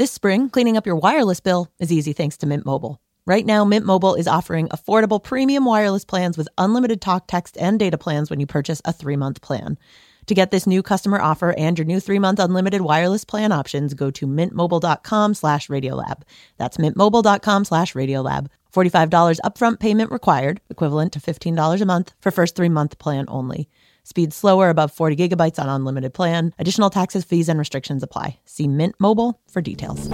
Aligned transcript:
This 0.00 0.10
spring, 0.10 0.48
cleaning 0.48 0.78
up 0.78 0.86
your 0.86 0.96
wireless 0.96 1.40
bill 1.40 1.68
is 1.78 1.92
easy 1.92 2.14
thanks 2.14 2.38
to 2.38 2.46
Mint 2.46 2.64
Mobile. 2.64 3.02
Right 3.26 3.44
now, 3.44 3.66
Mint 3.66 3.84
Mobile 3.84 4.14
is 4.14 4.26
offering 4.26 4.70
affordable 4.70 5.22
premium 5.22 5.66
wireless 5.66 6.06
plans 6.06 6.38
with 6.38 6.48
unlimited 6.56 7.02
talk, 7.02 7.24
text, 7.26 7.58
and 7.58 7.78
data 7.78 7.98
plans 7.98 8.30
when 8.30 8.40
you 8.40 8.46
purchase 8.46 8.80
a 8.86 8.94
three 8.94 9.16
month 9.16 9.42
plan. 9.42 9.76
To 10.24 10.34
get 10.34 10.52
this 10.52 10.66
new 10.66 10.82
customer 10.82 11.20
offer 11.20 11.52
and 11.52 11.76
your 11.78 11.84
new 11.84 12.00
three 12.00 12.18
month 12.18 12.38
unlimited 12.38 12.80
wireless 12.80 13.26
plan 13.26 13.52
options, 13.52 13.92
go 13.92 14.10
to 14.10 14.26
mintmobile.com 14.26 15.34
slash 15.34 15.68
radiolab. 15.68 16.22
That's 16.56 16.78
mintmobile.com 16.78 17.66
slash 17.66 17.92
radiolab. 17.92 18.46
$45 18.72 19.38
upfront 19.44 19.80
payment 19.80 20.10
required, 20.10 20.62
equivalent 20.70 21.12
to 21.12 21.20
$15 21.20 21.82
a 21.82 21.84
month 21.84 22.14
for 22.22 22.30
first 22.30 22.56
three 22.56 22.70
month 22.70 22.98
plan 22.98 23.26
only. 23.28 23.68
Speed 24.10 24.32
slower 24.32 24.70
above 24.70 24.90
40 24.90 25.14
gigabytes 25.14 25.60
on 25.60 25.68
unlimited 25.68 26.12
plan. 26.12 26.52
Additional 26.58 26.90
taxes, 26.90 27.22
fees, 27.22 27.48
and 27.48 27.60
restrictions 27.60 28.02
apply. 28.02 28.40
See 28.44 28.66
Mint 28.66 28.96
Mobile 28.98 29.40
for 29.48 29.62
details. 29.62 30.08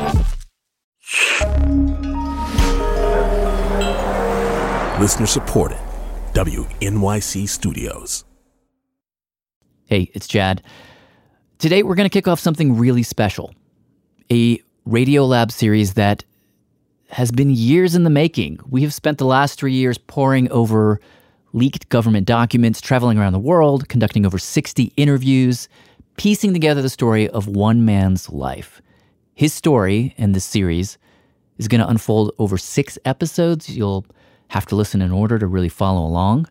Listener 5.01 5.27
supported. 5.27 5.79
WNYC 6.35 7.49
Studios. 7.49 8.27
Hey, 9.87 10.11
it's 10.13 10.29
Jad. 10.29 10.63
Today 11.59 11.83
we're 11.83 11.95
going 11.95 12.05
to 12.09 12.13
kick 12.13 12.29
off 12.29 12.39
something 12.39 12.77
really 12.77 13.03
special 13.03 13.55
a 14.31 14.61
Radiolab 14.87 15.51
series 15.51 15.95
that 15.95 16.23
has 17.09 17.31
been 17.31 17.49
years 17.51 17.95
in 17.95 18.05
the 18.05 18.11
making. 18.11 18.59
We 18.69 18.83
have 18.83 18.93
spent 18.93 19.17
the 19.17 19.25
last 19.25 19.59
three 19.59 19.73
years 19.73 19.97
poring 19.97 20.51
over 20.51 21.01
leaked 21.57 21.89
government 21.89 22.27
documents, 22.27 22.83
traveling 22.83 23.19
around 23.19 23.33
the 23.33 23.39
world, 23.39 23.89
conducting 23.89 24.27
over 24.27 24.39
60 24.39 24.93
interviews, 24.99 25.69
piecing 26.19 26.53
together 26.53 26.83
the 26.83 26.91
story 26.91 27.29
of 27.31 27.49
one 27.49 27.85
man's 27.85 28.29
life. 28.29 28.83
His 29.35 29.55
story 29.55 30.15
in 30.19 30.33
this 30.33 30.45
series 30.45 30.99
is 31.57 31.67
going 31.67 31.81
to 31.81 31.89
unfold 31.89 32.33
over 32.39 32.59
six 32.59 32.99
episodes. 33.07 33.71
You'll 33.75 34.05
have 34.49 34.67
to 34.67 34.77
listen 34.77 35.01
in 35.01 35.11
order 35.11 35.39
to 35.39 35.47
really 35.47 35.71
follow 35.71 36.07
along. 36.07 36.47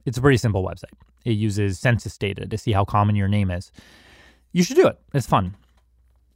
It's 0.06 0.16
a 0.16 0.22
pretty 0.22 0.38
simple 0.38 0.64
website. 0.64 0.94
It 1.26 1.32
uses 1.32 1.78
census 1.78 2.16
data 2.16 2.46
to 2.46 2.56
see 2.56 2.72
how 2.72 2.86
common 2.86 3.16
your 3.16 3.28
name 3.28 3.50
is. 3.50 3.70
You 4.52 4.62
should 4.62 4.76
do 4.76 4.86
it. 4.86 4.98
It's 5.12 5.26
fun. 5.26 5.54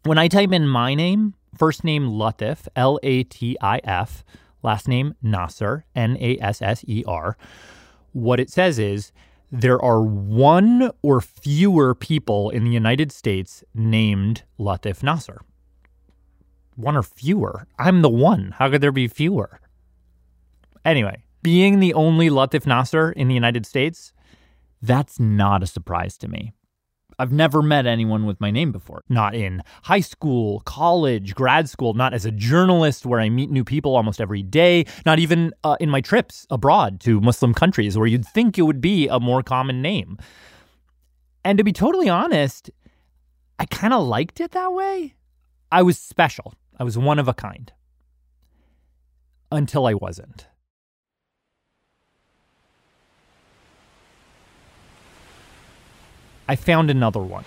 When 0.04 0.18
I 0.18 0.28
type 0.28 0.52
in 0.52 0.68
my 0.68 0.94
name, 0.94 1.32
first 1.56 1.84
name 1.84 2.10
Latif, 2.10 2.68
L 2.76 2.98
A 3.02 3.24
T 3.24 3.56
I 3.62 3.80
F, 3.84 4.22
last 4.62 4.86
name 4.86 5.14
Nasser, 5.22 5.86
N 5.94 6.18
A 6.20 6.36
S 6.40 6.60
S 6.60 6.84
E 6.86 7.04
R, 7.06 7.38
what 8.12 8.38
it 8.38 8.50
says 8.50 8.78
is 8.78 9.12
there 9.52 9.80
are 9.84 10.00
one 10.02 10.90
or 11.02 11.20
fewer 11.20 11.94
people 11.94 12.48
in 12.48 12.64
the 12.64 12.70
United 12.70 13.12
States 13.12 13.62
named 13.74 14.44
Latif 14.58 15.02
Nasser. 15.02 15.42
One 16.74 16.96
or 16.96 17.02
fewer. 17.02 17.66
I'm 17.78 18.00
the 18.00 18.08
one. 18.08 18.54
How 18.56 18.70
could 18.70 18.80
there 18.80 18.90
be 18.90 19.08
fewer? 19.08 19.60
Anyway, 20.86 21.24
being 21.42 21.80
the 21.80 21.92
only 21.92 22.30
Latif 22.30 22.66
Nasser 22.66 23.12
in 23.12 23.28
the 23.28 23.34
United 23.34 23.66
States, 23.66 24.14
that's 24.80 25.20
not 25.20 25.62
a 25.62 25.66
surprise 25.66 26.16
to 26.18 26.28
me. 26.28 26.54
I've 27.22 27.30
never 27.30 27.62
met 27.62 27.86
anyone 27.86 28.26
with 28.26 28.40
my 28.40 28.50
name 28.50 28.72
before. 28.72 29.04
Not 29.08 29.32
in 29.32 29.62
high 29.84 30.00
school, 30.00 30.58
college, 30.66 31.36
grad 31.36 31.68
school, 31.68 31.94
not 31.94 32.12
as 32.12 32.26
a 32.26 32.32
journalist 32.32 33.06
where 33.06 33.20
I 33.20 33.28
meet 33.28 33.48
new 33.48 33.62
people 33.62 33.94
almost 33.94 34.20
every 34.20 34.42
day, 34.42 34.86
not 35.06 35.20
even 35.20 35.52
uh, 35.62 35.76
in 35.78 35.88
my 35.88 36.00
trips 36.00 36.48
abroad 36.50 36.98
to 37.02 37.20
Muslim 37.20 37.54
countries 37.54 37.96
where 37.96 38.08
you'd 38.08 38.26
think 38.26 38.58
it 38.58 38.62
would 38.62 38.80
be 38.80 39.06
a 39.06 39.20
more 39.20 39.40
common 39.40 39.80
name. 39.80 40.18
And 41.44 41.58
to 41.58 41.64
be 41.64 41.72
totally 41.72 42.08
honest, 42.08 42.72
I 43.56 43.66
kind 43.66 43.94
of 43.94 44.04
liked 44.04 44.40
it 44.40 44.50
that 44.50 44.72
way. 44.72 45.14
I 45.70 45.82
was 45.82 46.00
special, 46.00 46.54
I 46.76 46.82
was 46.82 46.98
one 46.98 47.20
of 47.20 47.28
a 47.28 47.34
kind. 47.34 47.72
Until 49.52 49.86
I 49.86 49.94
wasn't. 49.94 50.48
I 56.48 56.56
found 56.56 56.90
another 56.90 57.20
one. 57.20 57.44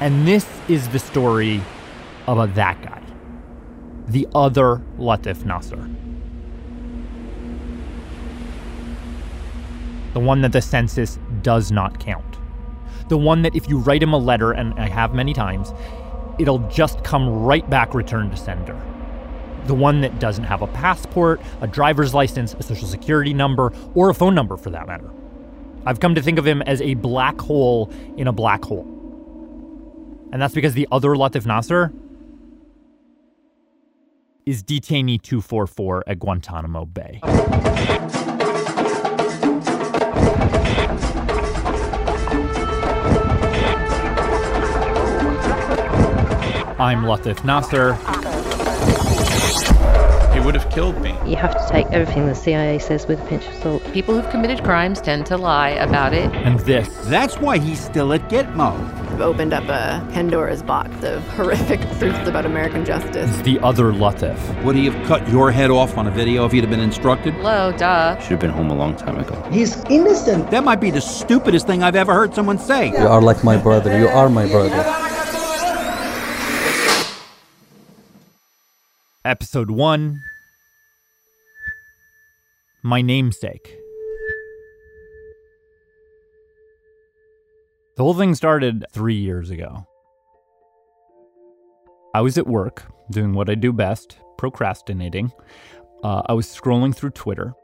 And 0.00 0.26
this 0.28 0.46
is 0.68 0.88
the 0.88 0.98
story 0.98 1.62
about 2.26 2.54
that 2.56 2.82
guy, 2.82 3.02
the 4.08 4.28
other 4.34 4.82
Latif 4.98 5.44
Nasser. 5.44 5.88
The 10.12 10.20
one 10.20 10.42
that 10.42 10.52
the 10.52 10.60
census 10.62 11.18
does 11.42 11.72
not 11.72 11.98
count. 11.98 12.38
The 13.08 13.18
one 13.18 13.42
that 13.42 13.56
if 13.56 13.68
you 13.68 13.78
write 13.78 14.02
him 14.02 14.12
a 14.12 14.18
letter, 14.18 14.52
and 14.52 14.74
I 14.74 14.88
have 14.88 15.14
many 15.14 15.32
times, 15.32 15.72
it'll 16.38 16.68
just 16.68 17.02
come 17.02 17.28
right 17.28 17.68
back 17.68 17.94
returned 17.94 18.30
to 18.32 18.36
sender 18.36 18.80
the 19.66 19.74
one 19.74 20.00
that 20.02 20.18
doesn't 20.18 20.44
have 20.44 20.62
a 20.62 20.66
passport, 20.68 21.40
a 21.60 21.66
driver's 21.66 22.14
license, 22.14 22.54
a 22.54 22.62
social 22.62 22.88
security 22.88 23.34
number, 23.34 23.72
or 23.94 24.10
a 24.10 24.14
phone 24.14 24.34
number 24.34 24.56
for 24.56 24.70
that 24.70 24.86
matter. 24.86 25.10
I've 25.86 26.00
come 26.00 26.14
to 26.14 26.22
think 26.22 26.38
of 26.38 26.46
him 26.46 26.62
as 26.62 26.80
a 26.80 26.94
black 26.94 27.40
hole 27.40 27.92
in 28.16 28.26
a 28.26 28.32
black 28.32 28.64
hole. 28.64 28.86
And 30.32 30.40
that's 30.40 30.54
because 30.54 30.74
the 30.74 30.88
other 30.90 31.10
Latif 31.10 31.46
Nasser 31.46 31.92
is 34.46 34.62
detainee 34.62 35.20
244 35.22 36.04
at 36.06 36.18
Guantanamo 36.18 36.84
Bay. 36.86 37.20
I'm 46.76 47.04
Latif 47.04 47.44
Nasser. 47.44 47.96
He 50.44 50.46
would 50.46 50.60
have 50.60 50.70
killed 50.70 51.00
me. 51.00 51.16
You 51.24 51.36
have 51.36 51.52
to 51.56 51.72
take 51.72 51.86
everything 51.86 52.26
the 52.26 52.34
CIA 52.34 52.78
says 52.78 53.06
with 53.06 53.18
a 53.18 53.24
pinch 53.24 53.46
of 53.46 53.54
salt. 53.62 53.92
People 53.94 54.14
who've 54.14 54.30
committed 54.30 54.62
crimes 54.62 55.00
tend 55.00 55.24
to 55.24 55.38
lie 55.38 55.70
about 55.70 56.12
it. 56.12 56.30
And 56.34 56.60
this 56.60 56.86
That's 57.06 57.38
why 57.38 57.56
he's 57.56 57.82
still 57.82 58.12
at 58.12 58.28
Gitmo. 58.28 58.76
We've 59.10 59.22
opened 59.22 59.54
up 59.54 59.64
a 59.64 60.06
Pandora's 60.12 60.62
box 60.62 61.02
of 61.02 61.26
horrific 61.28 61.80
truths 61.98 62.28
about 62.28 62.44
American 62.44 62.84
justice. 62.84 63.30
is 63.30 63.42
the 63.42 63.58
other 63.60 63.84
Latif. 63.84 64.36
Would 64.64 64.76
he 64.76 64.84
have 64.84 65.06
cut 65.06 65.26
your 65.30 65.50
head 65.50 65.70
off 65.70 65.96
on 65.96 66.08
a 66.08 66.10
video 66.10 66.44
if 66.44 66.52
he'd 66.52 66.60
have 66.60 66.68
been 66.68 66.78
instructed? 66.78 67.32
Hello, 67.32 67.72
duh. 67.72 68.20
Should 68.20 68.32
have 68.32 68.40
been 68.40 68.50
home 68.50 68.70
a 68.70 68.76
long 68.76 68.96
time 68.96 69.18
ago. 69.18 69.40
He's 69.50 69.82
innocent. 69.86 70.50
That 70.50 70.62
might 70.62 70.78
be 70.78 70.90
the 70.90 71.00
stupidest 71.00 71.66
thing 71.66 71.82
I've 71.82 71.96
ever 71.96 72.12
heard 72.12 72.34
someone 72.34 72.58
say. 72.58 72.90
You 72.90 73.06
are 73.06 73.22
like 73.22 73.44
my 73.44 73.56
brother. 73.56 73.98
You 73.98 74.08
are 74.08 74.28
my 74.28 74.46
brother. 74.46 75.00
Episode 79.24 79.70
1 79.70 80.22
My 82.86 83.00
Namesake. 83.00 83.78
The 87.96 88.02
whole 88.02 88.12
thing 88.12 88.34
started 88.34 88.84
three 88.92 89.14
years 89.14 89.48
ago. 89.48 89.86
I 92.14 92.20
was 92.20 92.36
at 92.36 92.46
work 92.46 92.82
doing 93.10 93.32
what 93.32 93.48
I 93.48 93.54
do 93.54 93.72
best, 93.72 94.18
procrastinating. 94.36 95.32
Uh, 96.02 96.20
I 96.26 96.34
was 96.34 96.46
scrolling 96.46 96.94
through 96.94 97.12
Twitter 97.12 97.54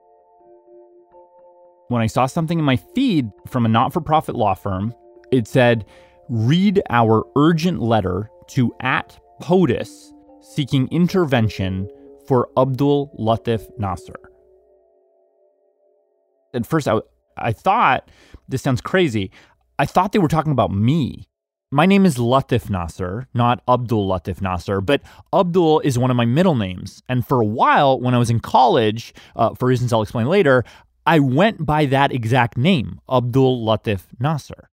when 1.88 2.00
I 2.00 2.06
saw 2.06 2.25
something 2.25 2.58
in 2.58 2.64
my 2.64 2.76
feed 2.76 3.28
from 3.46 3.66
a 3.66 3.69
not 3.69 3.93
for 3.93 4.00
profit 4.00 4.37
law 4.37 4.55
firm. 4.55 4.94
It 5.31 5.46
said, 5.46 5.84
Read 6.31 6.81
our 6.88 7.26
urgent 7.37 7.82
letter 7.82 8.31
to 8.52 8.75
at 8.81 9.20
POTUS 9.43 10.14
seeking 10.40 10.88
intervention 10.88 11.90
for 12.26 12.49
Abdul 12.56 13.14
Latif 13.19 13.69
Nasser. 13.78 14.29
At 16.52 16.67
first, 16.67 16.88
I, 16.88 17.00
I 17.37 17.52
thought, 17.52 18.11
this 18.49 18.62
sounds 18.62 18.81
crazy. 18.81 19.31
I 19.79 19.87
thought 19.87 20.12
they 20.12 20.19
were 20.19 20.29
talking 20.29 20.52
about 20.52 20.73
me. 20.73 21.26
My 21.73 21.87
name 21.87 22.05
is 22.05 22.17
Latif 22.17 22.69
Nasser, 22.69 23.29
not 23.32 23.62
Abdul 23.69 24.08
Latif 24.08 24.41
Nasser, 24.41 24.81
but 24.81 25.02
Abdul 25.32 25.81
is 25.81 25.97
one 25.97 26.11
of 26.11 26.17
my 26.17 26.25
middle 26.25 26.56
names. 26.56 27.00
And 27.08 27.25
for 27.25 27.41
a 27.41 27.47
while, 27.47 28.00
when 28.00 28.12
I 28.12 28.19
was 28.19 28.29
in 28.29 28.41
college, 28.41 29.14
uh, 29.37 29.55
for 29.55 29.69
reasons 29.69 29.93
I'll 29.93 30.02
explain 30.02 30.26
later, 30.26 30.64
I 31.06 31.20
went 31.20 31.64
by 31.64 31.87
that 31.87 32.12
exact 32.12 32.56
name, 32.56 33.00
Abdul 33.11 33.64
Latif 33.64 34.02
Nasser. 34.19 34.69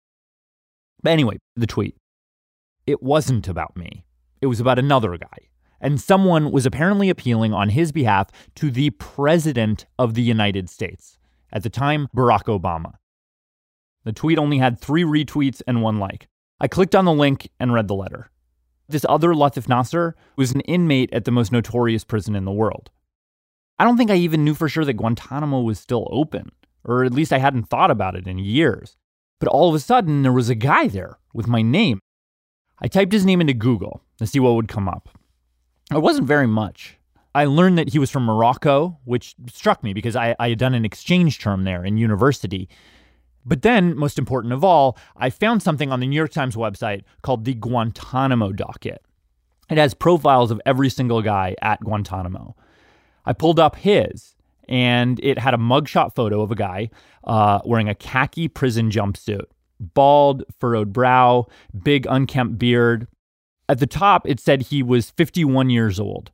But 1.03 1.11
anyway, 1.11 1.37
the 1.55 1.67
tweet. 1.67 1.95
It 2.87 3.03
wasn't 3.03 3.47
about 3.47 3.75
me, 3.75 4.05
it 4.41 4.47
was 4.47 4.61
about 4.61 4.79
another 4.79 5.17
guy. 5.17 5.49
And 5.81 5.99
someone 5.99 6.51
was 6.51 6.65
apparently 6.65 7.09
appealing 7.09 7.53
on 7.53 7.69
his 7.69 7.91
behalf 7.91 8.29
to 8.55 8.71
the 8.71 8.91
President 8.91 9.85
of 9.99 10.13
the 10.13 10.21
United 10.21 10.69
States, 10.69 11.19
at 11.55 11.63
the 11.63 11.69
time, 11.69 12.09
Barack 12.13 12.43
Obama. 12.43 12.95
The 14.03 14.11
tweet 14.11 14.37
only 14.37 14.57
had 14.57 14.79
three 14.79 15.03
retweets 15.03 15.61
and 15.65 15.81
one 15.81 15.97
like. 15.97 16.27
I 16.59 16.67
clicked 16.67 16.93
on 16.93 17.05
the 17.05 17.13
link 17.13 17.49
and 17.59 17.73
read 17.73 17.87
the 17.87 17.95
letter. 17.95 18.29
This 18.89 19.05
other 19.07 19.29
Latif 19.29 19.67
Nasser 19.69 20.15
was 20.35 20.51
an 20.51 20.59
inmate 20.61 21.11
at 21.13 21.23
the 21.23 21.31
most 21.31 21.53
notorious 21.53 22.03
prison 22.03 22.35
in 22.35 22.43
the 22.43 22.51
world. 22.51 22.91
I 23.79 23.85
don't 23.85 23.97
think 23.97 24.11
I 24.11 24.15
even 24.15 24.43
knew 24.43 24.53
for 24.53 24.67
sure 24.67 24.83
that 24.83 24.93
Guantanamo 24.93 25.61
was 25.61 25.79
still 25.79 26.09
open, 26.11 26.51
or 26.83 27.05
at 27.05 27.13
least 27.13 27.31
I 27.33 27.39
hadn't 27.39 27.69
thought 27.69 27.89
about 27.89 28.15
it 28.15 28.27
in 28.27 28.37
years. 28.37 28.97
But 29.39 29.49
all 29.49 29.69
of 29.69 29.75
a 29.75 29.79
sudden, 29.79 30.23
there 30.23 30.33
was 30.33 30.49
a 30.49 30.55
guy 30.55 30.87
there 30.87 31.17
with 31.33 31.47
my 31.47 31.61
name. 31.61 31.99
I 32.79 32.89
typed 32.89 33.13
his 33.13 33.25
name 33.25 33.39
into 33.39 33.53
Google 33.53 34.03
to 34.17 34.27
see 34.27 34.39
what 34.39 34.55
would 34.55 34.67
come 34.67 34.89
up. 34.89 35.09
It 35.89 36.01
wasn't 36.01 36.27
very 36.27 36.47
much. 36.47 36.97
I 37.35 37.45
learned 37.45 37.77
that 37.77 37.89
he 37.89 37.99
was 37.99 38.09
from 38.09 38.23
Morocco, 38.23 38.97
which 39.03 39.35
struck 39.51 39.83
me 39.83 39.93
because 39.93 40.15
I, 40.15 40.37
I 40.39 40.49
had 40.49 40.57
done 40.57 40.73
an 40.73 40.85
exchange 40.85 41.39
term 41.39 41.65
there 41.65 41.83
in 41.83 41.97
university. 41.97 42.69
But 43.45 43.61
then, 43.61 43.93
most 43.97 44.17
important 44.17 44.53
of 44.53 44.63
all, 44.63 44.97
I 45.17 45.29
found 45.29 45.61
something 45.61 45.91
on 45.91 45.99
the 45.99 46.07
New 46.07 46.15
York 46.15 46.31
Times 46.31 46.55
website 46.55 47.03
called 47.23 47.43
the 47.43 47.53
Guantanamo 47.53 48.53
Docket. 48.53 49.03
It 49.69 49.77
has 49.77 49.93
profiles 49.93 50.49
of 50.49 50.61
every 50.65 50.89
single 50.89 51.21
guy 51.21 51.55
at 51.61 51.81
Guantanamo. 51.81 52.55
I 53.25 53.33
pulled 53.33 53.59
up 53.59 53.75
his, 53.75 54.33
and 54.69 55.19
it 55.21 55.37
had 55.37 55.53
a 55.53 55.57
mugshot 55.57 56.15
photo 56.15 56.41
of 56.41 56.51
a 56.51 56.55
guy 56.55 56.89
uh, 57.25 57.59
wearing 57.65 57.89
a 57.89 57.95
khaki 57.95 58.47
prison 58.47 58.89
jumpsuit, 58.89 59.45
bald, 59.79 60.43
furrowed 60.57 60.93
brow, 60.93 61.47
big 61.83 62.07
unkempt 62.09 62.57
beard. 62.57 63.09
At 63.67 63.79
the 63.79 63.87
top, 63.87 64.25
it 64.25 64.39
said 64.39 64.61
he 64.61 64.81
was 64.81 65.09
51 65.09 65.69
years 65.69 65.99
old, 65.99 66.31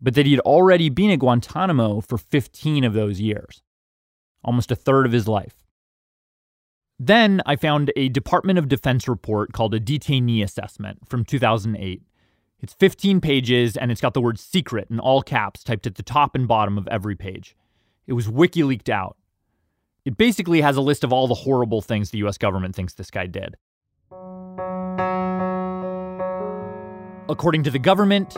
but 0.00 0.14
that 0.14 0.26
he 0.26 0.32
had 0.32 0.40
already 0.40 0.88
been 0.88 1.10
at 1.10 1.18
Guantanamo 1.18 2.00
for 2.00 2.18
15 2.18 2.84
of 2.84 2.94
those 2.94 3.20
years, 3.20 3.62
almost 4.42 4.70
a 4.70 4.76
third 4.76 5.06
of 5.06 5.12
his 5.12 5.28
life. 5.28 5.54
Then 6.98 7.40
I 7.46 7.56
found 7.56 7.92
a 7.96 8.10
Department 8.10 8.58
of 8.58 8.68
Defense 8.68 9.08
report 9.08 9.52
called 9.52 9.74
a 9.74 9.80
detainee 9.80 10.42
assessment 10.42 11.08
from 11.08 11.24
2008. 11.24 12.02
It's 12.60 12.74
15 12.74 13.22
pages 13.22 13.76
and 13.76 13.90
it's 13.90 14.02
got 14.02 14.12
the 14.12 14.20
word 14.20 14.38
secret 14.38 14.88
in 14.90 15.00
all 15.00 15.22
caps 15.22 15.64
typed 15.64 15.86
at 15.86 15.94
the 15.94 16.02
top 16.02 16.34
and 16.34 16.46
bottom 16.46 16.76
of 16.76 16.86
every 16.88 17.16
page. 17.16 17.56
It 18.06 18.12
was 18.12 18.28
WikiLeaked 18.28 18.90
out. 18.90 19.16
It 20.04 20.18
basically 20.18 20.60
has 20.60 20.76
a 20.76 20.82
list 20.82 21.02
of 21.02 21.12
all 21.12 21.26
the 21.26 21.34
horrible 21.34 21.80
things 21.80 22.10
the 22.10 22.18
US 22.18 22.36
government 22.36 22.76
thinks 22.76 22.92
this 22.92 23.10
guy 23.10 23.26
did. 23.26 23.56
According 27.30 27.62
to 27.62 27.70
the 27.70 27.78
government, 27.78 28.36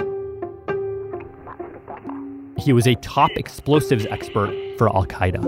he 2.62 2.72
was 2.72 2.86
a 2.86 2.94
top 2.96 3.30
explosives 3.36 4.06
expert 4.06 4.54
for 4.78 4.88
Al 4.94 5.04
Qaeda. 5.06 5.42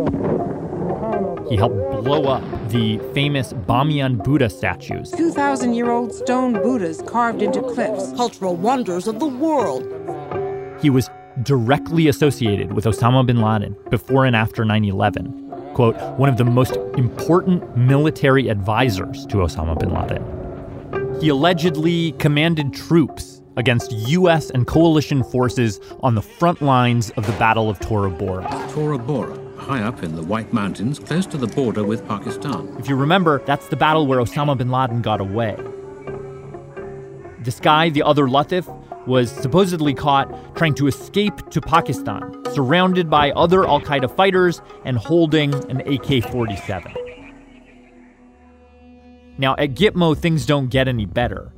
He 1.49 1.57
helped 1.57 1.77
blow 2.03 2.25
up 2.25 2.43
the 2.71 2.99
famous 3.13 3.53
Bamiyan 3.53 4.23
Buddha 4.25 4.51
statues. 4.51 5.11
2,000 5.13 5.75
year 5.75 5.91
old 5.91 6.13
stone 6.13 6.55
Buddhas 6.55 7.03
carved 7.03 7.43
into 7.43 7.63
cliffs. 7.63 8.13
Cultural 8.13 8.57
wonders 8.57 9.07
of 9.07 9.21
the 9.21 9.27
world. 9.27 9.83
He 10.81 10.91
was 10.91 11.09
directly 11.43 12.09
associated 12.09 12.73
with 12.73 12.85
Osama 12.85 13.25
bin 13.25 13.41
Laden 13.41 13.77
before 13.91 14.25
and 14.25 14.35
after 14.35 14.65
9 14.65 14.85
11. 14.85 15.73
Quote, 15.75 15.97
one 16.19 16.29
of 16.29 16.37
the 16.37 16.45
most 16.45 16.77
important 16.97 17.77
military 17.77 18.49
advisors 18.49 19.27
to 19.27 19.39
Osama 19.39 19.79
bin 19.79 19.93
Laden. 19.93 21.21
He 21.21 21.29
allegedly 21.29 22.13
commanded 22.13 22.73
troops 22.73 23.43
against 23.57 23.93
U.S. 23.93 24.51
and 24.51 24.67
coalition 24.67 25.23
forces 25.25 25.81
on 26.01 26.15
the 26.15 26.23
front 26.23 26.63
lines 26.63 27.11
of 27.11 27.27
the 27.27 27.33
Battle 27.33 27.71
of 27.71 27.79
Tora 27.81 28.11
Bora. 28.11 28.69
Tora 28.73 28.99
Bora, 28.99 29.39
high 29.57 29.83
up 29.83 30.03
in 30.03 30.17
the 30.17 30.23
White 30.23 30.53
Mountains, 30.53 30.99
close 30.99 31.27
to 31.27 31.37
the 31.37 31.47
border 31.47 31.85
with 31.85 32.07
Pakistan. 32.07 32.75
If 32.79 32.89
you 32.89 32.97
remember, 32.97 33.43
that's 33.47 33.69
the 33.69 33.77
battle 33.77 34.07
where 34.07 34.19
Osama 34.19 34.57
bin 34.57 34.71
Laden 34.71 35.03
got 35.03 35.21
away. 35.21 35.57
This 37.41 37.61
guy, 37.61 37.91
the 37.91 38.03
other 38.03 38.27
Latif, 38.27 38.67
was 39.07 39.31
supposedly 39.31 39.95
caught 39.95 40.57
trying 40.57 40.75
to 40.75 40.87
escape 40.87 41.51
to 41.51 41.61
Pakistan, 41.61 42.43
surrounded 42.53 43.11
by 43.11 43.31
other 43.33 43.67
Al 43.67 43.81
Qaeda 43.81 44.15
fighters 44.17 44.63
and 44.85 44.97
holding 44.97 45.53
an 45.71 45.81
AK 45.81 46.31
47. 46.31 46.95
Now, 49.37 49.57
at 49.57 49.75
Gitmo, 49.75 50.17
things 50.17 50.47
don't 50.47 50.69
get 50.69 50.87
any 50.87 51.07
better. 51.07 51.53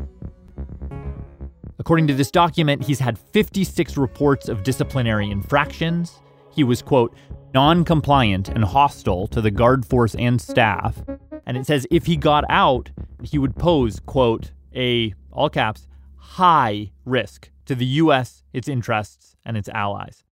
According 1.79 2.07
to 2.07 2.15
this 2.15 2.31
document, 2.31 2.85
he's 2.85 3.01
had 3.01 3.19
56 3.19 3.97
reports 3.97 4.49
of 4.49 4.63
disciplinary 4.63 5.31
infractions. 5.31 6.21
He 6.51 6.65
was, 6.65 6.81
quote, 6.81 7.15
non 7.53 7.85
compliant 7.85 8.49
and 8.49 8.65
hostile 8.65 9.27
to 9.29 9.41
the 9.41 9.51
guard 9.51 9.85
force 9.85 10.15
and 10.15 10.41
staff. 10.41 10.97
And 11.45 11.57
it 11.57 11.67
says 11.67 11.87
if 11.91 12.07
he 12.07 12.17
got 12.17 12.45
out, 12.49 12.91
he 13.23 13.39
would 13.39 13.57
pose, 13.57 14.01
quote, 14.01 14.53
a, 14.75 15.15
all 15.33 15.51
caps, 15.51 15.87
high 16.17 16.93
risk 17.05 17.51
to 17.67 17.75
the 17.75 17.87
U.S., 17.87 18.43
its 18.53 18.69
interests, 18.69 19.37
and 19.45 19.57
its 19.57 19.69
allies. 19.69 20.25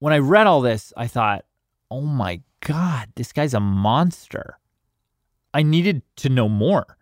When 0.00 0.12
I 0.12 0.18
read 0.18 0.46
all 0.46 0.60
this, 0.60 0.92
I 0.96 1.06
thought, 1.06 1.44
oh 1.90 2.00
my 2.00 2.42
God, 2.60 3.08
this 3.16 3.32
guy's 3.32 3.54
a 3.54 3.60
monster. 3.60 4.58
I 5.52 5.62
needed 5.62 6.02
to 6.16 6.28
know 6.28 6.48
more. 6.48 6.96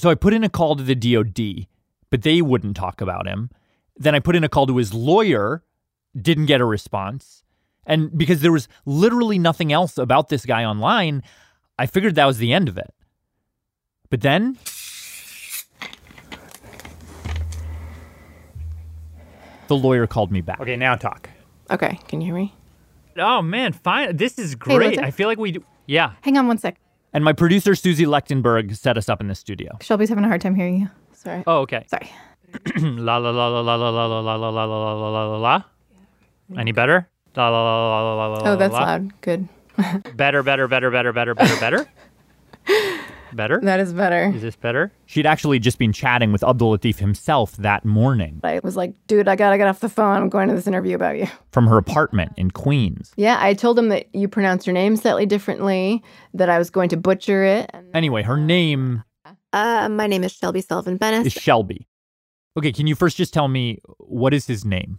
So 0.00 0.08
I 0.08 0.14
put 0.14 0.32
in 0.32 0.42
a 0.42 0.48
call 0.48 0.76
to 0.76 0.82
the 0.82 0.94
DOD, 0.94 1.66
but 2.08 2.22
they 2.22 2.40
wouldn't 2.40 2.74
talk 2.74 3.02
about 3.02 3.26
him. 3.26 3.50
Then 3.96 4.14
I 4.14 4.18
put 4.18 4.34
in 4.34 4.42
a 4.42 4.48
call 4.48 4.66
to 4.66 4.78
his 4.78 4.94
lawyer, 4.94 5.62
didn't 6.18 6.46
get 6.46 6.62
a 6.62 6.64
response. 6.64 7.44
And 7.84 8.16
because 8.16 8.40
there 8.40 8.50
was 8.50 8.66
literally 8.86 9.38
nothing 9.38 9.74
else 9.74 9.98
about 9.98 10.30
this 10.30 10.46
guy 10.46 10.64
online, 10.64 11.22
I 11.78 11.84
figured 11.84 12.14
that 12.14 12.24
was 12.24 12.38
the 12.38 12.50
end 12.50 12.66
of 12.66 12.78
it. 12.78 12.94
But 14.08 14.22
then 14.22 14.56
the 19.68 19.76
lawyer 19.76 20.06
called 20.06 20.32
me 20.32 20.40
back. 20.40 20.60
Okay, 20.62 20.76
now 20.76 20.94
talk. 20.94 21.28
Okay, 21.70 21.98
can 22.08 22.22
you 22.22 22.28
hear 22.28 22.36
me? 22.36 22.54
Oh 23.18 23.42
man, 23.42 23.74
fine. 23.74 24.16
This 24.16 24.38
is 24.38 24.54
great. 24.54 24.98
I 24.98 25.10
feel 25.10 25.28
like 25.28 25.36
we 25.36 25.52
do. 25.52 25.62
Yeah. 25.84 26.12
Hang 26.22 26.38
on 26.38 26.46
one 26.48 26.56
sec. 26.56 26.80
And 27.12 27.24
my 27.24 27.32
producer 27.32 27.72
Suzie 27.72 28.06
Lechtenberg 28.06 28.76
set 28.76 28.96
us 28.96 29.08
up 29.08 29.20
in 29.20 29.28
the 29.28 29.34
studio. 29.34 29.76
Shelby's 29.80 30.08
having 30.08 30.24
a 30.24 30.28
hard 30.28 30.40
time 30.40 30.54
hearing 30.54 30.80
you. 30.80 30.88
Sorry. 31.12 31.42
Oh, 31.46 31.58
okay. 31.58 31.84
Sorry. 31.88 32.10
la 32.76 33.16
la 33.18 33.30
la 33.30 33.48
la 33.48 33.60
la 33.60 33.74
la 33.76 33.90
la 33.90 34.06
la 34.06 34.20
la 34.20 34.36
la 34.36 34.48
la 34.48 34.64
la 34.64 34.64
la 34.64 35.10
la 35.10 35.24
la 35.26 35.38
la. 35.38 35.62
Any 36.56 36.72
better? 36.72 37.08
La 37.36 37.48
la 37.48 37.62
la 37.62 37.88
la 37.88 38.14
la 38.14 38.26
la 38.26 38.38
la. 38.38 38.50
Oh, 38.50 38.56
that's 38.56 38.72
loud. 38.72 39.20
Good. 39.20 39.48
Better, 40.16 40.42
better, 40.42 40.68
better, 40.68 40.90
better, 40.90 41.12
better, 41.12 41.34
better, 41.34 41.56
better. 41.60 41.88
Better? 43.32 43.60
That 43.62 43.80
is 43.80 43.92
better. 43.92 44.32
Is 44.34 44.42
this 44.42 44.56
better? 44.56 44.92
She'd 45.06 45.26
actually 45.26 45.58
just 45.58 45.78
been 45.78 45.92
chatting 45.92 46.32
with 46.32 46.42
Abdul 46.42 46.76
Latif 46.76 46.98
himself 46.98 47.56
that 47.58 47.84
morning 47.84 48.40
I 48.44 48.60
was 48.62 48.76
like, 48.76 48.94
dude, 49.06 49.28
I 49.28 49.36
gotta 49.36 49.56
get 49.58 49.68
off 49.68 49.80
the 49.80 49.88
phone. 49.88 50.16
I'm 50.16 50.28
going 50.28 50.48
to 50.48 50.54
this 50.54 50.66
interview 50.66 50.94
about 50.94 51.18
you. 51.18 51.26
from 51.52 51.66
her 51.66 51.76
apartment 51.78 52.32
in 52.36 52.50
Queens. 52.50 53.12
Yeah, 53.16 53.36
I 53.40 53.54
told 53.54 53.78
him 53.78 53.88
that 53.90 54.12
you 54.14 54.28
pronounce 54.28 54.66
your 54.66 54.74
name 54.74 54.96
slightly 54.96 55.26
differently, 55.26 56.02
that 56.34 56.48
I 56.50 56.58
was 56.58 56.70
going 56.70 56.88
to 56.90 56.96
butcher 56.96 57.44
it. 57.44 57.70
Anyway, 57.94 58.22
her 58.22 58.36
name 58.36 59.02
Uh, 59.52 59.88
my 59.88 60.06
name 60.06 60.24
is 60.24 60.32
Shelby 60.32 60.60
Sullivan 60.60 60.98
Bennis. 60.98 61.26
is 61.26 61.32
Shelby. 61.32 61.86
Okay, 62.56 62.72
can 62.72 62.86
you 62.86 62.94
first 62.94 63.16
just 63.16 63.32
tell 63.34 63.48
me 63.48 63.78
what 63.98 64.34
is 64.34 64.46
his 64.46 64.64
name? 64.64 64.98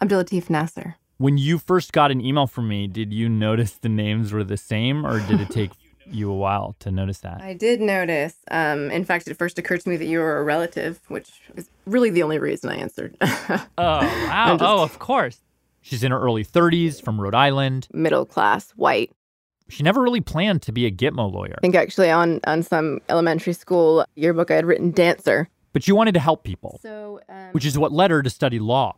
Abdulatif 0.00 0.50
Nasser. 0.50 0.96
When 1.18 1.38
you 1.38 1.58
first 1.58 1.92
got 1.92 2.10
an 2.10 2.20
email 2.20 2.46
from 2.48 2.66
me, 2.68 2.88
did 2.88 3.12
you 3.12 3.28
notice 3.28 3.72
the 3.74 3.88
names 3.88 4.32
were 4.32 4.42
the 4.42 4.56
same 4.56 5.06
or 5.06 5.20
did 5.20 5.40
it 5.40 5.50
take 5.50 5.70
you 6.10 6.30
a 6.30 6.34
while 6.34 6.74
to 6.80 6.90
notice 6.90 7.18
that? 7.20 7.40
I 7.40 7.54
did 7.54 7.80
notice. 7.80 8.34
Um, 8.50 8.90
in 8.90 9.04
fact, 9.04 9.28
it 9.28 9.34
first 9.36 9.58
occurred 9.58 9.80
to 9.82 9.88
me 9.88 9.96
that 9.96 10.06
you 10.06 10.18
were 10.18 10.38
a 10.38 10.42
relative, 10.44 11.00
which 11.08 11.30
is 11.56 11.68
really 11.86 12.10
the 12.10 12.22
only 12.22 12.38
reason 12.38 12.70
I 12.70 12.76
answered. 12.76 13.16
oh, 13.22 13.66
wow. 13.78 14.56
just- 14.58 14.62
Oh, 14.62 14.82
of 14.82 14.98
course. 14.98 15.40
She's 15.80 16.04
in 16.04 16.12
her 16.12 16.20
early 16.20 16.44
30s 16.44 17.02
from 17.02 17.20
Rhode 17.20 17.34
Island. 17.34 17.88
Middle 17.92 18.24
class, 18.24 18.70
white. 18.72 19.10
She 19.68 19.82
never 19.82 20.00
really 20.02 20.20
planned 20.20 20.62
to 20.62 20.72
be 20.72 20.86
a 20.86 20.90
Gitmo 20.92 21.32
lawyer, 21.32 21.54
I 21.58 21.60
think 21.60 21.74
actually 21.74 22.10
on, 22.10 22.40
on 22.46 22.62
some 22.62 23.00
elementary 23.08 23.52
school 23.54 24.04
yearbook 24.14 24.50
I 24.50 24.54
had 24.56 24.66
written 24.66 24.90
dancer. 24.92 25.48
but 25.72 25.82
she 25.82 25.90
wanted 25.92 26.12
to 26.14 26.20
help 26.20 26.44
people, 26.44 26.78
So, 26.82 27.20
um, 27.28 27.48
which 27.52 27.64
is 27.64 27.78
what 27.78 27.90
led 27.90 28.10
her 28.10 28.22
to 28.22 28.30
study 28.30 28.58
law. 28.58 28.96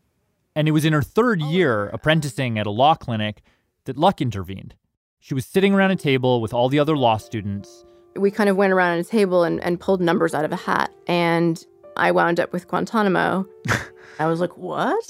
And 0.57 0.67
it 0.69 0.73
was 0.73 0.85
in 0.85 0.93
her 0.93 1.03
third 1.03 1.41
year 1.41 1.87
apprenticing 1.89 2.59
at 2.59 2.67
a 2.67 2.71
law 2.71 2.95
clinic 2.97 3.41
that 3.85 3.97
luck 3.97 4.21
intervened. 4.21 4.75
She 5.25 5.33
was 5.33 5.47
sitting 5.47 5.73
around 5.73 5.91
a 5.91 5.97
table 5.97 6.43
with 6.43 6.53
all 6.53 6.69
the 6.69 6.79
other 6.79 6.99
law 6.99 7.17
students. 7.17 7.87
we 8.15 8.31
kind 8.31 8.51
of 8.51 8.59
went 8.59 8.75
around 8.75 8.99
a 8.99 9.05
table 9.05 9.43
and, 9.43 9.59
and 9.65 9.81
pulled 9.81 10.03
numbers 10.03 10.35
out 10.35 10.45
of 10.45 10.53
a 10.53 10.57
hat. 10.57 10.93
And 11.07 11.65
I 11.97 12.11
wound 12.11 12.39
up 12.39 12.53
with 12.53 12.69
Guantanamo. 12.69 13.47
I 14.19 14.27
was 14.27 14.39
like, 14.39 14.55
what? 14.59 15.03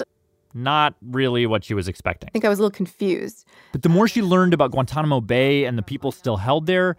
Not 0.53 0.95
really 1.01 1.45
what 1.45 1.65
she 1.65 1.73
was 1.73 1.89
expecting. 1.89 2.29
I 2.29 2.31
think 2.31 2.45
I 2.45 2.47
was 2.47 2.59
a 2.59 2.61
little 2.61 2.73
confused. 2.73 3.45
But 3.73 3.81
the 3.81 3.89
more 3.89 4.07
she 4.07 4.21
learned 4.21 4.53
about 4.53 4.71
Guantanamo 4.71 5.19
Bay 5.19 5.65
and 5.65 5.77
the 5.77 5.83
people 5.83 6.13
still 6.13 6.37
held 6.37 6.65
there, 6.65 6.95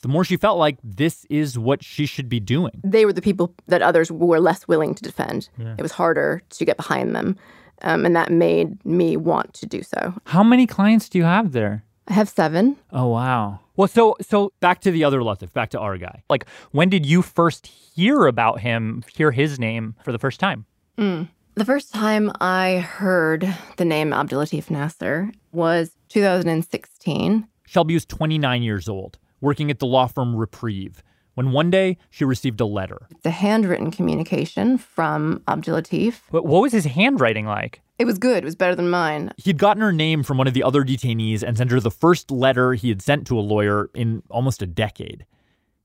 the 0.00 0.08
more 0.08 0.24
she 0.24 0.38
felt 0.38 0.56
like 0.58 0.78
this 0.82 1.26
is 1.28 1.58
what 1.58 1.84
she 1.84 2.06
should 2.06 2.30
be 2.30 2.40
doing. 2.40 2.80
They 2.82 3.04
were 3.04 3.12
the 3.12 3.20
people 3.20 3.54
that 3.66 3.82
others 3.82 4.10
were 4.10 4.40
less 4.40 4.66
willing 4.66 4.94
to 4.94 5.02
defend. 5.02 5.50
Yeah. 5.58 5.74
It 5.76 5.82
was 5.82 5.92
harder 5.92 6.42
to 6.48 6.64
get 6.64 6.78
behind 6.78 7.14
them. 7.14 7.36
Um, 7.82 8.06
and 8.06 8.16
that 8.16 8.32
made 8.32 8.82
me 8.86 9.18
want 9.18 9.52
to 9.52 9.66
do 9.66 9.82
so. 9.82 10.14
How 10.24 10.42
many 10.42 10.66
clients 10.66 11.10
do 11.10 11.18
you 11.18 11.24
have 11.24 11.52
there? 11.52 11.84
I 12.08 12.12
have 12.12 12.28
seven. 12.28 12.76
Oh 12.92 13.08
wow. 13.08 13.60
Well, 13.76 13.88
so 13.88 14.16
so 14.20 14.52
back 14.60 14.80
to 14.82 14.90
the 14.90 15.04
other 15.04 15.20
Latif, 15.20 15.52
back 15.52 15.70
to 15.70 15.80
our 15.80 15.96
guy. 15.98 16.22
Like, 16.28 16.46
when 16.70 16.88
did 16.88 17.06
you 17.06 17.22
first 17.22 17.66
hear 17.66 18.26
about 18.26 18.60
him, 18.60 19.04
hear 19.12 19.32
his 19.32 19.58
name 19.58 19.94
for 20.04 20.12
the 20.12 20.18
first 20.18 20.38
time? 20.38 20.66
Mm. 20.98 21.28
The 21.56 21.64
first 21.64 21.92
time 21.92 22.32
I 22.40 22.78
heard 22.78 23.56
the 23.76 23.84
name 23.84 24.10
Abdulatif 24.10 24.70
Nasser 24.70 25.30
was 25.52 25.96
2016. 26.08 27.46
Shelby 27.66 27.94
was 27.94 28.04
29 28.06 28.62
years 28.62 28.88
old, 28.88 29.18
working 29.40 29.70
at 29.70 29.78
the 29.78 29.86
law 29.86 30.06
firm 30.06 30.34
Reprieve, 30.34 31.02
when 31.34 31.52
one 31.52 31.70
day 31.70 31.98
she 32.10 32.24
received 32.24 32.60
a 32.60 32.66
letter. 32.66 33.06
A 33.24 33.30
handwritten 33.30 33.90
communication 33.90 34.78
from 34.78 35.42
Abdulatif. 35.46 36.20
What, 36.30 36.46
what 36.46 36.62
was 36.62 36.72
his 36.72 36.84
handwriting 36.84 37.46
like? 37.46 37.80
It 37.98 38.06
was 38.06 38.18
good. 38.18 38.38
It 38.38 38.44
was 38.44 38.56
better 38.56 38.74
than 38.74 38.90
mine. 38.90 39.30
He'd 39.36 39.58
gotten 39.58 39.82
her 39.82 39.92
name 39.92 40.22
from 40.22 40.38
one 40.38 40.48
of 40.48 40.54
the 40.54 40.64
other 40.64 40.82
detainees 40.82 41.42
and 41.42 41.56
sent 41.56 41.70
her 41.70 41.80
the 41.80 41.90
first 41.90 42.30
letter 42.30 42.74
he 42.74 42.88
had 42.88 43.02
sent 43.02 43.26
to 43.28 43.38
a 43.38 43.40
lawyer 43.40 43.90
in 43.94 44.22
almost 44.30 44.62
a 44.62 44.66
decade. 44.66 45.26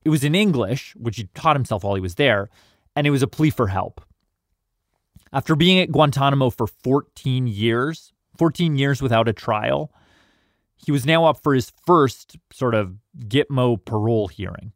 It 0.03 0.09
was 0.09 0.23
in 0.23 0.33
English, 0.33 0.95
which 0.95 1.17
he 1.17 1.29
taught 1.35 1.55
himself 1.55 1.83
while 1.83 1.95
he 1.95 2.01
was 2.01 2.15
there, 2.15 2.49
and 2.95 3.05
it 3.05 3.11
was 3.11 3.21
a 3.21 3.27
plea 3.27 3.49
for 3.49 3.67
help. 3.67 4.01
After 5.31 5.55
being 5.55 5.79
at 5.79 5.91
Guantanamo 5.91 6.49
for 6.49 6.65
14 6.65 7.45
years, 7.45 8.13
14 8.37 8.77
years 8.77 9.01
without 9.01 9.27
a 9.27 9.33
trial, 9.33 9.93
he 10.77 10.91
was 10.91 11.05
now 11.05 11.25
up 11.25 11.43
for 11.43 11.53
his 11.53 11.71
first 11.85 12.37
sort 12.51 12.73
of 12.73 12.95
Gitmo 13.19 13.83
parole 13.83 14.29
hearing. 14.29 14.71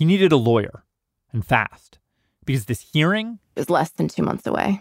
He 0.00 0.06
needed 0.06 0.32
a 0.32 0.36
lawyer, 0.38 0.82
and 1.30 1.44
fast, 1.46 1.98
because 2.46 2.64
this 2.64 2.80
hearing 2.80 3.38
It 3.54 3.60
was 3.60 3.68
less 3.70 3.90
than 3.90 4.08
two 4.08 4.22
months 4.22 4.46
away. 4.46 4.80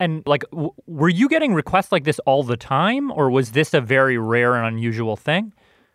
And 0.00 0.24
like, 0.26 0.42
w- 0.50 0.72
were 0.86 1.08
you 1.08 1.28
getting 1.28 1.54
requests 1.54 1.92
like 1.92 2.02
this 2.02 2.18
all 2.26 2.42
the 2.42 2.56
time, 2.56 3.12
or 3.12 3.30
was 3.30 3.52
this 3.52 3.74
a 3.74 3.80
very 3.80 4.18
rare 4.18 4.56
and 4.56 4.66
unusual 4.66 5.16
thing? 5.16 5.52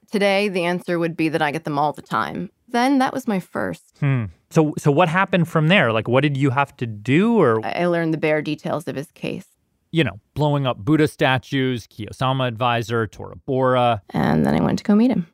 Today, 0.09 0.47
the 0.47 0.63
answer 0.63 0.99
would 0.99 1.17
be 1.17 1.27
that 1.29 1.41
I 1.41 1.51
get 1.51 1.65
them 1.65 1.77
all 1.77 1.91
the 1.91 2.01
time. 2.01 2.49
Then 2.69 2.99
that 2.99 3.13
was 3.13 3.27
my 3.27 3.39
first. 3.41 3.97
Hmm. 3.99 4.25
So, 4.49 4.73
so 4.77 4.89
what 4.89 5.09
happened 5.09 5.49
from 5.49 5.67
there? 5.67 5.91
Like, 5.91 6.07
what 6.07 6.21
did 6.21 6.37
you 6.37 6.49
have 6.51 6.75
to 6.77 6.85
do, 6.87 7.37
or 7.41 7.65
I 7.65 7.83
I 7.83 7.85
learned 7.87 8.13
the 8.13 8.17
bare 8.17 8.41
details 8.41 8.87
of 8.87 8.95
his 8.95 9.11
case. 9.11 9.47
you 9.91 10.03
know, 10.03 10.19
blowing 10.33 10.65
up 10.65 10.77
Buddha 10.77 11.07
statues, 11.07 11.87
key 11.87 12.07
Osama 12.07 12.47
advisor, 12.47 13.05
Tora 13.07 13.35
Bora. 13.35 14.01
And 14.11 14.45
then 14.45 14.55
I 14.55 14.61
went 14.63 14.79
to 14.79 14.83
go 14.85 14.95
meet 14.95 15.11
him. 15.11 15.27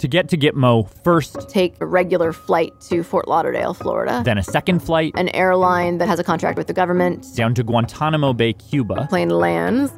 To 0.00 0.08
get 0.08 0.28
to 0.30 0.36
Gitmo, 0.38 0.88
first, 1.04 1.48
Take 1.50 1.74
a 1.80 1.86
regular 1.86 2.32
flight 2.32 2.72
to 2.88 3.02
Fort 3.02 3.28
Lauderdale, 3.28 3.74
Florida. 3.74 4.22
then 4.24 4.38
a 4.38 4.42
second 4.42 4.80
flight 4.80 5.12
An 5.16 5.28
airline 5.30 5.98
that 5.98 6.08
has 6.08 6.18
a 6.18 6.24
contract 6.24 6.56
with 6.56 6.66
the 6.66 6.72
government. 6.72 7.26
down 7.36 7.54
to 7.54 7.62
Guantanamo 7.62 8.32
Bay, 8.32 8.54
Cuba. 8.54 9.06
Plane 9.10 9.28
lands. 9.30 9.92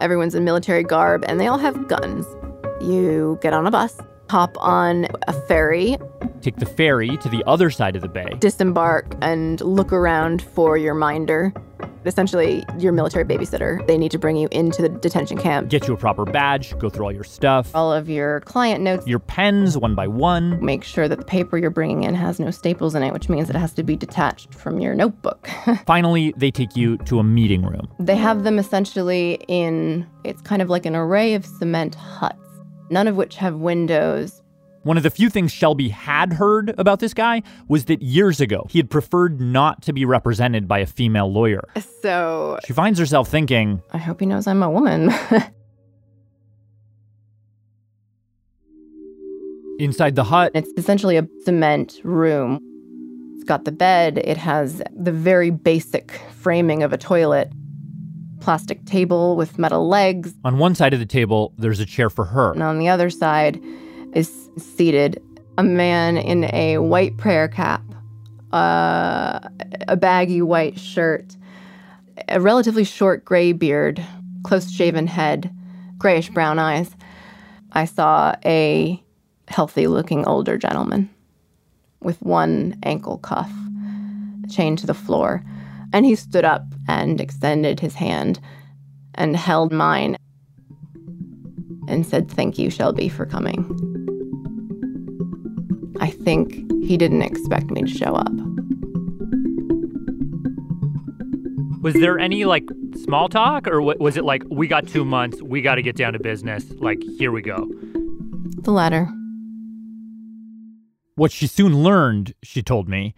Everyone's 0.00 0.34
in 0.34 0.44
military 0.44 0.82
garb 0.82 1.24
and 1.28 1.40
they 1.40 1.46
all 1.46 1.58
have 1.58 1.86
guns. 1.88 2.26
You 2.80 3.38
get 3.40 3.52
on 3.52 3.66
a 3.66 3.70
bus, 3.70 3.98
hop 4.30 4.56
on 4.58 5.06
a 5.28 5.32
ferry, 5.32 5.96
Take 6.40 6.56
the 6.56 6.66
ferry 6.66 7.16
to 7.16 7.28
the 7.28 7.42
other 7.48 7.68
side 7.68 7.96
of 7.96 8.02
the 8.02 8.08
bay. 8.08 8.36
disembark, 8.38 9.12
and 9.20 9.60
look 9.60 9.92
around 9.92 10.40
for 10.42 10.76
your 10.76 10.94
minder. 10.94 11.52
Essentially, 12.04 12.64
your 12.78 12.92
military 12.92 13.24
babysitter. 13.24 13.86
They 13.86 13.98
need 13.98 14.10
to 14.12 14.18
bring 14.18 14.36
you 14.36 14.48
into 14.52 14.82
the 14.82 14.88
detention 14.88 15.36
camp. 15.38 15.68
Get 15.68 15.86
you 15.88 15.94
a 15.94 15.96
proper 15.96 16.24
badge, 16.24 16.78
go 16.78 16.88
through 16.88 17.04
all 17.06 17.12
your 17.12 17.24
stuff, 17.24 17.70
All 17.74 17.92
of 17.92 18.08
your 18.08 18.40
client 18.40 18.82
notes. 18.82 19.06
your 19.06 19.18
pens 19.18 19.76
one 19.76 19.94
by 19.94 20.06
one. 20.06 20.64
Make 20.64 20.84
sure 20.84 21.08
that 21.08 21.18
the 21.18 21.24
paper 21.24 21.58
you're 21.58 21.70
bringing 21.70 22.04
in 22.04 22.14
has 22.14 22.38
no 22.40 22.50
staples 22.50 22.94
in 22.94 23.02
it, 23.02 23.12
which 23.12 23.28
means 23.28 23.50
it 23.50 23.56
has 23.56 23.72
to 23.74 23.82
be 23.82 23.96
detached 23.96 24.54
from 24.54 24.80
your 24.80 24.94
notebook. 24.94 25.48
Finally, 25.86 26.32
they 26.36 26.50
take 26.50 26.76
you 26.76 26.96
to 26.98 27.18
a 27.18 27.24
meeting 27.24 27.62
room. 27.64 27.88
They 27.98 28.16
have 28.16 28.44
them 28.44 28.58
essentially 28.58 29.44
in, 29.48 30.06
it's 30.24 30.40
kind 30.42 30.62
of 30.62 30.70
like 30.70 30.86
an 30.86 30.94
array 30.96 31.34
of 31.34 31.44
cement 31.44 31.94
huts, 31.94 32.38
none 32.90 33.06
of 33.08 33.16
which 33.16 33.36
have 33.36 33.56
windows. 33.56 34.42
One 34.88 34.96
of 34.96 35.02
the 35.02 35.10
few 35.10 35.28
things 35.28 35.52
Shelby 35.52 35.90
had 35.90 36.32
heard 36.32 36.74
about 36.78 37.00
this 37.00 37.12
guy 37.12 37.42
was 37.68 37.84
that 37.84 38.00
years 38.00 38.40
ago 38.40 38.66
he 38.70 38.78
had 38.78 38.88
preferred 38.88 39.38
not 39.38 39.82
to 39.82 39.92
be 39.92 40.06
represented 40.06 40.66
by 40.66 40.78
a 40.78 40.86
female 40.86 41.30
lawyer. 41.30 41.68
So 42.00 42.58
She 42.66 42.72
finds 42.72 42.98
herself 42.98 43.28
thinking, 43.28 43.82
I 43.92 43.98
hope 43.98 44.20
he 44.20 44.24
knows 44.24 44.46
I'm 44.46 44.62
a 44.62 44.70
woman. 44.70 45.12
inside 49.78 50.14
the 50.14 50.24
hut, 50.24 50.52
it's 50.54 50.70
essentially 50.78 51.18
a 51.18 51.28
cement 51.44 52.00
room. 52.02 52.58
It's 53.34 53.44
got 53.44 53.66
the 53.66 53.72
bed, 53.72 54.22
it 54.24 54.38
has 54.38 54.80
the 54.96 55.12
very 55.12 55.50
basic 55.50 56.12
framing 56.32 56.82
of 56.82 56.94
a 56.94 56.96
toilet, 56.96 57.52
plastic 58.40 58.86
table 58.86 59.36
with 59.36 59.58
metal 59.58 59.86
legs. 59.86 60.32
on 60.46 60.56
one 60.56 60.74
side 60.74 60.94
of 60.94 60.98
the 60.98 61.04
table, 61.04 61.52
there's 61.58 61.78
a 61.78 61.84
chair 61.84 62.08
for 62.08 62.24
her. 62.24 62.52
And 62.52 62.62
on 62.62 62.78
the 62.78 62.88
other 62.88 63.10
side 63.10 63.60
is 64.14 64.47
seated 64.58 65.22
a 65.56 65.62
man 65.62 66.16
in 66.16 66.44
a 66.54 66.78
white 66.78 67.16
prayer 67.16 67.48
cap, 67.48 67.82
uh, 68.52 69.40
a 69.88 69.96
baggy 69.96 70.42
white 70.42 70.78
shirt, 70.78 71.36
a 72.28 72.40
relatively 72.40 72.84
short 72.84 73.24
gray 73.24 73.52
beard, 73.52 74.04
close 74.44 74.70
shaven 74.70 75.06
head, 75.06 75.52
grayish 75.98 76.30
brown 76.30 76.58
eyes. 76.58 76.94
I 77.72 77.84
saw 77.84 78.34
a 78.44 79.02
healthy 79.48 79.86
looking 79.86 80.24
older 80.26 80.56
gentleman 80.56 81.10
with 82.00 82.20
one 82.22 82.78
ankle 82.82 83.18
cuff 83.18 83.50
chained 84.48 84.78
to 84.78 84.86
the 84.86 84.94
floor. 84.94 85.42
And 85.92 86.04
he 86.04 86.14
stood 86.14 86.44
up 86.44 86.64
and 86.86 87.20
extended 87.20 87.80
his 87.80 87.94
hand 87.94 88.40
and 89.14 89.36
held 89.36 89.72
mine 89.72 90.16
and 91.88 92.06
said, 92.06 92.30
Thank 92.30 92.58
you, 92.58 92.70
Shelby, 92.70 93.08
for 93.08 93.26
coming. 93.26 93.97
I 96.28 96.30
think 96.30 96.70
he 96.84 96.98
didn't 96.98 97.22
expect 97.22 97.70
me 97.70 97.80
to 97.80 97.88
show 97.88 98.12
up. 98.12 98.30
was 101.80 101.94
there 101.94 102.18
any 102.18 102.44
like 102.44 102.64
small 103.02 103.30
talk, 103.30 103.66
or 103.66 103.80
wa- 103.80 103.94
was 103.98 104.18
it 104.18 104.24
like 104.24 104.42
we 104.50 104.68
got 104.68 104.86
two 104.86 105.06
months, 105.06 105.40
we 105.40 105.62
got 105.62 105.76
to 105.76 105.82
get 105.82 105.96
down 105.96 106.12
to 106.12 106.18
business, 106.18 106.70
like 106.80 107.02
here 107.16 107.32
we 107.32 107.40
go? 107.40 107.66
The 108.58 108.72
latter. 108.72 109.08
What 111.14 111.32
she 111.32 111.46
soon 111.46 111.82
learned, 111.82 112.34
she 112.42 112.62
told 112.62 112.90
me, 112.90 113.14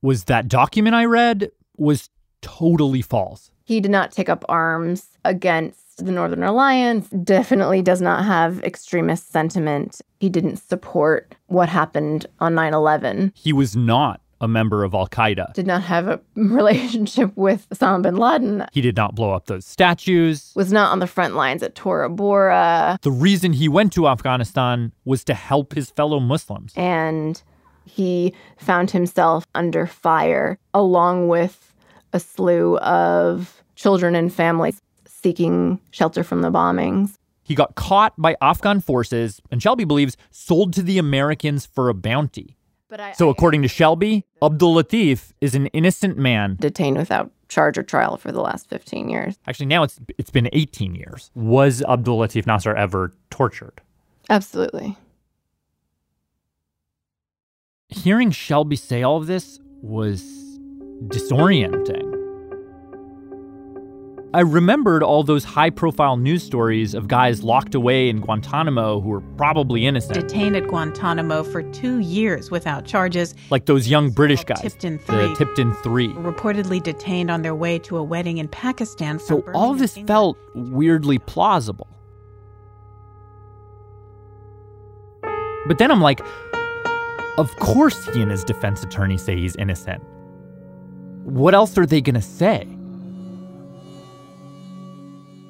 was 0.00 0.26
that 0.26 0.46
document 0.46 0.94
I 0.94 1.06
read 1.06 1.50
was 1.76 2.10
totally 2.42 3.02
false. 3.02 3.50
He 3.66 3.80
did 3.80 3.90
not 3.90 4.12
take 4.12 4.28
up 4.28 4.44
arms 4.48 5.18
against 5.24 6.04
the 6.04 6.12
Northern 6.12 6.44
Alliance, 6.44 7.08
definitely 7.08 7.82
does 7.82 8.00
not 8.00 8.24
have 8.24 8.62
extremist 8.62 9.32
sentiment. 9.32 10.00
He 10.20 10.28
didn't 10.28 10.58
support 10.58 11.34
what 11.46 11.68
happened 11.68 12.26
on 12.38 12.54
9 12.54 12.72
11. 12.74 13.32
He 13.34 13.52
was 13.52 13.74
not 13.74 14.20
a 14.40 14.46
member 14.46 14.84
of 14.84 14.94
Al 14.94 15.08
Qaeda. 15.08 15.52
Did 15.54 15.66
not 15.66 15.82
have 15.82 16.06
a 16.06 16.20
relationship 16.36 17.36
with 17.36 17.68
Osama 17.70 18.02
bin 18.02 18.16
Laden. 18.16 18.66
He 18.72 18.80
did 18.80 18.96
not 18.96 19.16
blow 19.16 19.32
up 19.32 19.46
those 19.46 19.66
statues. 19.66 20.52
Was 20.54 20.72
not 20.72 20.92
on 20.92 21.00
the 21.00 21.06
front 21.08 21.34
lines 21.34 21.62
at 21.64 21.74
Tora 21.74 22.08
Bora. 22.08 22.98
The 23.02 23.10
reason 23.10 23.52
he 23.52 23.68
went 23.68 23.92
to 23.94 24.06
Afghanistan 24.06 24.92
was 25.04 25.24
to 25.24 25.34
help 25.34 25.74
his 25.74 25.90
fellow 25.90 26.20
Muslims. 26.20 26.72
And 26.76 27.42
he 27.84 28.32
found 28.58 28.92
himself 28.92 29.44
under 29.54 29.86
fire 29.86 30.58
along 30.74 31.28
with 31.28 31.65
a 32.16 32.20
slew 32.20 32.78
of 32.78 33.62
children 33.76 34.14
and 34.16 34.32
families 34.32 34.80
seeking 35.06 35.80
shelter 35.90 36.24
from 36.24 36.42
the 36.42 36.50
bombings. 36.50 37.16
He 37.42 37.54
got 37.54 37.76
caught 37.76 38.14
by 38.18 38.36
Afghan 38.40 38.80
forces 38.80 39.40
and 39.50 39.62
Shelby 39.62 39.84
believes 39.84 40.16
sold 40.30 40.72
to 40.74 40.82
the 40.82 40.98
Americans 40.98 41.64
for 41.64 41.88
a 41.88 41.94
bounty. 41.94 42.56
I, 42.98 43.12
so, 43.12 43.28
according 43.28 43.62
to 43.62 43.68
Shelby, 43.68 44.24
Abdul 44.42 44.74
Latif 44.76 45.32
is 45.40 45.54
an 45.54 45.66
innocent 45.68 46.16
man 46.16 46.56
detained 46.58 46.96
without 46.96 47.30
charge 47.48 47.76
or 47.76 47.82
trial 47.82 48.16
for 48.16 48.32
the 48.32 48.40
last 48.40 48.68
15 48.68 49.08
years. 49.08 49.36
Actually, 49.46 49.66
now 49.66 49.82
it's 49.82 49.98
it's 50.18 50.30
been 50.30 50.48
18 50.52 50.94
years. 50.94 51.30
Was 51.34 51.82
Abdul 51.82 52.18
Latif 52.18 52.46
Nasser 52.46 52.74
ever 52.74 53.12
tortured? 53.28 53.82
Absolutely. 54.30 54.96
Hearing 57.88 58.30
Shelby 58.30 58.76
say 58.76 59.02
all 59.02 59.16
of 59.16 59.26
this 59.26 59.60
was 59.82 60.55
disorienting. 61.04 62.16
I 64.34 64.40
remembered 64.40 65.02
all 65.02 65.22
those 65.22 65.44
high 65.44 65.70
profile 65.70 66.18
news 66.18 66.42
stories 66.42 66.92
of 66.92 67.08
guys 67.08 67.42
locked 67.42 67.74
away 67.74 68.10
in 68.10 68.20
Guantanamo 68.20 69.00
who 69.00 69.08
were 69.08 69.22
probably 69.38 69.86
innocent. 69.86 70.14
Detained 70.14 70.56
at 70.56 70.66
Guantanamo 70.66 71.42
for 71.42 71.62
two 71.62 72.00
years 72.00 72.50
without 72.50 72.84
charges. 72.84 73.34
Like 73.48 73.64
those 73.64 73.88
young 73.88 74.10
British 74.10 74.44
guys. 74.44 74.60
Tipton 74.60 74.98
3. 74.98 75.16
The 75.16 75.34
Tipton 75.36 75.72
3. 75.76 76.08
Reportedly 76.08 76.82
detained 76.82 77.30
on 77.30 77.40
their 77.40 77.54
way 77.54 77.78
to 77.78 77.96
a 77.96 78.02
wedding 78.02 78.36
in 78.36 78.48
Pakistan. 78.48 79.18
So 79.18 79.40
all 79.54 79.72
this 79.72 79.96
felt 80.06 80.36
weirdly 80.54 81.18
plausible. 81.18 81.88
But 85.66 85.78
then 85.78 85.90
I'm 85.90 86.02
like, 86.02 86.20
of 87.38 87.56
course 87.56 88.04
he 88.12 88.20
and 88.20 88.30
his 88.30 88.44
defense 88.44 88.82
attorney 88.82 89.16
say 89.16 89.36
he's 89.36 89.56
innocent. 89.56 90.02
What 91.26 91.54
else 91.54 91.76
are 91.76 91.86
they 91.86 92.00
going 92.00 92.14
to 92.14 92.22
say? 92.22 92.68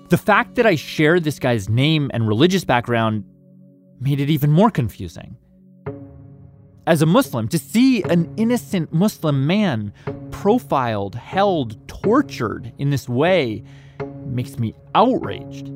The 0.09 0.16
fact 0.16 0.54
that 0.54 0.64
I 0.64 0.75
shared 0.75 1.23
this 1.23 1.38
guy's 1.38 1.68
name 1.68 2.11
and 2.14 2.26
religious 2.26 2.64
background 2.64 3.25
made 4.00 4.18
it 4.18 4.30
even 4.30 4.50
more 4.50 4.71
confusing. 4.71 5.37
As 6.87 7.02
a 7.02 7.06
Muslim, 7.06 7.47
to 7.49 7.59
see 7.59 8.02
an 8.04 8.33
innocent 8.38 8.90
Muslim 8.90 9.47
man 9.47 9.92
profiled, 10.30 11.14
held, 11.14 11.87
tortured 11.88 12.73
in 12.78 12.88
this 12.88 13.06
way 13.06 13.62
makes 14.25 14.59
me 14.59 14.75
outraged. 14.95 15.68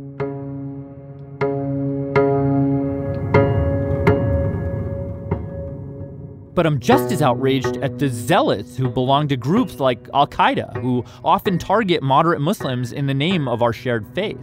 But 6.52 6.66
I'm 6.66 6.80
just 6.80 7.12
as 7.12 7.22
outraged 7.22 7.76
at 7.78 7.98
the 7.98 8.08
zealots 8.08 8.76
who 8.76 8.88
belong 8.88 9.28
to 9.28 9.36
groups 9.36 9.78
like 9.78 10.08
Al 10.12 10.26
Qaeda, 10.26 10.80
who 10.80 11.04
often 11.24 11.58
target 11.58 12.02
moderate 12.02 12.40
Muslims 12.40 12.92
in 12.92 13.06
the 13.06 13.14
name 13.14 13.46
of 13.46 13.62
our 13.62 13.72
shared 13.72 14.06
faith. 14.14 14.40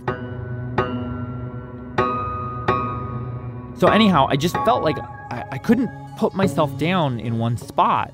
So, 3.78 3.90
anyhow, 3.90 4.26
I 4.30 4.38
just 4.38 4.56
felt 4.66 4.84
like 4.84 4.98
I, 4.98 5.44
I 5.52 5.58
couldn't 5.58 5.90
put 6.18 6.34
myself 6.34 6.76
down 6.78 7.20
in 7.20 7.38
one 7.38 7.58
spot. 7.58 8.14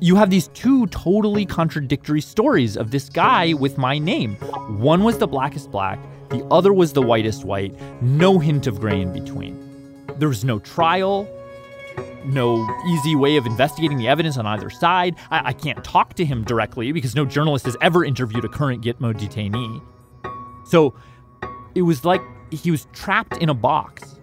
You 0.00 0.16
have 0.16 0.30
these 0.30 0.48
two 0.48 0.86
totally 0.86 1.44
contradictory 1.44 2.22
stories 2.22 2.76
of 2.76 2.90
this 2.90 3.08
guy 3.08 3.52
with 3.52 3.76
my 3.76 3.98
name. 3.98 4.36
One 4.80 5.04
was 5.04 5.18
the 5.18 5.28
blackest 5.28 5.70
black, 5.70 6.00
the 6.30 6.44
other 6.50 6.72
was 6.72 6.92
the 6.92 7.02
whitest 7.02 7.44
white, 7.44 7.74
no 8.02 8.38
hint 8.38 8.66
of 8.66 8.80
gray 8.80 9.00
in 9.00 9.12
between. 9.12 9.56
There 10.16 10.28
was 10.28 10.44
no 10.44 10.58
trial, 10.58 11.28
no 12.24 12.68
easy 12.86 13.16
way 13.16 13.36
of 13.36 13.46
investigating 13.46 13.98
the 13.98 14.08
evidence 14.08 14.36
on 14.36 14.46
either 14.46 14.70
side. 14.70 15.16
I, 15.30 15.48
I, 15.48 15.52
can't 15.52 15.82
talk 15.84 16.14
to 16.14 16.24
him 16.24 16.44
directly 16.44 16.92
because 16.92 17.14
no 17.14 17.24
journalist 17.24 17.64
has 17.64 17.76
ever 17.80 18.04
interviewed 18.04 18.44
a 18.44 18.48
current 18.48 18.82
Gitmo 18.82 19.12
detainee. 19.14 19.82
So 20.66 20.94
it 21.74 21.82
was 21.82 22.04
like 22.04 22.20
he 22.50 22.70
was 22.70 22.86
trapped 22.92 23.36
in 23.38 23.48
a 23.48 23.54
box, 23.54 24.20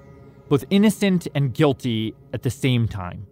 both 0.50 0.64
innocent 0.70 1.28
and 1.36 1.54
guilty 1.54 2.16
at 2.34 2.44
the 2.44 2.50
same 2.50 2.88
time. 2.88 3.28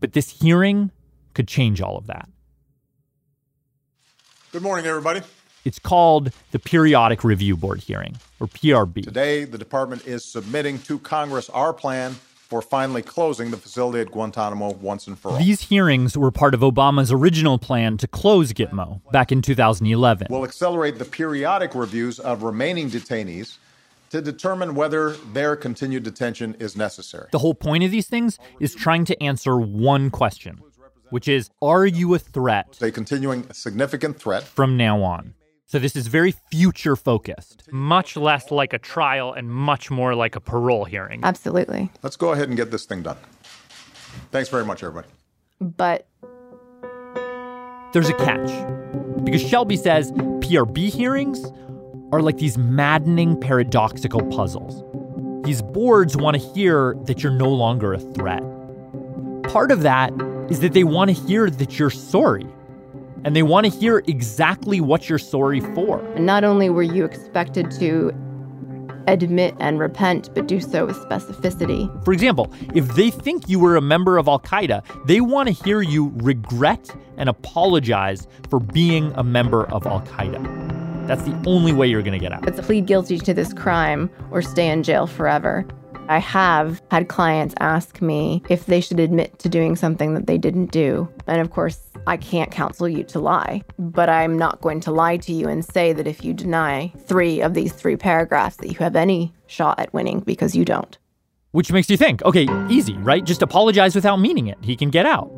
But 0.00 0.12
this 0.12 0.30
hearing 0.30 0.90
could 1.34 1.48
change 1.48 1.80
all 1.80 1.96
of 1.96 2.06
that. 2.06 2.28
Good 4.52 4.62
morning, 4.62 4.86
everybody. 4.86 5.22
It's 5.64 5.78
called 5.78 6.30
the 6.50 6.58
Periodic 6.58 7.24
Review 7.24 7.56
Board 7.56 7.80
hearing, 7.80 8.16
or 8.38 8.46
PRB. 8.46 9.02
Today, 9.02 9.44
the 9.44 9.56
department 9.56 10.06
is 10.06 10.24
submitting 10.24 10.78
to 10.80 10.98
Congress 10.98 11.48
our 11.50 11.72
plan 11.72 12.14
for 12.48 12.60
finally 12.60 13.00
closing 13.00 13.50
the 13.50 13.56
facility 13.56 14.00
at 14.00 14.10
Guantanamo 14.10 14.74
once 14.74 15.06
and 15.06 15.18
for 15.18 15.30
all. 15.30 15.38
These 15.38 15.62
hearings 15.62 16.16
were 16.16 16.30
part 16.30 16.52
of 16.52 16.60
Obama's 16.60 17.10
original 17.10 17.58
plan 17.58 17.96
to 17.96 18.06
close 18.06 18.52
Gitmo 18.52 19.00
back 19.12 19.32
in 19.32 19.40
2011. 19.40 20.26
We'll 20.28 20.44
accelerate 20.44 20.98
the 20.98 21.06
periodic 21.06 21.74
reviews 21.74 22.20
of 22.20 22.42
remaining 22.42 22.90
detainees 22.90 23.56
to 24.10 24.20
determine 24.20 24.74
whether 24.74 25.12
their 25.32 25.56
continued 25.56 26.02
detention 26.02 26.54
is 26.60 26.76
necessary. 26.76 27.28
The 27.32 27.38
whole 27.38 27.54
point 27.54 27.82
of 27.82 27.90
these 27.90 28.08
things 28.08 28.38
is 28.60 28.74
trying 28.74 29.06
to 29.06 29.22
answer 29.22 29.58
one 29.58 30.10
question, 30.10 30.60
which 31.08 31.26
is 31.26 31.50
Are 31.62 31.86
you 31.86 32.14
a 32.14 32.18
threat? 32.18 32.78
A 32.82 32.90
continuing 32.90 33.50
significant 33.52 34.18
threat. 34.18 34.42
From 34.42 34.76
now 34.76 35.02
on. 35.02 35.34
So 35.66 35.78
this 35.78 35.96
is 35.96 36.06
very 36.06 36.32
future 36.50 36.94
focused. 36.94 37.64
Much 37.72 38.16
less 38.16 38.50
like 38.50 38.72
a 38.72 38.78
trial 38.78 39.32
and 39.32 39.50
much 39.50 39.90
more 39.90 40.14
like 40.14 40.36
a 40.36 40.40
parole 40.40 40.84
hearing. 40.84 41.20
Absolutely. 41.24 41.90
Let's 42.02 42.16
go 42.16 42.32
ahead 42.32 42.48
and 42.48 42.56
get 42.56 42.70
this 42.70 42.84
thing 42.84 43.02
done. 43.02 43.16
Thanks 44.30 44.48
very 44.50 44.64
much, 44.64 44.82
everybody. 44.82 45.08
But 45.60 46.06
there's 47.92 48.08
a 48.08 48.14
catch. 48.14 48.50
Because 49.24 49.42
Shelby 49.42 49.76
says 49.76 50.12
PRB 50.12 50.92
hearings 50.92 51.44
are 52.12 52.20
like 52.20 52.36
these 52.36 52.58
maddening 52.58 53.40
paradoxical 53.40 54.22
puzzles. 54.26 54.84
These 55.44 55.62
boards 55.62 56.16
want 56.16 56.40
to 56.40 56.42
hear 56.54 56.94
that 57.04 57.22
you're 57.22 57.32
no 57.32 57.48
longer 57.48 57.94
a 57.94 57.98
threat. 57.98 58.42
Part 59.44 59.70
of 59.70 59.82
that 59.82 60.12
is 60.50 60.60
that 60.60 60.74
they 60.74 60.84
want 60.84 61.08
to 61.08 61.14
hear 61.14 61.48
that 61.48 61.78
you're 61.78 61.90
sorry 61.90 62.46
and 63.24 63.34
they 63.34 63.42
want 63.42 63.64
to 63.66 63.72
hear 63.72 64.02
exactly 64.06 64.80
what 64.80 65.08
you're 65.08 65.18
sorry 65.18 65.60
for. 65.60 66.00
And 66.14 66.26
not 66.26 66.44
only 66.44 66.70
were 66.70 66.82
you 66.82 67.04
expected 67.04 67.70
to 67.72 68.12
admit 69.06 69.54
and 69.60 69.78
repent, 69.78 70.30
but 70.34 70.46
do 70.46 70.60
so 70.60 70.86
with 70.86 70.96
specificity. 70.96 72.04
For 72.04 72.12
example, 72.12 72.52
if 72.74 72.86
they 72.94 73.10
think 73.10 73.48
you 73.48 73.58
were 73.58 73.76
a 73.76 73.82
member 73.82 74.18
of 74.18 74.28
Al 74.28 74.40
Qaeda, 74.40 75.06
they 75.06 75.20
want 75.20 75.48
to 75.48 75.52
hear 75.52 75.82
you 75.82 76.12
regret 76.16 76.94
and 77.16 77.28
apologize 77.28 78.26
for 78.48 78.60
being 78.60 79.12
a 79.16 79.24
member 79.24 79.66
of 79.72 79.86
Al 79.86 80.00
Qaeda. 80.02 81.06
That's 81.06 81.22
the 81.22 81.42
only 81.46 81.72
way 81.72 81.86
you're 81.86 82.02
going 82.02 82.18
to 82.18 82.18
get 82.18 82.32
out. 82.32 82.48
It's 82.48 82.60
plead 82.60 82.86
guilty 82.86 83.18
to 83.18 83.34
this 83.34 83.52
crime 83.52 84.10
or 84.30 84.40
stay 84.40 84.70
in 84.70 84.82
jail 84.82 85.06
forever. 85.06 85.66
I 86.08 86.18
have 86.18 86.82
had 86.90 87.08
clients 87.08 87.54
ask 87.60 88.02
me 88.02 88.42
if 88.48 88.66
they 88.66 88.80
should 88.80 89.00
admit 89.00 89.38
to 89.40 89.48
doing 89.48 89.76
something 89.76 90.14
that 90.14 90.26
they 90.26 90.38
didn't 90.38 90.70
do. 90.70 91.08
And 91.26 91.40
of 91.40 91.50
course, 91.50 91.80
I 92.06 92.16
can't 92.16 92.50
counsel 92.50 92.88
you 92.88 93.04
to 93.04 93.18
lie, 93.18 93.62
but 93.78 94.08
I'm 94.08 94.36
not 94.38 94.60
going 94.60 94.80
to 94.80 94.90
lie 94.90 95.16
to 95.18 95.32
you 95.32 95.48
and 95.48 95.64
say 95.64 95.92
that 95.92 96.06
if 96.06 96.24
you 96.24 96.34
deny 96.34 96.92
three 97.06 97.40
of 97.40 97.54
these 97.54 97.72
three 97.72 97.96
paragraphs, 97.96 98.56
that 98.56 98.68
you 98.68 98.78
have 98.78 98.96
any 98.96 99.32
shot 99.46 99.78
at 99.78 99.92
winning 99.94 100.20
because 100.20 100.54
you 100.54 100.64
don't. 100.64 100.98
Which 101.52 101.70
makes 101.72 101.88
you 101.88 101.96
think, 101.96 102.22
okay, 102.24 102.46
easy, 102.68 102.94
right? 102.98 103.24
Just 103.24 103.40
apologize 103.40 103.94
without 103.94 104.16
meaning 104.16 104.48
it. 104.48 104.58
He 104.60 104.76
can 104.76 104.90
get 104.90 105.06
out. 105.06 105.30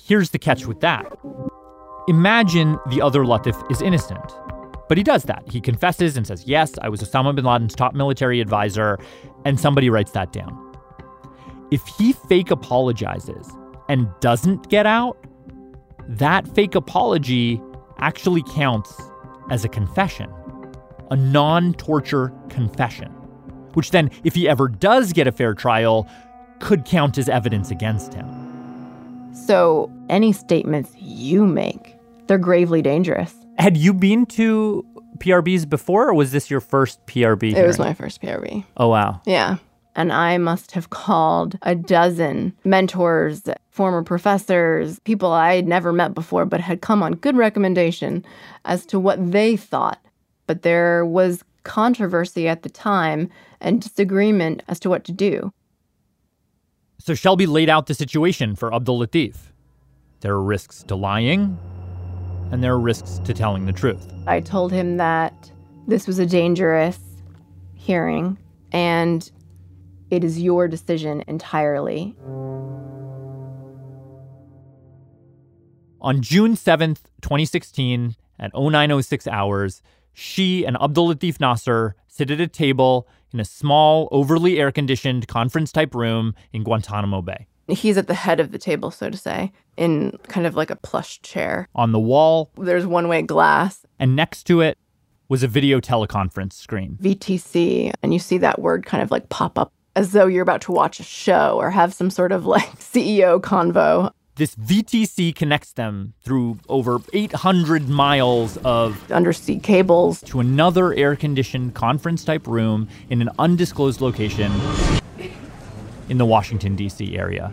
Here's 0.00 0.30
the 0.30 0.38
catch 0.38 0.66
with 0.66 0.80
that. 0.80 1.04
Imagine 2.06 2.78
the 2.88 3.02
other 3.02 3.24
Latif 3.24 3.70
is 3.70 3.82
innocent. 3.82 4.32
But 4.88 4.96
he 4.96 5.04
does 5.04 5.24
that. 5.24 5.42
He 5.50 5.60
confesses 5.60 6.16
and 6.16 6.26
says, 6.26 6.44
Yes, 6.46 6.72
I 6.80 6.88
was 6.88 7.02
Osama 7.02 7.34
bin 7.34 7.44
Laden's 7.44 7.74
top 7.74 7.94
military 7.94 8.40
advisor, 8.40 8.98
and 9.44 9.60
somebody 9.60 9.90
writes 9.90 10.12
that 10.12 10.32
down. 10.32 10.56
If 11.70 11.86
he 11.86 12.14
fake 12.14 12.50
apologizes 12.50 13.52
and 13.88 14.08
doesn't 14.20 14.68
get 14.68 14.86
out, 14.86 15.16
that 16.08 16.46
fake 16.54 16.74
apology 16.74 17.60
actually 17.98 18.42
counts 18.54 18.92
as 19.50 19.64
a 19.64 19.68
confession, 19.68 20.30
a 21.10 21.16
non 21.16 21.74
torture 21.74 22.32
confession, 22.48 23.08
which 23.74 23.90
then, 23.90 24.10
if 24.24 24.34
he 24.34 24.48
ever 24.48 24.68
does 24.68 25.12
get 25.12 25.26
a 25.26 25.32
fair 25.32 25.54
trial, 25.54 26.08
could 26.60 26.84
count 26.84 27.18
as 27.18 27.28
evidence 27.28 27.70
against 27.70 28.14
him. 28.14 28.26
So, 29.32 29.90
any 30.08 30.32
statements 30.32 30.92
you 30.96 31.46
make, 31.46 31.96
they're 32.26 32.38
gravely 32.38 32.82
dangerous. 32.82 33.34
Had 33.58 33.76
you 33.76 33.92
been 33.94 34.26
to 34.26 34.84
PRBs 35.18 35.68
before, 35.68 36.08
or 36.08 36.14
was 36.14 36.32
this 36.32 36.50
your 36.50 36.60
first 36.60 37.04
PRB? 37.06 37.42
It 37.44 37.54
hearing? 37.54 37.66
was 37.66 37.78
my 37.78 37.94
first 37.94 38.20
PRB. 38.22 38.64
Oh, 38.76 38.88
wow. 38.88 39.20
Yeah. 39.24 39.56
And 39.98 40.12
I 40.12 40.38
must 40.38 40.70
have 40.72 40.90
called 40.90 41.58
a 41.62 41.74
dozen 41.74 42.54
mentors, 42.62 43.42
former 43.72 44.04
professors, 44.04 45.00
people 45.00 45.32
I 45.32 45.56
had 45.56 45.66
never 45.66 45.92
met 45.92 46.14
before 46.14 46.44
but 46.44 46.60
had 46.60 46.82
come 46.82 47.02
on 47.02 47.14
good 47.14 47.36
recommendation 47.36 48.24
as 48.64 48.86
to 48.86 49.00
what 49.00 49.32
they 49.32 49.56
thought. 49.56 49.98
But 50.46 50.62
there 50.62 51.04
was 51.04 51.42
controversy 51.64 52.46
at 52.46 52.62
the 52.62 52.68
time 52.68 53.28
and 53.60 53.82
disagreement 53.82 54.62
as 54.68 54.78
to 54.80 54.88
what 54.88 55.02
to 55.02 55.10
do. 55.10 55.52
So 57.00 57.14
Shelby 57.14 57.46
laid 57.46 57.68
out 57.68 57.88
the 57.88 57.94
situation 57.94 58.54
for 58.54 58.72
Abdul 58.72 59.00
Latif. 59.00 59.34
There 60.20 60.32
are 60.32 60.42
risks 60.42 60.84
to 60.84 60.94
lying, 60.94 61.58
and 62.52 62.62
there 62.62 62.72
are 62.72 62.78
risks 62.78 63.18
to 63.24 63.34
telling 63.34 63.66
the 63.66 63.72
truth. 63.72 64.06
I 64.28 64.42
told 64.42 64.70
him 64.70 64.98
that 64.98 65.50
this 65.88 66.06
was 66.06 66.20
a 66.20 66.26
dangerous 66.26 67.00
hearing 67.74 68.38
and 68.70 69.28
it 70.10 70.24
is 70.24 70.40
your 70.40 70.68
decision 70.68 71.22
entirely. 71.26 72.16
On 76.00 76.22
June 76.22 76.54
7th, 76.54 77.00
2016, 77.22 78.14
at 78.38 78.52
0906 78.54 79.26
hours, 79.26 79.82
she 80.12 80.64
and 80.64 80.76
Abdul 80.80 81.14
Latif 81.14 81.40
Nasser 81.40 81.96
sit 82.06 82.30
at 82.30 82.40
a 82.40 82.46
table 82.46 83.08
in 83.32 83.40
a 83.40 83.44
small, 83.44 84.08
overly 84.10 84.58
air 84.58 84.72
conditioned 84.72 85.28
conference 85.28 85.72
type 85.72 85.94
room 85.94 86.34
in 86.52 86.62
Guantanamo 86.62 87.22
Bay. 87.22 87.46
He's 87.66 87.98
at 87.98 88.06
the 88.06 88.14
head 88.14 88.40
of 88.40 88.50
the 88.50 88.58
table, 88.58 88.90
so 88.90 89.10
to 89.10 89.16
say, 89.16 89.52
in 89.76 90.18
kind 90.28 90.46
of 90.46 90.56
like 90.56 90.70
a 90.70 90.76
plush 90.76 91.20
chair. 91.20 91.68
On 91.74 91.92
the 91.92 91.98
wall, 91.98 92.50
there's 92.56 92.86
one 92.86 93.08
way 93.08 93.20
glass. 93.20 93.84
And 93.98 94.16
next 94.16 94.44
to 94.44 94.60
it 94.62 94.78
was 95.28 95.42
a 95.42 95.48
video 95.48 95.78
teleconference 95.78 96.54
screen. 96.54 96.96
VTC. 97.02 97.92
And 98.02 98.14
you 98.14 98.18
see 98.18 98.38
that 98.38 98.60
word 98.60 98.86
kind 98.86 99.02
of 99.02 99.10
like 99.10 99.28
pop 99.28 99.58
up 99.58 99.72
as 99.98 100.12
though 100.12 100.28
you're 100.28 100.44
about 100.44 100.60
to 100.60 100.70
watch 100.70 101.00
a 101.00 101.02
show 101.02 101.56
or 101.56 101.72
have 101.72 101.92
some 101.92 102.08
sort 102.08 102.30
of 102.30 102.46
like 102.46 102.78
CEO 102.78 103.40
convo. 103.40 104.12
This 104.36 104.54
VTC 104.54 105.34
connects 105.34 105.72
them 105.72 106.14
through 106.22 106.60
over 106.68 107.00
800 107.12 107.88
miles 107.88 108.56
of 108.58 109.10
undersea 109.10 109.58
cables 109.58 110.22
to 110.22 110.38
another 110.38 110.94
air 110.94 111.16
conditioned 111.16 111.74
conference 111.74 112.24
type 112.24 112.46
room 112.46 112.88
in 113.10 113.20
an 113.20 113.30
undisclosed 113.40 114.00
location 114.00 114.52
in 116.08 116.18
the 116.18 116.24
Washington, 116.24 116.76
D.C. 116.76 117.18
area. 117.18 117.52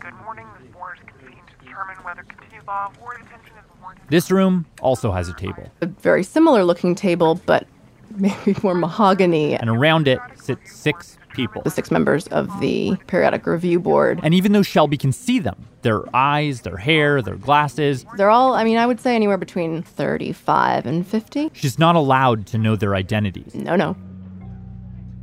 Good 0.00 0.14
morning. 0.24 0.46
This 0.58 0.72
board 0.72 0.96
is 0.96 1.04
convened 1.06 1.46
to 1.46 1.66
determine 1.66 1.96
whether 1.96 2.22
continued 2.22 2.66
law 2.66 2.86
of 2.86 2.98
war 2.98 3.12
detention 3.12 3.52
is 3.58 3.82
warranted. 3.82 4.06
This 4.08 4.30
room 4.30 4.64
also 4.80 5.12
has 5.12 5.28
a 5.28 5.34
table. 5.34 5.70
A 5.82 5.86
very 5.86 6.22
similar 6.22 6.64
looking 6.64 6.94
table, 6.94 7.38
but 7.44 7.66
maybe 8.16 8.56
more 8.62 8.74
mahogany. 8.74 9.54
And 9.54 9.68
around 9.68 10.08
it 10.08 10.18
sit 10.36 10.58
six 10.64 11.18
people. 11.36 11.62
The 11.62 11.70
six 11.70 11.90
members 11.90 12.26
of 12.28 12.48
the 12.60 12.96
periodic 13.06 13.46
review 13.46 13.78
board. 13.78 14.20
And 14.22 14.34
even 14.34 14.52
though 14.52 14.62
Shelby 14.62 14.96
can 14.96 15.12
see 15.12 15.38
them, 15.38 15.66
their 15.82 16.02
eyes, 16.16 16.62
their 16.62 16.76
hair, 16.76 17.22
their 17.22 17.36
glasses, 17.36 18.04
they're 18.16 18.30
all, 18.30 18.54
I 18.54 18.64
mean, 18.64 18.78
I 18.78 18.86
would 18.86 19.00
say 19.00 19.14
anywhere 19.14 19.36
between 19.36 19.82
35 19.82 20.86
and 20.86 21.06
50. 21.06 21.50
She's 21.52 21.78
not 21.78 21.94
allowed 21.94 22.46
to 22.48 22.58
know 22.58 22.74
their 22.74 22.94
identities. 22.94 23.54
No, 23.54 23.76
no. 23.76 23.96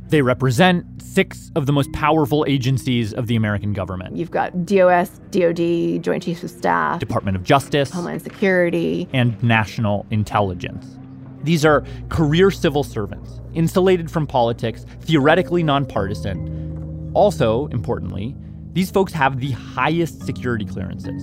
They 0.08 0.22
represent 0.22 0.86
six 1.02 1.50
of 1.56 1.66
the 1.66 1.72
most 1.72 1.92
powerful 1.92 2.44
agencies 2.48 3.12
of 3.14 3.26
the 3.26 3.36
American 3.36 3.72
government. 3.72 4.16
You've 4.16 4.30
got 4.30 4.66
DOS, 4.66 5.20
DOD, 5.30 6.02
Joint 6.02 6.22
Chiefs 6.22 6.44
of 6.44 6.50
Staff, 6.50 7.00
Department 7.00 7.36
of 7.36 7.42
Justice, 7.42 7.90
Homeland 7.90 8.22
Security, 8.22 9.08
and 9.12 9.40
National 9.42 10.06
Intelligence. 10.10 10.98
These 11.44 11.64
are 11.64 11.84
career 12.08 12.50
civil 12.50 12.82
servants, 12.82 13.40
insulated 13.52 14.10
from 14.10 14.26
politics, 14.26 14.84
theoretically 15.02 15.62
nonpartisan. 15.62 17.10
Also, 17.14 17.66
importantly, 17.68 18.34
these 18.72 18.90
folks 18.90 19.12
have 19.12 19.38
the 19.38 19.52
highest 19.52 20.24
security 20.24 20.64
clearances. 20.64 21.22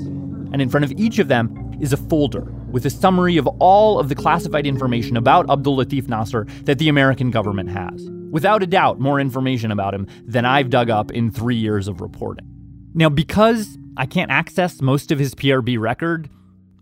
And 0.53 0.62
in 0.62 0.69
front 0.69 0.86
of 0.86 0.91
each 0.93 1.19
of 1.19 1.27
them 1.27 1.77
is 1.81 1.91
a 1.91 1.97
folder 1.97 2.43
with 2.69 2.86
a 2.86 2.89
summary 2.89 3.38
of 3.38 3.47
all 3.60 3.99
of 3.99 4.07
the 4.07 4.15
classified 4.15 4.65
information 4.65 5.17
about 5.17 5.49
Abdul 5.49 5.77
Latif 5.77 6.07
Nasser 6.07 6.45
that 6.63 6.77
the 6.77 6.88
American 6.88 7.31
government 7.31 7.69
has. 7.69 8.10
Without 8.29 8.63
a 8.63 8.67
doubt, 8.67 8.99
more 8.99 9.19
information 9.19 9.71
about 9.71 9.93
him 9.93 10.07
than 10.25 10.45
I've 10.45 10.69
dug 10.69 10.89
up 10.89 11.12
in 11.12 11.31
three 11.31 11.57
years 11.57 11.89
of 11.89 11.99
reporting. 11.99 12.47
Now, 12.93 13.10
because 13.10 13.77
I 13.97 14.05
can't 14.05 14.31
access 14.31 14.81
most 14.81 15.12
of 15.12 15.19
his 15.19 15.36
PRB 15.36 15.79
record, 15.79 16.29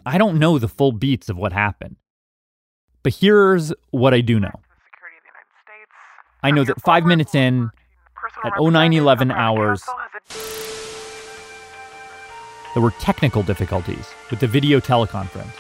I 0.06 0.18
don't 0.18 0.38
know 0.38 0.60
the 0.60 0.68
full 0.68 0.92
beats 0.92 1.30
of 1.30 1.38
what 1.38 1.54
happened. 1.54 1.96
But 3.04 3.14
here's 3.14 3.74
what 3.92 4.14
I 4.14 4.22
do 4.22 4.40
know. 4.40 4.52
I 6.44 6.52
know 6.52 6.64
that 6.64 6.82
five 6.82 7.06
minutes 7.06 7.36
in, 7.36 7.70
at 8.44 8.54
0911 8.60 9.32
hours, 9.32 9.84
there 12.74 12.84
were 12.84 12.92
technical 13.00 13.44
difficulties 13.44 14.06
with 14.30 14.40
the 14.40 14.48
video 14.48 14.80
teleconference. 14.80 15.52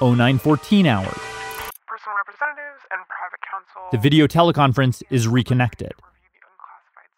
0914 0.00 0.86
hours. 0.86 1.06
Personal 1.06 2.16
representatives 2.16 2.82
and 2.92 3.00
private 3.08 3.40
counsel. 3.50 3.88
The 3.90 3.98
video 3.98 4.26
teleconference 4.28 5.02
is 5.10 5.26
reconnected. 5.26 5.92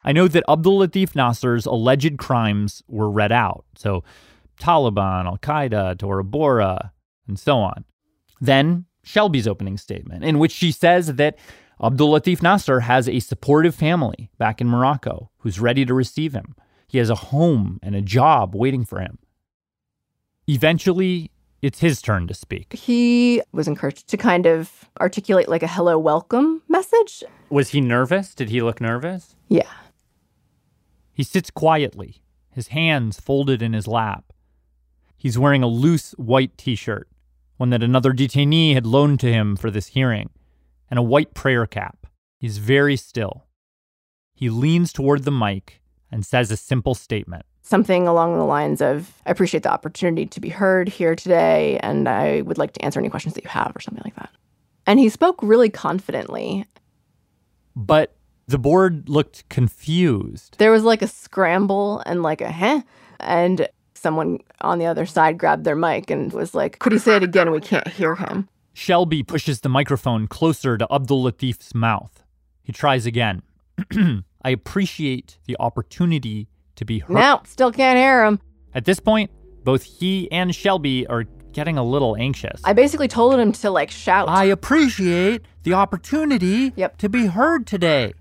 I 0.02 0.12
know 0.12 0.28
that 0.28 0.44
Abdul 0.48 0.78
Latif 0.78 1.14
Nasser's 1.14 1.66
alleged 1.66 2.16
crimes 2.16 2.82
were 2.88 3.10
read 3.10 3.32
out. 3.32 3.66
So 3.76 4.02
Taliban, 4.58 5.26
Al 5.26 5.36
Qaeda, 5.36 5.98
Tora 5.98 6.24
Bora, 6.24 6.92
and 7.30 7.38
so 7.38 7.58
on. 7.58 7.84
Then 8.40 8.84
Shelby's 9.02 9.48
opening 9.48 9.78
statement, 9.78 10.24
in 10.24 10.38
which 10.38 10.52
she 10.52 10.72
says 10.72 11.14
that 11.14 11.38
Abdul 11.82 12.10
Latif 12.12 12.42
Nasser 12.42 12.80
has 12.80 13.08
a 13.08 13.20
supportive 13.20 13.74
family 13.74 14.30
back 14.36 14.60
in 14.60 14.68
Morocco 14.68 15.30
who's 15.38 15.58
ready 15.58 15.86
to 15.86 15.94
receive 15.94 16.34
him. 16.34 16.54
He 16.86 16.98
has 16.98 17.08
a 17.08 17.14
home 17.14 17.78
and 17.82 17.94
a 17.94 18.02
job 18.02 18.54
waiting 18.54 18.84
for 18.84 19.00
him. 19.00 19.18
Eventually, 20.46 21.30
it's 21.62 21.78
his 21.78 22.02
turn 22.02 22.26
to 22.26 22.34
speak. 22.34 22.72
He 22.72 23.40
was 23.52 23.68
encouraged 23.68 24.08
to 24.08 24.16
kind 24.16 24.46
of 24.46 24.90
articulate 25.00 25.48
like 25.48 25.62
a 25.62 25.68
hello, 25.68 25.98
welcome 25.98 26.62
message. 26.68 27.22
Was 27.48 27.70
he 27.70 27.80
nervous? 27.80 28.34
Did 28.34 28.50
he 28.50 28.60
look 28.60 28.80
nervous? 28.80 29.36
Yeah. 29.48 29.70
He 31.12 31.22
sits 31.22 31.50
quietly, 31.50 32.22
his 32.50 32.68
hands 32.68 33.20
folded 33.20 33.62
in 33.62 33.72
his 33.72 33.86
lap. 33.86 34.32
He's 35.16 35.38
wearing 35.38 35.62
a 35.62 35.68
loose 35.68 36.12
white 36.12 36.56
t 36.56 36.74
shirt, 36.74 37.08
one 37.60 37.68
that 37.70 37.82
another 37.82 38.12
detainee 38.12 38.72
had 38.72 38.86
loaned 38.86 39.20
to 39.20 39.30
him 39.30 39.54
for 39.54 39.70
this 39.70 39.88
hearing, 39.88 40.30
and 40.88 40.98
a 40.98 41.02
white 41.02 41.34
prayer 41.34 41.66
cap. 41.66 42.06
He's 42.38 42.56
very 42.56 42.96
still. 42.96 43.44
He 44.34 44.48
leans 44.48 44.94
toward 44.94 45.24
the 45.24 45.30
mic 45.30 45.82
and 46.10 46.24
says 46.24 46.50
a 46.50 46.56
simple 46.56 46.94
statement 46.94 47.44
something 47.70 48.08
along 48.08 48.36
the 48.36 48.44
lines 48.44 48.82
of 48.82 49.22
I 49.24 49.30
appreciate 49.30 49.62
the 49.62 49.70
opportunity 49.70 50.26
to 50.26 50.40
be 50.40 50.48
heard 50.48 50.88
here 50.88 51.14
today, 51.14 51.78
and 51.82 52.08
I 52.08 52.40
would 52.40 52.58
like 52.58 52.72
to 52.72 52.84
answer 52.84 52.98
any 52.98 53.08
questions 53.08 53.34
that 53.34 53.44
you 53.44 53.50
have, 53.50 53.72
or 53.74 53.80
something 53.80 54.02
like 54.04 54.16
that. 54.16 54.30
And 54.86 54.98
he 54.98 55.08
spoke 55.08 55.38
really 55.42 55.70
confidently. 55.70 56.66
But 57.76 58.16
the 58.48 58.58
board 58.58 59.08
looked 59.08 59.48
confused. 59.48 60.56
There 60.58 60.72
was 60.72 60.82
like 60.82 61.02
a 61.02 61.06
scramble 61.06 62.02
and 62.06 62.22
like 62.22 62.40
a 62.40 62.50
huh, 62.50 62.82
and 63.20 63.68
someone 64.00 64.38
on 64.60 64.78
the 64.78 64.86
other 64.86 65.06
side 65.06 65.38
grabbed 65.38 65.64
their 65.64 65.76
mic 65.76 66.10
and 66.10 66.32
was 66.32 66.54
like, 66.54 66.78
Could 66.78 66.92
he 66.92 66.98
say 66.98 67.16
it 67.16 67.22
again? 67.22 67.50
We 67.50 67.60
can't 67.60 67.88
hear 67.88 68.14
him. 68.14 68.48
Shelby 68.72 69.22
pushes 69.22 69.60
the 69.60 69.68
microphone 69.68 70.26
closer 70.26 70.78
to 70.78 70.86
Abdul 70.90 71.24
Latif's 71.24 71.74
mouth. 71.74 72.22
He 72.62 72.72
tries 72.72 73.04
again. 73.04 73.42
I 74.42 74.50
appreciate 74.50 75.38
the 75.46 75.56
opportunity 75.60 76.48
to 76.76 76.84
be 76.84 77.00
heard. 77.00 77.14
No, 77.14 77.40
still 77.44 77.72
can't 77.72 77.98
hear 77.98 78.24
him. 78.24 78.40
At 78.74 78.84
this 78.84 79.00
point, 79.00 79.30
both 79.64 79.82
he 79.82 80.30
and 80.32 80.54
Shelby 80.54 81.06
are 81.08 81.24
getting 81.52 81.76
a 81.76 81.84
little 81.84 82.16
anxious. 82.16 82.60
I 82.64 82.72
basically 82.72 83.08
told 83.08 83.38
him 83.38 83.52
to 83.52 83.70
like 83.70 83.90
shout. 83.90 84.28
I 84.28 84.44
appreciate 84.44 85.42
the 85.64 85.74
opportunity 85.74 86.72
yep. 86.76 86.96
to 86.98 87.08
be 87.08 87.26
heard 87.26 87.66
today. 87.66 88.14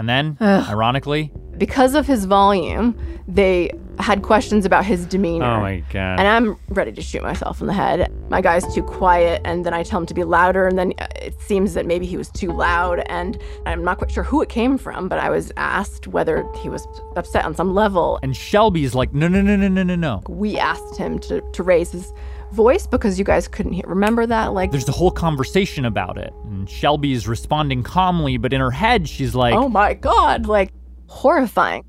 And 0.00 0.08
then, 0.08 0.38
Ugh. 0.40 0.66
ironically, 0.66 1.30
because 1.58 1.94
of 1.94 2.06
his 2.06 2.24
volume, 2.24 2.98
they 3.28 3.70
had 3.98 4.22
questions 4.22 4.64
about 4.64 4.86
his 4.86 5.04
demeanor. 5.04 5.44
Oh 5.44 5.60
my 5.60 5.80
god. 5.92 6.18
And 6.18 6.26
I'm 6.26 6.56
ready 6.70 6.90
to 6.90 7.02
shoot 7.02 7.22
myself 7.22 7.60
in 7.60 7.66
the 7.66 7.74
head. 7.74 8.10
My 8.30 8.40
guy's 8.40 8.64
too 8.74 8.82
quiet, 8.82 9.42
and 9.44 9.66
then 9.66 9.74
I 9.74 9.82
tell 9.82 10.00
him 10.00 10.06
to 10.06 10.14
be 10.14 10.24
louder, 10.24 10.66
and 10.66 10.78
then 10.78 10.94
uh, 10.98 11.06
it 11.16 11.38
seems 11.42 11.74
that 11.74 11.84
maybe 11.84 12.06
he 12.06 12.16
was 12.16 12.30
too 12.30 12.50
loud, 12.50 13.00
and 13.10 13.38
I'm 13.66 13.84
not 13.84 13.98
quite 13.98 14.10
sure 14.10 14.24
who 14.24 14.40
it 14.40 14.48
came 14.48 14.78
from, 14.78 15.06
but 15.06 15.18
I 15.18 15.28
was 15.28 15.52
asked 15.58 16.06
whether 16.06 16.50
he 16.62 16.70
was 16.70 16.88
upset 17.16 17.44
on 17.44 17.54
some 17.54 17.74
level. 17.74 18.18
And 18.22 18.34
Shelby's 18.34 18.94
like, 18.94 19.12
no, 19.12 19.28
no, 19.28 19.42
no, 19.42 19.54
no, 19.54 19.68
no, 19.68 19.82
no, 19.82 19.96
no. 19.96 20.22
We 20.30 20.56
asked 20.56 20.96
him 20.96 21.18
to, 21.18 21.42
to 21.42 21.62
raise 21.62 21.90
his 21.90 22.10
voice 22.52 22.86
because 22.86 23.18
you 23.18 23.24
guys 23.24 23.48
couldn't 23.48 23.72
hear. 23.72 23.84
Remember 23.86 24.26
that? 24.26 24.52
Like, 24.52 24.70
there's 24.70 24.88
a 24.88 24.92
whole 24.92 25.10
conversation 25.10 25.84
about 25.84 26.18
it, 26.18 26.32
and 26.44 26.68
Shelby's 26.68 27.26
responding 27.28 27.82
calmly, 27.82 28.36
but 28.36 28.52
in 28.52 28.60
her 28.60 28.70
head, 28.70 29.08
she's 29.08 29.34
like, 29.34 29.54
"Oh 29.54 29.68
my 29.68 29.94
god!" 29.94 30.46
Like, 30.46 30.72
horrifying. 31.06 31.84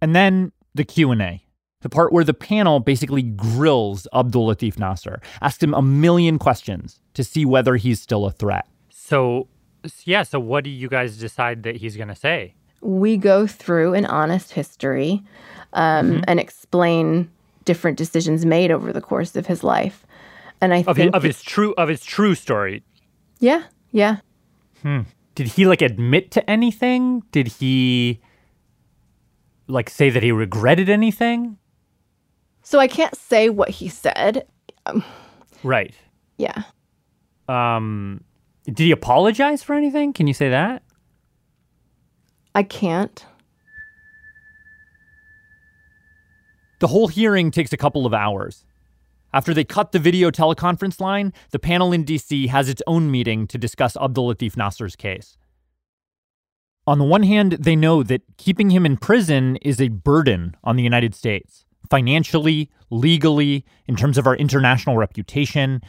And 0.00 0.14
then 0.14 0.52
the 0.74 0.84
Q&A. 0.84 1.40
The 1.80 1.88
part 1.90 2.12
where 2.12 2.24
the 2.24 2.34
panel 2.34 2.80
basically 2.80 3.22
grills 3.22 4.08
Abdul 4.14 4.48
Latif 4.48 4.78
Nasser, 4.78 5.20
asks 5.42 5.62
him 5.62 5.74
a 5.74 5.82
million 5.82 6.38
questions 6.38 6.98
to 7.12 7.22
see 7.22 7.44
whether 7.44 7.76
he's 7.76 8.00
still 8.00 8.24
a 8.24 8.30
threat. 8.30 8.66
So 8.90 9.48
Yeah, 10.04 10.22
so 10.22 10.40
what 10.40 10.64
do 10.64 10.70
you 10.70 10.88
guys 10.88 11.18
decide 11.18 11.62
that 11.64 11.76
he's 11.76 11.94
going 11.96 12.08
to 12.08 12.14
say? 12.14 12.54
We 12.80 13.18
go 13.18 13.46
through 13.46 13.92
an 13.92 14.06
honest 14.06 14.52
history 14.52 15.22
um, 15.74 16.10
Mhm. 16.12 16.24
and 16.26 16.40
explain 16.40 17.30
different 17.64 17.98
decisions 17.98 18.44
made 18.46 18.70
over 18.70 18.92
the 18.92 19.00
course 19.00 19.36
of 19.36 19.46
his 19.46 19.62
life. 19.64 20.06
And 20.60 20.72
I 20.72 20.84
Of 20.86 20.96
his, 20.96 21.04
think 21.04 21.14
of 21.16 21.22
his 21.22 21.42
true 21.42 21.74
of 21.76 21.88
his 21.88 22.04
true 22.04 22.34
story. 22.34 22.82
yeah, 23.40 23.64
yeah. 23.92 24.18
Hmm. 24.82 25.00
Did 25.34 25.48
he 25.48 25.66
like 25.66 25.82
admit 25.82 26.30
to 26.32 26.48
anything? 26.50 27.22
Did 27.32 27.48
he 27.48 28.20
like 29.66 29.90
say 29.90 30.10
that 30.10 30.22
he 30.22 30.30
regretted 30.32 30.88
anything? 30.88 31.56
So 32.62 32.78
I 32.78 32.86
can't 32.86 33.16
say 33.16 33.50
what 33.50 33.68
he 33.70 33.88
said. 33.88 34.46
Um, 34.86 35.02
Right. 35.62 35.94
yeah. 36.38 36.62
Um 37.48 38.22
did 38.64 38.78
he 38.78 38.90
apologize 38.92 39.62
for 39.62 39.74
anything? 39.74 40.12
Can 40.12 40.26
you 40.26 40.34
say 40.34 40.48
that? 40.50 40.82
I 42.54 42.62
can't. 42.62 43.24
The 46.80 46.88
whole 46.88 47.08
hearing 47.08 47.50
takes 47.50 47.72
a 47.72 47.76
couple 47.76 48.06
of 48.06 48.14
hours. 48.14 48.64
After 49.32 49.52
they 49.52 49.64
cut 49.64 49.92
the 49.92 49.98
video 49.98 50.30
teleconference 50.30 51.00
line, 51.00 51.32
the 51.50 51.58
panel 51.58 51.92
in 51.92 52.04
DC 52.04 52.48
has 52.48 52.68
its 52.68 52.82
own 52.86 53.10
meeting 53.10 53.46
to 53.48 53.58
discuss 53.58 53.96
Abdul 53.96 54.32
Latif 54.32 54.56
Nasser's 54.56 54.94
case. 54.94 55.36
On 56.86 56.98
the 56.98 57.04
one 57.04 57.22
hand, 57.22 57.52
they 57.52 57.74
know 57.74 58.02
that 58.02 58.22
keeping 58.36 58.70
him 58.70 58.84
in 58.84 58.96
prison 58.96 59.56
is 59.56 59.80
a 59.80 59.88
burden 59.88 60.54
on 60.62 60.76
the 60.76 60.82
United 60.82 61.14
States, 61.14 61.64
financially, 61.90 62.70
legally, 62.90 63.64
in 63.86 63.96
terms 63.96 64.18
of 64.18 64.26
our 64.26 64.36
international 64.36 64.96
reputation. 64.96 65.80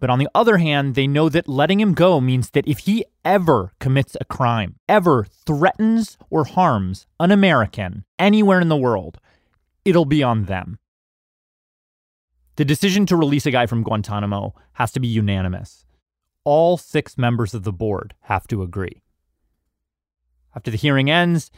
But 0.00 0.10
on 0.10 0.18
the 0.18 0.28
other 0.34 0.58
hand, 0.58 0.96
they 0.96 1.06
know 1.06 1.28
that 1.28 1.48
letting 1.48 1.80
him 1.80 1.94
go 1.94 2.20
means 2.20 2.50
that 2.50 2.66
if 2.66 2.80
he 2.80 3.04
ever 3.24 3.72
commits 3.78 4.16
a 4.20 4.24
crime, 4.24 4.74
ever 4.88 5.24
threatens 5.46 6.18
or 6.28 6.44
harms 6.44 7.06
an 7.20 7.30
American 7.30 8.04
anywhere 8.18 8.60
in 8.60 8.68
the 8.68 8.76
world, 8.76 9.18
it'll 9.84 10.04
be 10.04 10.22
on 10.22 10.44
them. 10.44 10.78
The 12.56 12.64
decision 12.64 13.06
to 13.06 13.16
release 13.16 13.46
a 13.46 13.50
guy 13.50 13.66
from 13.66 13.82
Guantanamo 13.82 14.54
has 14.74 14.92
to 14.92 15.00
be 15.00 15.08
unanimous. 15.08 15.86
All 16.44 16.76
six 16.76 17.16
members 17.16 17.54
of 17.54 17.62
the 17.62 17.72
board 17.72 18.14
have 18.22 18.46
to 18.48 18.62
agree. 18.62 19.02
After 20.54 20.70
the 20.70 20.76
hearing 20.76 21.10
ends, 21.10 21.50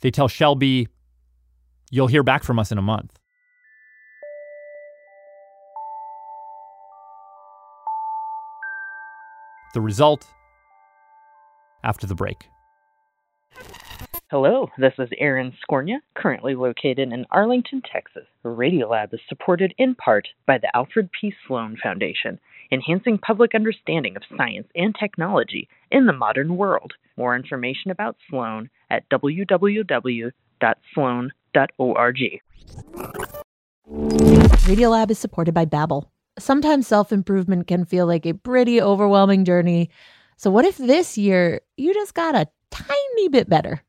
they 0.00 0.10
tell 0.10 0.28
Shelby, 0.28 0.88
You'll 1.90 2.06
hear 2.06 2.22
back 2.22 2.44
from 2.44 2.58
us 2.58 2.70
in 2.70 2.78
a 2.78 2.82
month. 2.82 3.18
The 9.74 9.80
result 9.80 10.26
after 11.82 12.06
the 12.06 12.14
break. 12.14 12.48
Hello, 14.30 14.68
this 14.76 14.92
is 14.98 15.08
Aaron 15.16 15.54
Scornia, 15.64 16.00
currently 16.14 16.54
located 16.54 17.14
in 17.14 17.24
Arlington, 17.30 17.80
Texas. 17.90 18.26
Radiolab 18.44 19.14
is 19.14 19.20
supported 19.26 19.72
in 19.78 19.94
part 19.94 20.28
by 20.46 20.58
the 20.58 20.68
Alfred 20.76 21.08
P. 21.18 21.32
Sloan 21.46 21.78
Foundation, 21.82 22.38
enhancing 22.70 23.16
public 23.16 23.54
understanding 23.54 24.16
of 24.16 24.22
science 24.36 24.66
and 24.74 24.94
technology 25.00 25.66
in 25.90 26.04
the 26.04 26.12
modern 26.12 26.58
world. 26.58 26.92
More 27.16 27.34
information 27.34 27.90
about 27.90 28.18
Sloan 28.28 28.68
at 28.90 29.08
www.sloan.org. 29.08 30.32
Radiolab 33.88 35.10
is 35.10 35.18
supported 35.18 35.54
by 35.54 35.64
Babbel. 35.64 36.04
Sometimes 36.38 36.86
self-improvement 36.86 37.66
can 37.66 37.86
feel 37.86 38.06
like 38.06 38.26
a 38.26 38.34
pretty 38.34 38.78
overwhelming 38.78 39.46
journey. 39.46 39.88
So 40.36 40.50
what 40.50 40.66
if 40.66 40.76
this 40.76 41.16
year 41.16 41.62
you 41.78 41.94
just 41.94 42.12
got 42.12 42.34
a 42.34 42.46
tiny 42.70 43.28
bit 43.30 43.48
better 43.48 43.82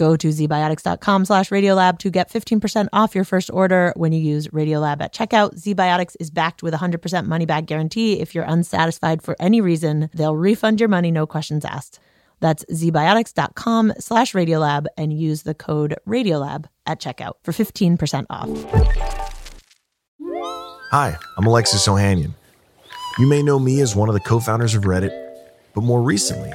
Go 0.00 0.16
to 0.16 0.28
zbiotics.com 0.28 1.26
slash 1.26 1.50
radiolab 1.50 1.98
to 1.98 2.08
get 2.08 2.32
15% 2.32 2.88
off 2.90 3.14
your 3.14 3.24
first 3.24 3.50
order 3.52 3.92
when 3.96 4.12
you 4.12 4.18
use 4.18 4.48
Radiolab 4.48 5.02
at 5.02 5.12
checkout. 5.12 5.60
ZBiotics 5.60 6.16
is 6.18 6.30
backed 6.30 6.62
with 6.62 6.72
a 6.72 6.78
100% 6.78 7.26
money 7.26 7.44
back 7.44 7.66
guarantee. 7.66 8.18
If 8.18 8.34
you're 8.34 8.44
unsatisfied 8.44 9.20
for 9.20 9.36
any 9.38 9.60
reason, 9.60 10.08
they'll 10.14 10.34
refund 10.34 10.80
your 10.80 10.88
money, 10.88 11.10
no 11.10 11.26
questions 11.26 11.66
asked. 11.66 12.00
That's 12.40 12.64
zbiotics.com 12.72 13.92
slash 13.98 14.32
radiolab 14.32 14.86
and 14.96 15.12
use 15.12 15.42
the 15.42 15.52
code 15.52 15.94
radiolab 16.08 16.64
at 16.86 16.98
checkout 16.98 17.34
for 17.42 17.52
15% 17.52 18.24
off. 18.30 18.48
Hi, 20.92 21.14
I'm 21.36 21.44
Alexis 21.44 21.86
Ohanian. 21.86 22.32
You 23.18 23.26
may 23.26 23.42
know 23.42 23.58
me 23.58 23.82
as 23.82 23.94
one 23.94 24.08
of 24.08 24.14
the 24.14 24.20
co 24.20 24.40
founders 24.40 24.74
of 24.74 24.84
Reddit, 24.84 25.12
but 25.74 25.84
more 25.84 26.00
recently, 26.00 26.54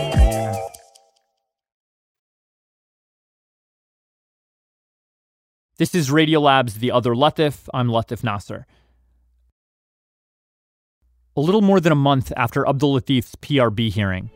This 5.81 5.95
is 5.95 6.11
Radiolab's 6.11 6.75
The 6.75 6.91
Other 6.91 7.15
Latif. 7.15 7.67
I'm 7.73 7.87
Latif 7.87 8.23
Nasser. 8.23 8.67
A 11.35 11.41
little 11.41 11.61
more 11.61 11.79
than 11.79 11.91
a 11.91 11.95
month 11.95 12.31
after 12.37 12.67
Abdul 12.67 13.01
Latif's 13.01 13.35
PRB 13.37 13.89
hearing, 13.89 14.29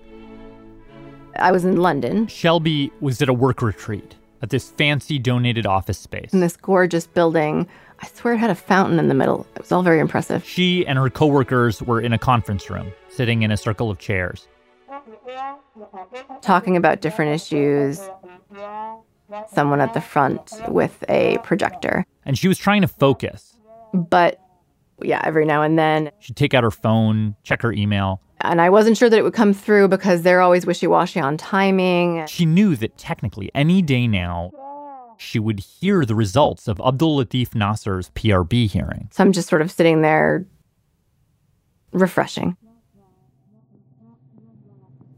I 1.35 1.51
was 1.51 1.63
in 1.63 1.75
London 1.75 2.25
Shelby 2.25 2.91
was 2.99 3.21
at 3.21 3.29
a 3.29 3.33
work 3.33 3.61
retreat 3.61 4.15
at 4.41 4.49
this 4.49 4.71
fancy 4.71 5.19
donated 5.19 5.67
office 5.67 5.99
space. 5.99 6.33
in 6.33 6.39
this 6.39 6.57
gorgeous 6.57 7.05
building. 7.05 7.67
I 7.99 8.07
swear 8.07 8.33
it 8.33 8.37
had 8.37 8.49
a 8.49 8.55
fountain 8.55 8.97
in 8.97 9.07
the 9.07 9.13
middle. 9.13 9.45
It 9.55 9.61
was 9.61 9.71
all 9.71 9.83
very 9.83 9.99
impressive. 9.99 10.43
She 10.43 10.83
and 10.87 10.97
her 10.97 11.11
coworkers 11.11 11.79
were 11.79 12.01
in 12.01 12.11
a 12.11 12.17
conference 12.17 12.71
room, 12.71 12.91
sitting 13.09 13.43
in 13.43 13.51
a 13.51 13.57
circle 13.57 13.91
of 13.91 13.99
chairs. 13.99 14.47
Talking 16.41 16.75
about 16.75 17.01
different 17.01 17.35
issues. 17.35 18.01
Someone 19.51 19.81
at 19.81 19.93
the 19.93 20.01
front 20.01 20.51
with 20.67 21.03
a 21.09 21.37
projector. 21.43 22.05
And 22.25 22.37
she 22.37 22.47
was 22.47 22.57
trying 22.57 22.81
to 22.81 22.87
focus. 22.87 23.55
But 23.93 24.39
yeah, 25.01 25.21
every 25.23 25.45
now 25.45 25.61
and 25.61 25.77
then 25.77 26.11
She'd 26.19 26.35
take 26.35 26.53
out 26.53 26.63
her 26.63 26.71
phone, 26.71 27.35
check 27.43 27.61
her 27.61 27.71
email. 27.71 28.21
And 28.41 28.61
I 28.61 28.69
wasn't 28.69 28.97
sure 28.97 29.09
that 29.09 29.17
it 29.17 29.23
would 29.23 29.33
come 29.33 29.53
through 29.53 29.87
because 29.87 30.21
they're 30.21 30.41
always 30.41 30.65
wishy 30.65 30.87
washy 30.87 31.19
on 31.19 31.37
timing. 31.37 32.25
She 32.27 32.45
knew 32.45 32.75
that 32.75 32.97
technically 32.97 33.49
any 33.55 33.81
day 33.81 34.07
now, 34.07 34.51
she 35.17 35.39
would 35.39 35.59
hear 35.59 36.05
the 36.05 36.15
results 36.15 36.67
of 36.67 36.79
Abdul 36.79 37.17
Latif 37.17 37.49
Nasser's 37.55 38.09
PRB 38.11 38.69
hearing. 38.69 39.09
So 39.11 39.23
I'm 39.23 39.31
just 39.31 39.49
sort 39.49 39.61
of 39.61 39.71
sitting 39.71 40.01
there 40.01 40.45
refreshing. 41.91 42.57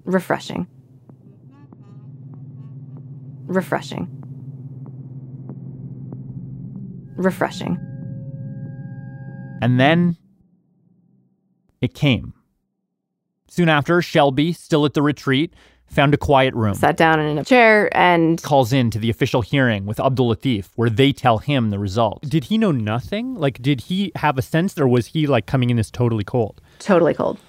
Refreshing. 0.06 0.68
Refreshing. 3.48 4.08
Refreshing. 7.16 7.78
And 9.62 9.80
then 9.80 10.18
it 11.82 11.94
came. 11.94 12.34
Soon 13.50 13.70
after, 13.70 14.02
Shelby, 14.02 14.54
still 14.54 14.86
at 14.86 14.94
the 14.94 15.02
retreat, 15.02 15.54
found 15.88 16.14
a 16.14 16.18
quiet 16.18 16.54
room. 16.54 16.76
Sat 16.76 16.98
down 16.98 17.20
in 17.20 17.38
a 17.38 17.44
chair 17.44 17.90
and 17.98 18.42
calls 18.44 18.74
in 18.74 18.92
to 18.92 19.00
the 19.00 19.10
official 19.10 19.42
hearing 19.42 19.86
with 19.86 20.00
Abdul 20.00 20.36
Latif, 20.36 20.70
where 20.76 20.90
they 20.90 21.14
tell 21.14 21.38
him 21.40 21.70
the 21.70 21.80
result. 21.80 22.22
Did 22.24 22.46
he 22.46 22.58
know 22.58 22.72
nothing? 22.72 23.36
Like, 23.36 23.62
did 23.62 23.82
he 23.82 24.12
have 24.16 24.38
a 24.38 24.42
sense, 24.42 24.78
or 24.78 24.88
was 24.88 25.08
he 25.08 25.26
like 25.26 25.46
coming 25.46 25.70
in 25.70 25.78
this 25.78 25.90
totally 25.90 26.26
cold? 26.26 26.62
Totally 26.80 27.14
cold. 27.14 27.40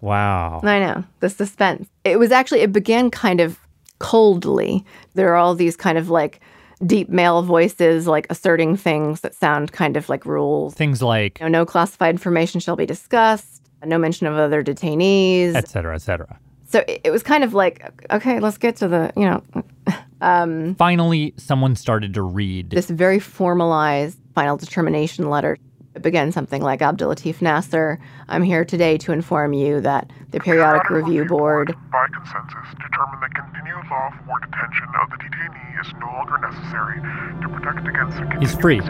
Wow. 0.00 0.60
I 0.64 0.80
know 0.80 1.04
the 1.20 1.28
suspense. 1.28 1.88
It 2.04 2.18
was 2.18 2.32
actually 2.32 2.60
it 2.60 2.72
began 2.72 3.10
kind 3.10 3.40
of 3.40 3.58
coldly. 4.00 4.84
There 5.14 5.32
are 5.32 5.36
all 5.36 5.54
these 5.54 5.76
kind 5.76 5.96
of 5.96 6.10
like 6.10 6.40
deep 6.84 7.08
male 7.08 7.42
voices 7.42 8.06
like 8.06 8.26
asserting 8.30 8.76
things 8.76 9.20
that 9.20 9.34
sound 9.34 9.70
kind 9.72 9.96
of 9.96 10.08
like 10.08 10.26
rules. 10.26 10.74
Things 10.74 11.00
like 11.00 11.38
you 11.38 11.44
know, 11.44 11.60
no 11.60 11.66
classified 11.66 12.14
information 12.14 12.58
shall 12.58 12.76
be 12.76 12.86
discussed, 12.86 13.62
no 13.84 13.98
mention 13.98 14.26
of 14.26 14.34
other 14.36 14.64
detainees, 14.64 15.54
et 15.54 15.68
cetera, 15.68 15.94
et 15.94 16.02
cetera. 16.02 16.38
So 16.68 16.84
it, 16.88 17.02
it 17.04 17.10
was 17.10 17.22
kind 17.22 17.44
of 17.44 17.54
like, 17.54 17.88
okay, 18.10 18.40
let's 18.40 18.58
get 18.58 18.76
to 18.76 18.88
the, 18.88 19.12
you 19.16 19.24
know. 19.24 19.42
Um, 20.22 20.74
Finally, 20.74 21.32
someone 21.38 21.74
started 21.76 22.12
to 22.12 22.22
read 22.22 22.68
this 22.68 22.90
very 22.90 23.18
formalized 23.18 24.18
final 24.34 24.58
determination 24.58 25.30
letter. 25.30 25.56
It 25.92 26.02
began 26.02 26.30
something 26.30 26.62
like 26.62 26.82
Abdul 26.82 27.12
Latif 27.12 27.42
Nasser, 27.42 27.98
I'm 28.28 28.44
here 28.44 28.64
today 28.64 28.96
to 28.98 29.10
inform 29.10 29.52
you 29.52 29.80
that 29.80 30.08
the 30.30 30.38
Periodic 30.38 30.88
Review 30.88 31.24
Board, 31.24 31.74
by 31.90 32.06
consensus, 32.14 32.68
determined 32.80 33.22
that 33.22 33.34
continued 33.34 33.84
lawful 33.90 34.24
war 34.28 34.38
detention 34.38 34.86
of 35.02 35.10
the 35.10 35.16
detainee 35.16 35.80
is 35.80 35.92
no 35.98 36.06
longer 36.06 36.38
necessary 36.38 37.00
to 37.42 37.48
protect 37.48 37.88
against 37.88 38.18
the 38.18 38.38
He's 38.38 38.54
free. 38.54 38.80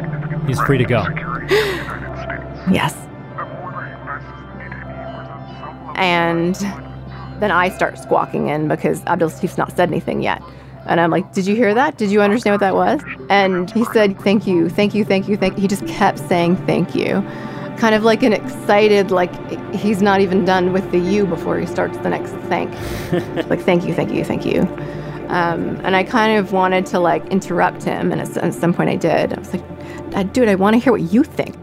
He's 0.47 0.61
free 0.61 0.77
to 0.77 0.85
go. 0.85 1.05
Yes. 2.71 2.95
And 5.97 6.55
then 7.41 7.51
I 7.51 7.71
start 7.71 7.99
squawking 7.99 8.49
in 8.49 8.69
because 8.69 9.03
Abdul 9.07 9.31
Latif's 9.31 9.57
not 9.57 9.75
said 9.75 9.89
anything 9.89 10.21
yet. 10.21 10.43
And 10.90 11.00
I'm 11.00 11.11
like, 11.11 11.33
Did 11.33 11.46
you 11.46 11.55
hear 11.55 11.72
that? 11.72 11.96
Did 11.96 12.11
you 12.11 12.20
understand 12.20 12.55
what 12.55 12.61
that 12.61 12.74
was? 12.74 13.00
And 13.31 13.70
he 13.70 13.85
said, 13.87 14.20
Thank 14.20 14.46
you, 14.46 14.68
thank 14.68 14.92
you, 14.92 15.05
thank 15.05 15.29
you, 15.29 15.37
thank 15.37 15.55
you. 15.55 15.62
He 15.62 15.68
just 15.68 15.87
kept 15.87 16.18
saying 16.18 16.57
thank 16.66 16.94
you. 16.96 17.22
Kind 17.79 17.94
of 17.94 18.03
like 18.03 18.24
an 18.24 18.33
excited, 18.33 19.12
like 19.12 19.33
he's 19.72 20.03
not 20.03 20.20
even 20.20 20.44
done 20.44 20.72
with 20.72 20.90
the 20.90 20.98
you 20.98 21.26
before 21.26 21.59
he 21.59 21.64
starts 21.64 21.96
the 21.98 22.11
next 22.11 22.33
thank. 22.48 22.70
like, 23.48 23.61
thank 23.61 23.87
you, 23.87 23.94
thank 23.94 24.12
you, 24.12 24.24
thank 24.24 24.44
you. 24.44 24.62
Um, 25.29 25.81
and 25.85 25.94
I 25.94 26.03
kind 26.03 26.37
of 26.37 26.53
wanted 26.53 26.85
to 26.87 26.98
like 26.98 27.24
interrupt 27.29 27.85
him. 27.85 28.11
And 28.11 28.20
at 28.20 28.53
some 28.53 28.74
point 28.74 28.90
I 28.90 28.96
did. 28.96 29.33
I 29.33 29.38
was 29.38 29.55
like, 29.55 30.33
Dude, 30.33 30.48
I 30.48 30.57
want 30.57 30.74
to 30.74 30.81
hear 30.81 30.92
what 30.92 31.03
you 31.03 31.22
think. 31.22 31.55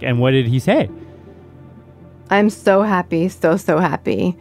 And 0.00 0.18
what 0.18 0.30
did 0.30 0.48
he 0.48 0.58
say? 0.58 0.88
I'm 2.30 2.48
so 2.48 2.82
happy, 2.82 3.28
so, 3.28 3.58
so 3.58 3.78
happy. 3.78 4.38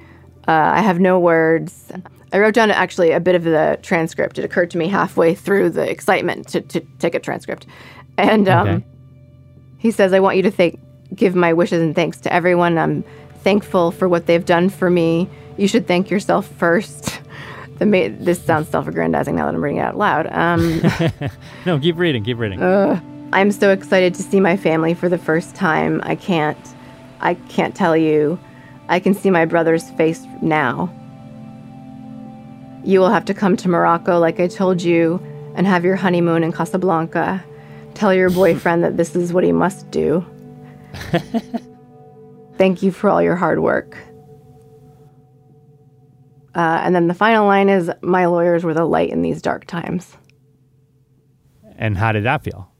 Uh, 0.47 0.51
I 0.51 0.79
have 0.79 1.01
no 1.01 1.19
words. 1.19 1.91
I 2.33 2.39
wrote 2.39 2.53
down 2.53 2.71
actually 2.71 3.11
a 3.11 3.19
bit 3.19 3.35
of 3.35 3.43
the 3.43 3.77
transcript. 3.81 4.39
It 4.39 4.45
occurred 4.45 4.71
to 4.71 4.77
me 4.77 4.87
halfway 4.87 5.35
through 5.35 5.71
the 5.71 5.89
excitement 5.89 6.47
to, 6.49 6.61
to 6.61 6.79
take 6.99 7.13
a 7.13 7.19
transcript. 7.19 7.65
And 8.17 8.47
um, 8.47 8.67
okay. 8.67 8.85
he 9.77 9.91
says, 9.91 10.13
I 10.13 10.19
want 10.19 10.37
you 10.37 10.43
to 10.43 10.51
thank, 10.51 10.79
give 11.13 11.35
my 11.35 11.53
wishes 11.53 11.81
and 11.81 11.93
thanks 11.93 12.19
to 12.21 12.33
everyone. 12.33 12.77
I'm 12.77 13.03
thankful 13.39 13.91
for 13.91 14.07
what 14.07 14.27
they've 14.27 14.45
done 14.45 14.69
for 14.69 14.89
me. 14.89 15.29
You 15.57 15.67
should 15.67 15.87
thank 15.87 16.09
yourself 16.09 16.47
first. 16.47 17.19
Ma- 17.79 18.09
this 18.09 18.41
sounds 18.41 18.69
self 18.69 18.87
aggrandizing 18.87 19.35
now 19.35 19.45
that 19.45 19.55
I'm 19.55 19.63
reading 19.63 19.79
it 19.79 19.81
out 19.81 19.97
loud. 19.97 20.27
Um, 20.27 20.81
no, 21.65 21.79
keep 21.79 21.97
reading, 21.97 22.23
keep 22.23 22.37
reading. 22.37 22.61
Uh, 22.61 23.01
I'm 23.33 23.51
so 23.51 23.71
excited 23.71 24.13
to 24.15 24.23
see 24.23 24.39
my 24.39 24.55
family 24.55 24.93
for 24.93 25.09
the 25.09 25.17
first 25.17 25.55
time. 25.55 25.99
I 26.03 26.15
can't, 26.15 26.57
I 27.19 27.33
can't 27.33 27.75
tell 27.75 27.97
you. 27.97 28.39
I 28.87 28.99
can 28.99 29.13
see 29.13 29.31
my 29.31 29.45
brother's 29.45 29.89
face 29.91 30.23
now. 30.41 30.93
You 32.83 32.99
will 32.99 33.09
have 33.09 33.25
to 33.25 33.33
come 33.33 33.55
to 33.57 33.69
Morocco, 33.69 34.19
like 34.19 34.39
I 34.39 34.47
told 34.47 34.81
you, 34.81 35.21
and 35.55 35.67
have 35.67 35.83
your 35.83 35.95
honeymoon 35.95 36.43
in 36.43 36.51
Casablanca. 36.51 37.43
Tell 37.93 38.13
your 38.13 38.29
boyfriend 38.29 38.83
that 38.83 38.97
this 38.97 39.15
is 39.15 39.31
what 39.33 39.43
he 39.43 39.51
must 39.51 39.89
do. 39.91 40.25
Thank 42.57 42.81
you 42.81 42.91
for 42.91 43.09
all 43.09 43.21
your 43.21 43.35
hard 43.35 43.59
work. 43.59 43.97
Uh, 46.53 46.81
and 46.83 46.93
then 46.93 47.07
the 47.07 47.13
final 47.13 47.45
line 47.45 47.69
is 47.69 47.89
My 48.01 48.25
lawyers 48.25 48.63
were 48.63 48.73
the 48.73 48.85
light 48.85 49.09
in 49.09 49.21
these 49.21 49.41
dark 49.41 49.65
times. 49.65 50.17
And 51.77 51.97
how 51.97 52.11
did 52.11 52.25
that 52.25 52.43
feel? 52.43 52.71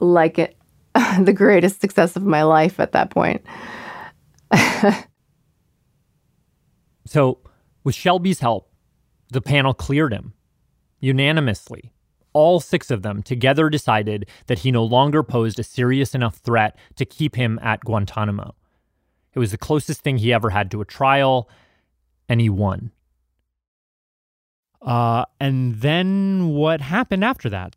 Like 0.00 0.38
it, 0.38 0.56
the 1.20 1.32
greatest 1.32 1.80
success 1.80 2.16
of 2.16 2.24
my 2.24 2.42
life 2.42 2.78
at 2.80 2.92
that 2.92 3.10
point. 3.10 3.44
so, 7.06 7.38
with 7.84 7.94
Shelby's 7.94 8.40
help, 8.40 8.67
the 9.30 9.40
panel 9.40 9.74
cleared 9.74 10.12
him 10.12 10.32
unanimously. 11.00 11.92
All 12.32 12.60
six 12.60 12.90
of 12.90 13.02
them 13.02 13.22
together 13.22 13.68
decided 13.68 14.28
that 14.46 14.60
he 14.60 14.70
no 14.70 14.84
longer 14.84 15.22
posed 15.22 15.58
a 15.58 15.62
serious 15.62 16.14
enough 16.14 16.36
threat 16.36 16.76
to 16.96 17.04
keep 17.04 17.36
him 17.36 17.58
at 17.62 17.80
Guantanamo. 17.80 18.54
It 19.34 19.38
was 19.38 19.50
the 19.50 19.58
closest 19.58 20.02
thing 20.02 20.18
he 20.18 20.32
ever 20.32 20.50
had 20.50 20.70
to 20.72 20.80
a 20.80 20.84
trial, 20.84 21.48
and 22.28 22.40
he 22.40 22.48
won. 22.48 22.90
Uh, 24.80 25.24
and 25.40 25.76
then 25.76 26.48
what 26.50 26.80
happened 26.80 27.24
after 27.24 27.48
that? 27.50 27.76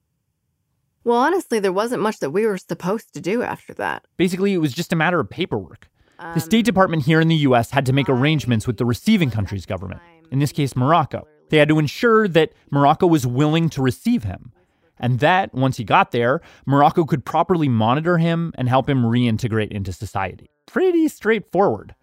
Well, 1.04 1.18
honestly, 1.18 1.60
there 1.60 1.74
wasn't 1.74 2.04
much 2.04 2.20
that 2.20 2.30
we 2.30 2.46
were 2.46 2.58
supposed 2.58 3.14
to 3.14 3.22
do 3.22 3.42
after 3.42 3.74
that. 3.76 4.06
Basically, 4.18 4.54
it 4.54 4.60
was 4.60 4.74
just 4.74 4.94
a 4.94 4.96
matter 4.96 5.20
of 5.20 5.30
paperwork. 5.30 5.90
Um, 6.20 6.36
the 6.36 6.40
State 6.40 6.66
Department 6.66 7.04
here 7.04 7.20
in 7.20 7.28
the 7.28 7.36
U.S. 7.38 7.72
had 7.72 7.88
to 7.88 7.94
make 7.94 8.08
arrangements 8.08 8.68
with 8.68 8.78
the 8.78 8.86
receiving 8.86 9.32
country's 9.32 9.66
government, 9.66 10.02
in 10.30 10.38
this 10.38 10.52
case, 10.52 10.76
Morocco. 10.76 11.28
They 11.52 11.58
had 11.58 11.68
to 11.68 11.80
ensure 11.80 12.30
that 12.30 12.54
Morocco 12.72 13.06
was 13.06 13.28
willing 13.28 13.70
to 13.72 13.82
receive 13.82 14.24
him, 14.24 14.54
and 14.98 15.20
that, 15.20 15.54
once 15.54 15.76
he 15.76 15.84
got 15.84 16.12
there, 16.12 16.40
Morocco 16.66 17.04
could 17.04 17.26
properly 17.26 17.68
monitor 17.68 18.18
him 18.18 18.54
and 18.56 18.70
help 18.70 18.90
him 18.90 19.04
reintegrate 19.04 19.70
into 19.70 19.92
society. 19.92 20.50
Pretty 20.66 21.10
straightforward. 21.10 21.94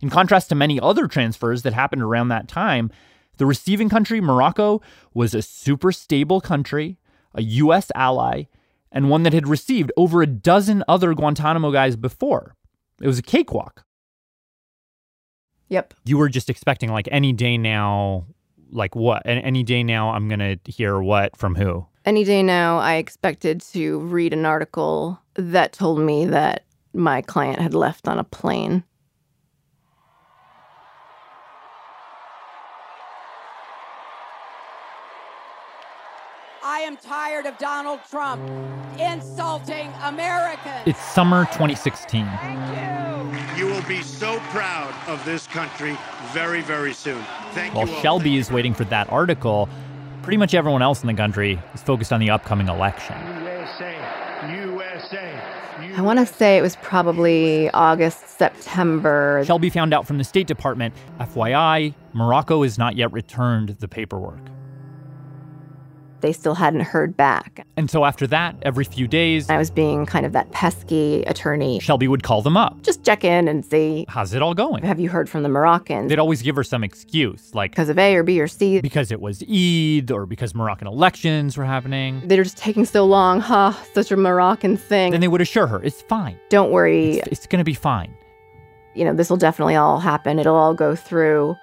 In 0.00 0.08
contrast 0.08 0.48
to 0.48 0.54
many 0.54 0.80
other 0.80 1.08
transfers 1.08 1.60
that 1.62 1.74
happened 1.74 2.02
around 2.02 2.28
that 2.28 2.48
time, 2.48 2.90
the 3.36 3.44
receiving 3.44 3.90
country, 3.90 4.18
Morocco, 4.22 4.80
was 5.12 5.34
a 5.34 5.42
super 5.42 5.92
stable 5.92 6.40
country, 6.40 6.96
a 7.34 7.42
U.S. 7.42 7.92
ally, 7.94 8.44
and 8.90 9.10
one 9.10 9.24
that 9.24 9.34
had 9.34 9.46
received 9.46 9.92
over 9.98 10.22
a 10.22 10.26
dozen 10.26 10.82
other 10.88 11.12
Guantanamo 11.12 11.70
guys 11.70 11.96
before. 11.96 12.54
It 13.02 13.06
was 13.06 13.18
a 13.18 13.22
cakewalk. 13.22 13.84
Yep. 15.68 15.92
You 16.06 16.16
were 16.16 16.30
just 16.30 16.48
expecting 16.48 16.90
like 16.90 17.08
any 17.12 17.34
day 17.34 17.58
now, 17.58 18.24
like 18.70 18.94
what? 18.94 19.22
And 19.24 19.42
Any 19.44 19.62
day 19.62 19.82
now, 19.82 20.10
I'm 20.10 20.28
going 20.28 20.40
to 20.40 20.58
hear 20.70 21.00
what 21.00 21.36
from 21.36 21.54
who? 21.54 21.86
Any 22.04 22.24
day 22.24 22.42
now, 22.42 22.78
I 22.78 22.94
expected 22.94 23.60
to 23.72 23.98
read 23.98 24.32
an 24.32 24.46
article 24.46 25.20
that 25.34 25.72
told 25.72 25.98
me 25.98 26.26
that 26.26 26.64
my 26.92 27.20
client 27.22 27.60
had 27.60 27.74
left 27.74 28.08
on 28.08 28.18
a 28.18 28.24
plane. 28.24 28.84
I 36.76 36.80
am 36.80 36.98
tired 36.98 37.46
of 37.46 37.56
Donald 37.56 38.00
Trump 38.10 38.42
insulting 39.00 39.90
Americans. 40.02 40.82
It's 40.84 41.00
summer 41.00 41.46
2016. 41.46 42.28
You 43.56 43.66
will 43.66 43.82
be 43.88 44.02
so 44.02 44.38
proud 44.50 44.94
of 45.08 45.24
this 45.24 45.46
country 45.46 45.96
very, 46.32 46.60
very 46.60 46.92
soon. 46.92 47.24
Thank 47.52 47.72
While 47.72 47.86
you. 47.86 47.92
While 47.94 48.02
Shelby 48.02 48.36
is 48.36 48.52
waiting 48.52 48.74
for 48.74 48.84
that 48.84 49.10
article, 49.10 49.70
pretty 50.20 50.36
much 50.36 50.52
everyone 50.52 50.82
else 50.82 51.00
in 51.00 51.06
the 51.06 51.14
country 51.14 51.58
is 51.72 51.82
focused 51.82 52.12
on 52.12 52.20
the 52.20 52.28
upcoming 52.28 52.68
election. 52.68 53.16
USA, 53.40 53.96
USA. 54.50 55.40
I 55.96 56.02
want 56.02 56.18
to 56.18 56.26
say 56.26 56.58
it 56.58 56.62
was 56.62 56.76
probably 56.76 57.70
August, 57.70 58.36
September. 58.36 59.42
Shelby 59.46 59.70
found 59.70 59.94
out 59.94 60.06
from 60.06 60.18
the 60.18 60.24
State 60.24 60.46
Department 60.46 60.94
FYI, 61.20 61.94
Morocco 62.12 62.64
has 62.64 62.76
not 62.76 62.96
yet 62.96 63.10
returned 63.14 63.70
the 63.70 63.88
paperwork. 63.88 64.40
They 66.20 66.32
still 66.32 66.54
hadn't 66.54 66.80
heard 66.80 67.16
back. 67.16 67.66
And 67.76 67.90
so 67.90 68.04
after 68.04 68.26
that, 68.28 68.56
every 68.62 68.84
few 68.84 69.06
days, 69.06 69.48
I 69.50 69.56
was 69.58 69.70
being 69.70 70.06
kind 70.06 70.24
of 70.26 70.32
that 70.32 70.50
pesky 70.52 71.22
attorney. 71.24 71.78
Shelby 71.80 72.08
would 72.08 72.22
call 72.22 72.42
them 72.42 72.56
up. 72.56 72.82
Just 72.82 73.04
check 73.04 73.24
in 73.24 73.48
and 73.48 73.64
see 73.64 74.04
How's 74.08 74.32
it 74.34 74.42
all 74.42 74.54
going? 74.54 74.82
have 74.84 74.98
you 75.00 75.08
heard 75.08 75.28
from 75.28 75.42
the 75.42 75.48
Moroccans? 75.48 76.08
They'd 76.08 76.18
always 76.18 76.42
give 76.42 76.56
her 76.56 76.64
some 76.64 76.82
excuse, 76.84 77.54
like 77.54 77.70
because 77.72 77.88
of 77.88 77.98
A 77.98 78.14
or 78.16 78.22
B 78.22 78.40
or 78.40 78.48
C. 78.48 78.80
because 78.80 79.10
it 79.12 79.20
was 79.20 79.42
Eid 79.42 80.10
or 80.10 80.26
because 80.26 80.54
Moroccan 80.54 80.86
elections 80.86 81.56
were 81.56 81.64
happening. 81.64 82.22
They're 82.24 82.44
just 82.44 82.56
taking 82.56 82.84
so 82.84 83.04
long. 83.04 83.40
Huh, 83.40 83.72
such 83.92 84.10
a 84.10 84.16
Moroccan 84.16 84.76
thing. 84.76 85.12
Then 85.12 85.20
they 85.20 85.28
would 85.28 85.40
assure 85.40 85.66
her, 85.66 85.82
it's 85.82 86.02
fine. 86.02 86.38
Don't 86.48 86.70
worry. 86.70 87.18
It's, 87.18 87.28
it's 87.28 87.46
going 87.46 87.60
to 87.60 87.64
be 87.64 87.74
fine. 87.74 88.14
You 88.94 89.04
know, 89.04 89.12
this 89.14 89.28
will 89.28 89.36
definitely 89.36 89.76
all 89.76 90.00
happen. 90.00 90.38
It'll 90.38 90.56
all 90.56 90.72
go 90.74 90.96
through. 90.96 91.54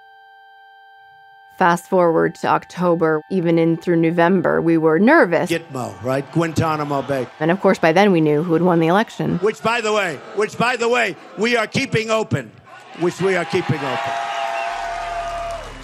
Fast 1.64 1.88
forward 1.90 2.36
to 2.36 2.48
October, 2.48 3.22
even 3.32 3.58
in 3.58 3.78
through 3.78 3.96
November, 3.96 4.62
we 4.62 4.78
were 4.78 5.00
nervous. 5.00 5.50
Gitmo, 5.50 5.96
right? 6.04 6.30
Guantanamo 6.34 7.02
Bay. 7.04 7.26
And 7.40 7.52
of 7.52 7.62
course, 7.62 7.80
by 7.80 7.94
then 7.94 8.12
we 8.12 8.20
knew 8.20 8.44
who 8.44 8.52
had 8.52 8.64
won 8.64 8.82
the 8.82 8.88
election. 8.88 9.38
Which, 9.38 9.64
by 9.64 9.80
the 9.80 9.94
way, 9.94 10.18
which, 10.36 10.58
by 10.58 10.76
the 10.76 10.90
way, 10.90 11.16
we 11.38 11.56
are 11.56 11.66
keeping 11.66 12.12
open. 12.12 12.52
Which 13.00 13.22
we 13.22 13.38
are 13.38 13.46
keeping 13.46 13.78
open. 13.78 14.12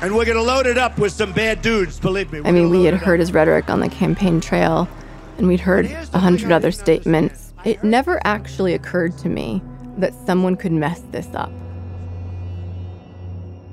And 0.02 0.18
we're 0.18 0.26
going 0.26 0.36
to 0.36 0.44
load 0.44 0.66
it 0.66 0.78
up 0.78 1.00
with 1.00 1.14
some 1.14 1.32
bad 1.32 1.62
dudes, 1.62 1.98
believe 1.98 2.30
me. 2.34 2.42
I 2.44 2.52
mean, 2.52 2.70
we 2.70 2.84
had 2.84 2.96
heard 2.96 3.22
his 3.22 3.32
rhetoric 3.32 3.70
on 3.70 3.80
the 3.80 3.88
campaign 3.88 4.42
trail, 4.42 4.86
and 5.38 5.48
we'd 5.48 5.62
heard 5.62 5.86
a 5.86 6.20
hundred 6.20 6.52
other 6.52 6.74
statements. 6.74 7.54
It 7.64 7.82
never 7.86 8.20
actually 8.26 8.74
occurred 8.74 9.18
to 9.20 9.30
me 9.30 9.62
that 9.98 10.14
someone 10.26 10.58
could 10.58 10.74
mess 10.74 11.00
this 11.12 11.34
up. 11.34 11.54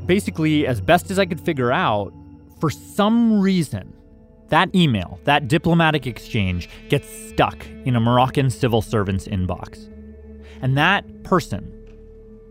Basically, 0.07 0.67
as 0.67 0.81
best 0.81 1.11
as 1.11 1.19
I 1.19 1.27
could 1.27 1.41
figure 1.41 1.73
out, 1.73 2.13
for 2.61 2.71
some 2.71 3.41
reason, 3.41 3.93
that 4.49 4.75
email, 4.75 5.19
that 5.25 5.49
diplomatic 5.49 6.07
exchange, 6.07 6.69
gets 6.89 7.09
stuck 7.29 7.67
in 7.85 7.97
a 7.97 8.01
Moroccan 8.01 8.51
civil 8.51 8.81
servant's 8.81 9.27
inbox. 9.27 9.93
And 10.63 10.79
that 10.79 11.25
person 11.25 11.73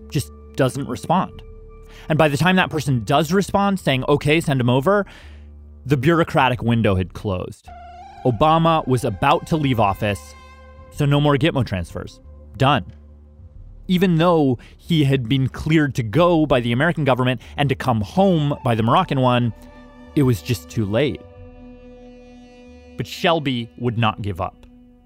just 0.10 0.32
doesn't 0.56 0.88
respond. 0.88 1.41
And 2.10 2.18
by 2.18 2.28
the 2.28 2.38
time 2.38 2.58
that 2.58 2.70
person 2.70 3.03
does 3.03 3.32
respond, 3.32 3.80
saying, 3.80 4.03
okay, 4.08 4.41
send 4.41 4.60
him 4.60 4.70
over, 4.70 5.06
the 5.86 5.97
bureaucratic 5.97 6.62
window 6.62 6.95
had 6.95 7.14
closed. 7.14 7.68
Obama 8.26 8.86
was 8.88 9.03
about 9.03 9.47
to 9.47 9.58
leave 9.58 9.80
office, 9.80 10.34
so 10.91 11.06
no 11.06 11.22
more 11.22 11.38
Gitmo 11.38 11.66
transfers. 11.66 12.20
Done. 12.58 12.86
Even 13.88 14.17
though 14.17 14.57
he 14.77 15.03
had 15.03 15.29
been 15.29 15.47
cleared 15.47 15.95
to 15.95 16.03
go 16.03 16.45
by 16.45 16.59
the 16.59 16.71
American 16.71 17.03
government 17.03 17.41
and 17.57 17.69
to 17.69 17.75
come 17.75 18.01
home 18.01 18.57
by 18.63 18.75
the 18.75 18.83
Moroccan 18.83 19.21
one, 19.21 19.53
it 20.15 20.23
was 20.23 20.41
just 20.41 20.69
too 20.69 20.86
late. 20.86 21.21
But 22.97 23.07
Shelby 23.07 23.69
would 23.77 23.97
not 23.97 24.21
give 24.21 24.39
up. 24.41 24.65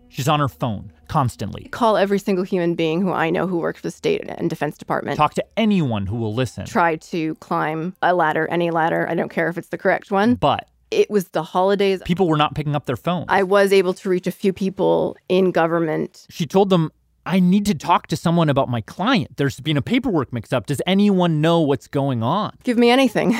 She's 0.09 0.27
on 0.27 0.39
her 0.39 0.47
phone 0.47 0.91
constantly. 1.07 1.67
Call 1.69 1.97
every 1.97 2.19
single 2.19 2.43
human 2.43 2.75
being 2.75 3.01
who 3.01 3.11
I 3.11 3.29
know 3.29 3.47
who 3.47 3.57
works 3.57 3.81
for 3.81 3.87
the 3.87 3.91
State 3.91 4.23
and 4.27 4.49
Defense 4.49 4.77
Department. 4.77 5.17
Talk 5.17 5.33
to 5.35 5.45
anyone 5.57 6.05
who 6.05 6.15
will 6.15 6.33
listen. 6.33 6.65
Try 6.65 6.95
to 6.97 7.35
climb 7.35 7.95
a 8.01 8.13
ladder, 8.13 8.47
any 8.49 8.71
ladder. 8.71 9.07
I 9.09 9.15
don't 9.15 9.29
care 9.29 9.49
if 9.49 9.57
it's 9.57 9.69
the 9.69 9.77
correct 9.77 10.11
one. 10.11 10.35
But 10.35 10.69
it 10.91 11.09
was 11.09 11.29
the 11.29 11.43
holidays. 11.43 12.01
people 12.05 12.27
were 12.27 12.37
not 12.37 12.55
picking 12.55 12.75
up 12.75 12.85
their 12.85 12.95
phones. 12.95 13.25
I 13.29 13.43
was 13.43 13.71
able 13.71 13.93
to 13.95 14.09
reach 14.09 14.25
a 14.27 14.31
few 14.31 14.53
people 14.53 15.17
in 15.27 15.51
government. 15.51 16.25
She 16.29 16.45
told 16.45 16.69
them, 16.69 16.91
I 17.29 17.39
need 17.39 17.67
to 17.67 17.75
talk 17.75 18.07
to 18.07 18.15
someone 18.15 18.49
about 18.49 18.69
my 18.69 18.81
client. 18.81 19.37
There's 19.37 19.59
been 19.59 19.77
a 19.77 19.83
paperwork 19.83 20.33
mix 20.33 20.51
up. 20.51 20.65
Does 20.65 20.81
anyone 20.87 21.41
know 21.41 21.59
what's 21.61 21.87
going 21.87 22.23
on? 22.23 22.57
Give 22.63 22.75
me 22.75 22.89
anything. 22.89 23.37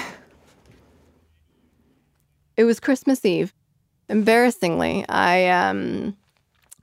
It 2.56 2.66
was 2.66 2.80
Christmas 2.80 3.26
Eve. 3.26 3.52
Embarrassingly, 4.10 5.06
I 5.10 5.48
um, 5.48 6.16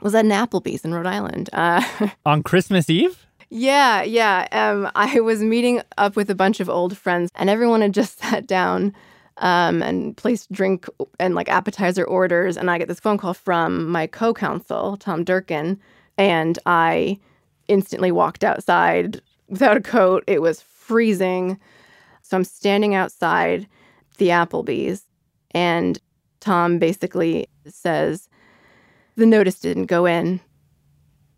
was 0.00 0.16
at 0.16 0.24
an 0.24 0.32
Applebee's 0.32 0.84
in 0.84 0.92
Rhode 0.92 1.06
Island. 1.06 1.48
Uh, 1.52 2.08
On 2.26 2.42
Christmas 2.42 2.90
Eve? 2.90 3.24
yeah, 3.50 4.02
yeah. 4.02 4.48
Um, 4.50 4.90
I 4.96 5.20
was 5.20 5.42
meeting 5.42 5.82
up 5.98 6.16
with 6.16 6.28
a 6.28 6.34
bunch 6.34 6.58
of 6.58 6.68
old 6.68 6.98
friends, 6.98 7.30
and 7.36 7.48
everyone 7.48 7.82
had 7.82 7.94
just 7.94 8.18
sat 8.22 8.48
down 8.48 8.92
um, 9.36 9.80
and 9.80 10.16
placed 10.16 10.50
drink 10.50 10.86
and 11.20 11.36
like 11.36 11.48
appetizer 11.50 12.04
orders. 12.04 12.56
And 12.56 12.68
I 12.68 12.78
get 12.78 12.88
this 12.88 12.98
phone 12.98 13.18
call 13.18 13.34
from 13.34 13.86
my 13.88 14.08
co 14.08 14.34
counsel, 14.34 14.96
Tom 14.96 15.22
Durkin, 15.22 15.78
and 16.18 16.58
I 16.66 17.18
instantly 17.68 18.12
walked 18.12 18.44
outside 18.44 19.20
without 19.48 19.76
a 19.76 19.82
coat. 19.82 20.24
It 20.26 20.42
was 20.42 20.62
freezing. 20.62 21.58
So 22.22 22.36
I'm 22.36 22.44
standing 22.44 22.94
outside 22.94 23.66
the 24.18 24.28
Applebee's, 24.28 25.04
and 25.52 25.98
Tom 26.40 26.78
basically 26.78 27.48
says, 27.66 28.28
The 29.16 29.26
notice 29.26 29.60
didn't 29.60 29.86
go 29.86 30.06
in, 30.06 30.40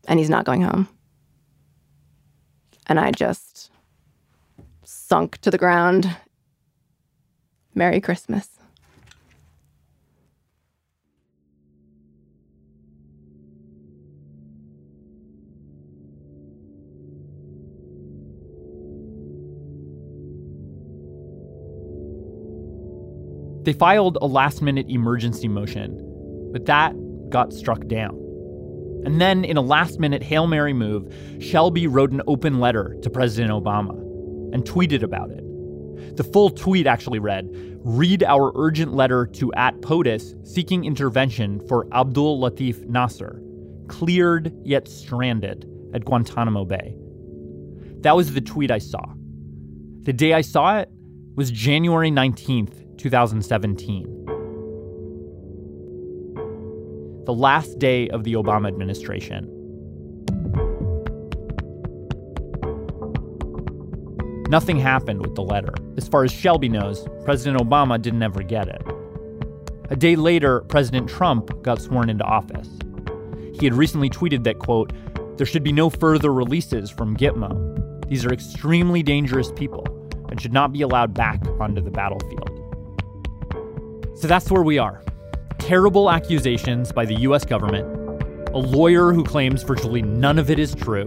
and 0.07 0.19
he's 0.19 0.31
not 0.31 0.45
going 0.45 0.63
home. 0.63 0.89
And 2.87 2.99
I 2.99 3.11
just 3.11 3.71
sunk 4.85 5.39
to 5.39 5.51
the 5.51 5.59
ground. 5.59 6.17
Merry 7.75 8.01
Christmas. 8.01 8.58
They 23.69 23.75
filed 23.75 24.17
a 24.23 24.27
last 24.27 24.63
minute 24.63 24.87
emergency 24.89 25.47
motion, 25.47 26.01
but 26.55 26.65
that 26.65 26.95
got 27.29 27.53
struck 27.53 27.87
down. 27.87 28.15
And 29.05 29.21
then, 29.21 29.45
in 29.45 29.59
a 29.59 29.61
last 29.61 30.01
minute 30.01 30.23
Hail 30.23 30.47
Mary 30.47 30.73
move, 30.73 31.15
Shelby 31.39 31.87
wrote 31.87 32.11
an 32.11 32.23
open 32.27 32.61
letter 32.61 32.97
to 33.03 33.11
President 33.11 33.53
Obama 33.53 33.93
and 34.55 34.65
tweeted 34.65 35.03
about 35.03 35.31
it. 35.33 35.45
The 36.17 36.25
full 36.25 36.49
tweet 36.49 36.87
actually 36.87 37.19
read 37.19 37.51
Read 37.85 38.25
our 38.25 38.53
urgent 38.55 38.95
letter 38.95 39.27
to 39.35 39.53
at 39.53 39.79
POTUS 39.83 40.47
seeking 40.49 40.87
intervention 40.87 41.61
for 41.69 41.87
Abdul 41.93 42.41
Latif 42.41 42.87
Nasser, 42.87 43.43
cleared 43.89 44.51
yet 44.65 44.89
stranded 44.89 45.69
at 45.93 46.07
Guantanamo 46.07 46.65
Bay. 46.65 46.97
That 48.01 48.17
was 48.17 48.33
the 48.33 48.41
tweet 48.41 48.71
I 48.71 48.79
saw. 48.79 49.05
The 50.05 50.15
day 50.15 50.33
I 50.33 50.41
saw 50.41 50.79
it 50.79 50.89
was 51.35 51.51
January 51.51 52.11
19th, 52.11 52.88
2017. 52.99 54.25
The 57.25 57.33
last 57.33 57.79
day 57.79 58.09
of 58.11 58.25
the 58.25 58.35
Obama 58.35 58.69
administration. 58.69 59.55
Nothing 64.49 64.79
happened 64.79 65.21
with 65.21 65.35
the 65.35 65.43
letter. 65.43 65.75
As 65.97 66.09
far 66.09 66.25
as 66.25 66.33
Shelby 66.33 66.69
knows, 66.69 67.07
President 67.25 67.61
Obama 67.61 68.01
didn't 68.01 68.23
ever 68.23 68.43
get 68.43 68.67
it. 68.67 68.83
A 69.91 69.97
day 69.97 70.17
later, 70.17 70.61
President 70.63 71.09
Trump 71.09 71.63
got 71.63 71.81
sworn 71.81 72.11
into 72.11 72.25
office. 72.25 72.69
He 73.59 73.67
had 73.67 73.75
recently 73.75 74.09
tweeted 74.09 74.45
that, 74.45 74.59
quote, 74.59 74.93
there 75.37 75.47
should 75.47 75.63
be 75.63 75.73
no 75.73 75.91
further 75.91 76.33
releases 76.33 76.91
from 76.91 77.17
Gitmo. 77.17 78.09
These 78.09 78.25
are 78.25 78.33
extremely 78.33 79.03
dangerous 79.03 79.53
people 79.53 79.85
and 80.31 80.41
should 80.41 80.53
not 80.53 80.73
be 80.73 80.83
allowed 80.83 81.15
back 81.15 81.41
onto 81.61 81.81
the 81.81 81.91
battlefield. 81.91 82.48
So 84.21 84.27
that's 84.27 84.51
where 84.51 84.65
we 84.65 84.79
are. 84.79 85.01
Terrible 85.59 86.11
accusations 86.11 86.91
by 86.91 87.05
the 87.05 87.15
US 87.21 87.45
government, 87.45 87.87
a 88.49 88.59
lawyer 88.59 89.13
who 89.13 89.23
claims 89.23 89.63
virtually 89.63 90.03
none 90.03 90.41
of 90.41 90.51
it 90.51 90.59
is 90.59 90.75
true, 90.75 91.07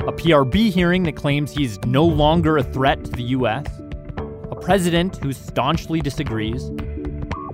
a 0.00 0.12
PRB 0.12 0.70
hearing 0.70 1.02
that 1.02 1.14
claims 1.14 1.52
he's 1.52 1.78
no 1.84 2.06
longer 2.06 2.56
a 2.56 2.62
threat 2.62 3.04
to 3.04 3.10
the 3.10 3.22
US, 3.24 3.66
a 4.50 4.56
president 4.56 5.18
who 5.18 5.34
staunchly 5.34 6.00
disagrees, 6.00 6.68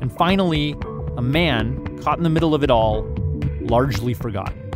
and 0.01 0.17
finally, 0.17 0.77
a 1.17 1.23
man 1.23 1.99
caught 1.99 2.19
in 2.19 2.23
the 2.23 2.31
middle 2.31 2.55
of 2.55 2.63
it 2.63 2.71
all, 2.71 3.05
largely 3.63 4.15
forgotten. 4.15 4.71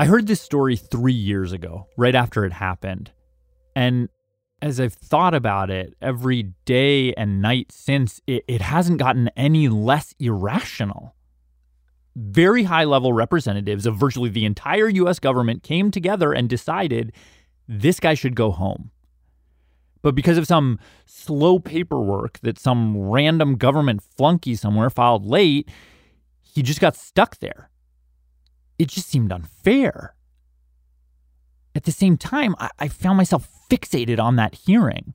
I 0.00 0.06
heard 0.06 0.26
this 0.26 0.40
story 0.40 0.74
three 0.74 1.12
years 1.12 1.52
ago, 1.52 1.86
right 1.96 2.16
after 2.16 2.44
it 2.44 2.52
happened. 2.52 3.12
And 3.76 4.08
as 4.64 4.80
I've 4.80 4.94
thought 4.94 5.34
about 5.34 5.70
it 5.70 5.94
every 6.00 6.54
day 6.64 7.12
and 7.14 7.42
night 7.42 7.70
since, 7.70 8.22
it, 8.26 8.44
it 8.48 8.62
hasn't 8.62 8.98
gotten 8.98 9.28
any 9.36 9.68
less 9.68 10.14
irrational. 10.18 11.14
Very 12.16 12.62
high 12.62 12.84
level 12.84 13.12
representatives 13.12 13.84
of 13.84 13.96
virtually 13.96 14.30
the 14.30 14.46
entire 14.46 14.88
US 14.88 15.18
government 15.18 15.62
came 15.62 15.90
together 15.90 16.32
and 16.32 16.48
decided 16.48 17.12
this 17.68 18.00
guy 18.00 18.14
should 18.14 18.34
go 18.34 18.50
home. 18.50 18.90
But 20.00 20.14
because 20.14 20.38
of 20.38 20.46
some 20.46 20.78
slow 21.04 21.58
paperwork 21.58 22.38
that 22.40 22.58
some 22.58 22.96
random 22.96 23.56
government 23.56 24.02
flunky 24.16 24.54
somewhere 24.54 24.88
filed 24.88 25.26
late, 25.26 25.68
he 26.40 26.62
just 26.62 26.80
got 26.80 26.96
stuck 26.96 27.38
there 27.38 27.68
it 28.78 28.88
just 28.88 29.08
seemed 29.08 29.32
unfair. 29.32 30.14
At 31.74 31.84
the 31.84 31.92
same 31.92 32.16
time, 32.16 32.54
I, 32.58 32.70
I, 32.78 32.88
found 32.88 33.16
myself 33.16 33.48
fixated 33.68 34.20
on 34.20 34.36
that 34.36 34.54
hearing. 34.54 35.14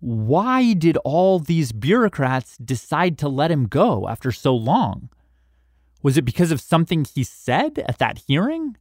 why 0.00 0.74
did 0.74 0.96
all 0.98 1.38
these 1.38 1.72
bureaucrats 1.72 2.56
decide 2.58 3.18
to 3.18 3.28
let 3.28 3.50
him 3.50 3.66
go 3.66 4.08
after 4.08 4.30
so 4.32 4.54
long? 4.54 5.08
Was 6.02 6.16
it 6.16 6.24
because 6.24 6.52
of 6.52 6.60
something 6.60 7.04
he 7.04 7.24
said 7.24 7.78
at 7.80 7.98
that 7.98 8.22
hearing? 8.26 8.76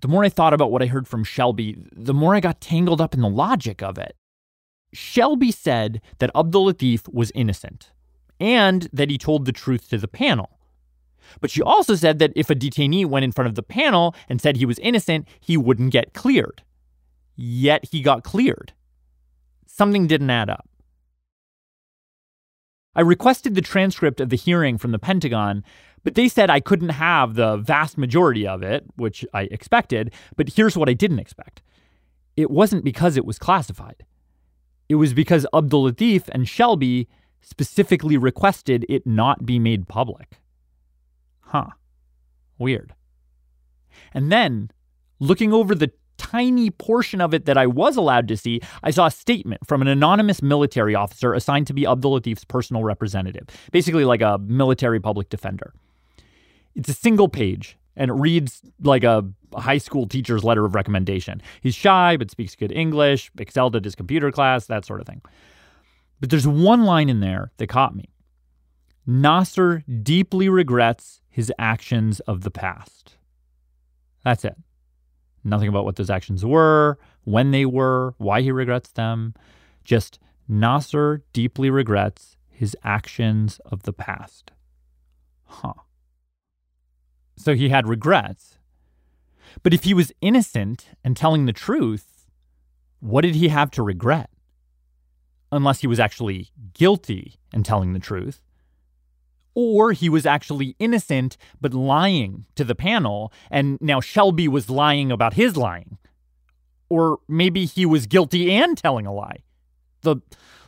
The 0.00 0.08
more 0.08 0.24
I 0.24 0.30
thought 0.30 0.54
about 0.54 0.70
what 0.70 0.82
I 0.82 0.86
heard 0.86 1.06
from 1.06 1.24
Shelby, 1.24 1.76
the 1.92 2.14
more 2.14 2.34
I 2.34 2.40
got 2.40 2.60
tangled 2.60 3.00
up 3.00 3.14
in 3.14 3.20
the 3.20 3.28
logic 3.28 3.82
of 3.82 3.98
it. 3.98 4.16
Shelby 4.92 5.52
said 5.52 6.00
that 6.18 6.30
Abdul 6.34 6.72
Latif 6.72 7.12
was 7.12 7.30
innocent 7.34 7.90
and 8.40 8.88
that 8.92 9.10
he 9.10 9.16
told 9.16 9.44
the 9.44 9.52
truth 9.52 9.88
to 9.90 9.98
the 9.98 10.08
panel. 10.08 10.58
But 11.40 11.50
she 11.50 11.62
also 11.62 11.94
said 11.94 12.18
that 12.18 12.32
if 12.36 12.50
a 12.50 12.54
detainee 12.54 13.06
went 13.06 13.24
in 13.24 13.32
front 13.32 13.48
of 13.48 13.54
the 13.54 13.62
panel 13.62 14.14
and 14.28 14.40
said 14.40 14.56
he 14.56 14.66
was 14.66 14.78
innocent, 14.80 15.26
he 15.40 15.56
wouldn't 15.56 15.92
get 15.92 16.14
cleared. 16.14 16.62
Yet 17.36 17.86
he 17.90 18.02
got 18.02 18.24
cleared. 18.24 18.72
Something 19.66 20.06
didn't 20.06 20.30
add 20.30 20.50
up. 20.50 20.68
I 22.94 23.00
requested 23.00 23.54
the 23.54 23.62
transcript 23.62 24.20
of 24.20 24.28
the 24.28 24.36
hearing 24.36 24.76
from 24.76 24.92
the 24.92 24.98
Pentagon, 24.98 25.64
but 26.04 26.14
they 26.14 26.28
said 26.28 26.50
I 26.50 26.60
couldn't 26.60 26.90
have 26.90 27.34
the 27.34 27.56
vast 27.56 27.96
majority 27.96 28.46
of 28.46 28.62
it, 28.62 28.84
which 28.96 29.24
I 29.32 29.42
expected. 29.44 30.12
But 30.36 30.50
here's 30.50 30.76
what 30.76 30.88
I 30.88 30.92
didn't 30.92 31.18
expect 31.18 31.62
it 32.36 32.50
wasn't 32.50 32.84
because 32.84 33.16
it 33.16 33.24
was 33.24 33.38
classified, 33.38 34.04
it 34.88 34.96
was 34.96 35.14
because 35.14 35.46
Abdul 35.54 35.90
Latif 35.90 36.28
and 36.32 36.48
Shelby 36.48 37.08
specifically 37.40 38.16
requested 38.16 38.86
it 38.88 39.06
not 39.06 39.46
be 39.46 39.58
made 39.58 39.88
public. 39.88 40.38
Huh. 41.52 41.66
Weird. 42.58 42.94
And 44.14 44.32
then, 44.32 44.70
looking 45.20 45.52
over 45.52 45.74
the 45.74 45.92
tiny 46.16 46.70
portion 46.70 47.20
of 47.20 47.34
it 47.34 47.44
that 47.44 47.58
I 47.58 47.66
was 47.66 47.98
allowed 47.98 48.26
to 48.28 48.38
see, 48.38 48.62
I 48.82 48.90
saw 48.90 49.06
a 49.06 49.10
statement 49.10 49.66
from 49.66 49.82
an 49.82 49.88
anonymous 49.88 50.40
military 50.40 50.94
officer 50.94 51.34
assigned 51.34 51.66
to 51.66 51.74
be 51.74 51.86
Abdul 51.86 52.18
Latif's 52.18 52.46
personal 52.46 52.84
representative, 52.84 53.44
basically 53.70 54.06
like 54.06 54.22
a 54.22 54.38
military 54.38 54.98
public 54.98 55.28
defender. 55.28 55.74
It's 56.74 56.88
a 56.88 56.94
single 56.94 57.28
page 57.28 57.76
and 57.96 58.10
it 58.10 58.14
reads 58.14 58.62
like 58.82 59.04
a 59.04 59.22
high 59.54 59.76
school 59.76 60.06
teacher's 60.08 60.42
letter 60.42 60.64
of 60.64 60.74
recommendation. 60.74 61.42
He's 61.60 61.74
shy 61.74 62.16
but 62.16 62.30
speaks 62.30 62.56
good 62.56 62.72
English, 62.72 63.30
excelled 63.36 63.76
at 63.76 63.84
his 63.84 63.94
computer 63.94 64.32
class, 64.32 64.66
that 64.66 64.86
sort 64.86 65.02
of 65.02 65.06
thing. 65.06 65.20
But 66.18 66.30
there's 66.30 66.46
one 66.46 66.84
line 66.84 67.10
in 67.10 67.20
there 67.20 67.52
that 67.58 67.66
caught 67.66 67.94
me. 67.94 68.08
Nasser 69.06 69.82
deeply 70.02 70.48
regrets 70.48 71.20
his 71.28 71.52
actions 71.58 72.20
of 72.20 72.42
the 72.42 72.50
past. 72.50 73.16
That's 74.24 74.44
it. 74.44 74.56
Nothing 75.42 75.68
about 75.68 75.84
what 75.84 75.96
those 75.96 76.10
actions 76.10 76.44
were, 76.44 76.98
when 77.24 77.50
they 77.50 77.66
were, 77.66 78.14
why 78.18 78.42
he 78.42 78.52
regrets 78.52 78.92
them. 78.92 79.34
Just 79.82 80.20
Nasser 80.46 81.22
deeply 81.32 81.68
regrets 81.68 82.36
his 82.48 82.76
actions 82.84 83.60
of 83.64 83.82
the 83.82 83.92
past. 83.92 84.52
Huh. 85.46 85.74
So 87.36 87.54
he 87.54 87.70
had 87.70 87.88
regrets. 87.88 88.58
But 89.64 89.74
if 89.74 89.82
he 89.82 89.94
was 89.94 90.12
innocent 90.20 90.90
and 91.02 91.16
telling 91.16 91.46
the 91.46 91.52
truth, 91.52 92.30
what 93.00 93.22
did 93.22 93.34
he 93.34 93.48
have 93.48 93.70
to 93.72 93.82
regret? 93.82 94.30
Unless 95.50 95.80
he 95.80 95.88
was 95.88 95.98
actually 95.98 96.50
guilty 96.72 97.34
and 97.52 97.64
telling 97.64 97.92
the 97.92 97.98
truth 97.98 98.40
or 99.54 99.92
he 99.92 100.08
was 100.08 100.26
actually 100.26 100.76
innocent 100.78 101.36
but 101.60 101.74
lying 101.74 102.46
to 102.54 102.64
the 102.64 102.74
panel, 102.74 103.32
and 103.50 103.78
now 103.80 104.00
Shelby 104.00 104.48
was 104.48 104.70
lying 104.70 105.10
about 105.10 105.34
his 105.34 105.56
lying. 105.56 105.98
Or 106.88 107.18
maybe 107.28 107.64
he 107.64 107.86
was 107.86 108.06
guilty 108.06 108.52
and 108.52 108.76
telling 108.76 109.06
a 109.06 109.12
lie. 109.12 109.38
The 110.02 110.16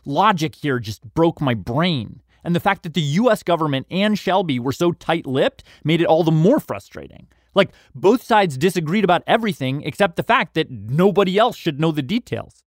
logic 0.05 0.55
here 0.55 0.79
just 0.79 1.03
broke 1.13 1.41
my 1.41 1.53
brain. 1.53 2.21
And 2.43 2.55
the 2.55 2.59
fact 2.59 2.83
that 2.83 2.93
the 2.93 3.01
US 3.01 3.43
government 3.43 3.87
and 3.89 4.17
Shelby 4.17 4.59
were 4.59 4.71
so 4.71 4.91
tight 4.91 5.25
lipped 5.25 5.63
made 5.83 6.01
it 6.01 6.07
all 6.07 6.23
the 6.23 6.31
more 6.31 6.59
frustrating. 6.59 7.27
Like, 7.55 7.71
both 7.95 8.21
sides 8.21 8.57
disagreed 8.57 9.03
about 9.03 9.23
everything 9.25 9.81
except 9.83 10.15
the 10.15 10.23
fact 10.23 10.53
that 10.55 10.69
nobody 10.69 11.37
else 11.37 11.55
should 11.55 11.79
know 11.79 11.91
the 11.91 12.01
details. 12.01 12.63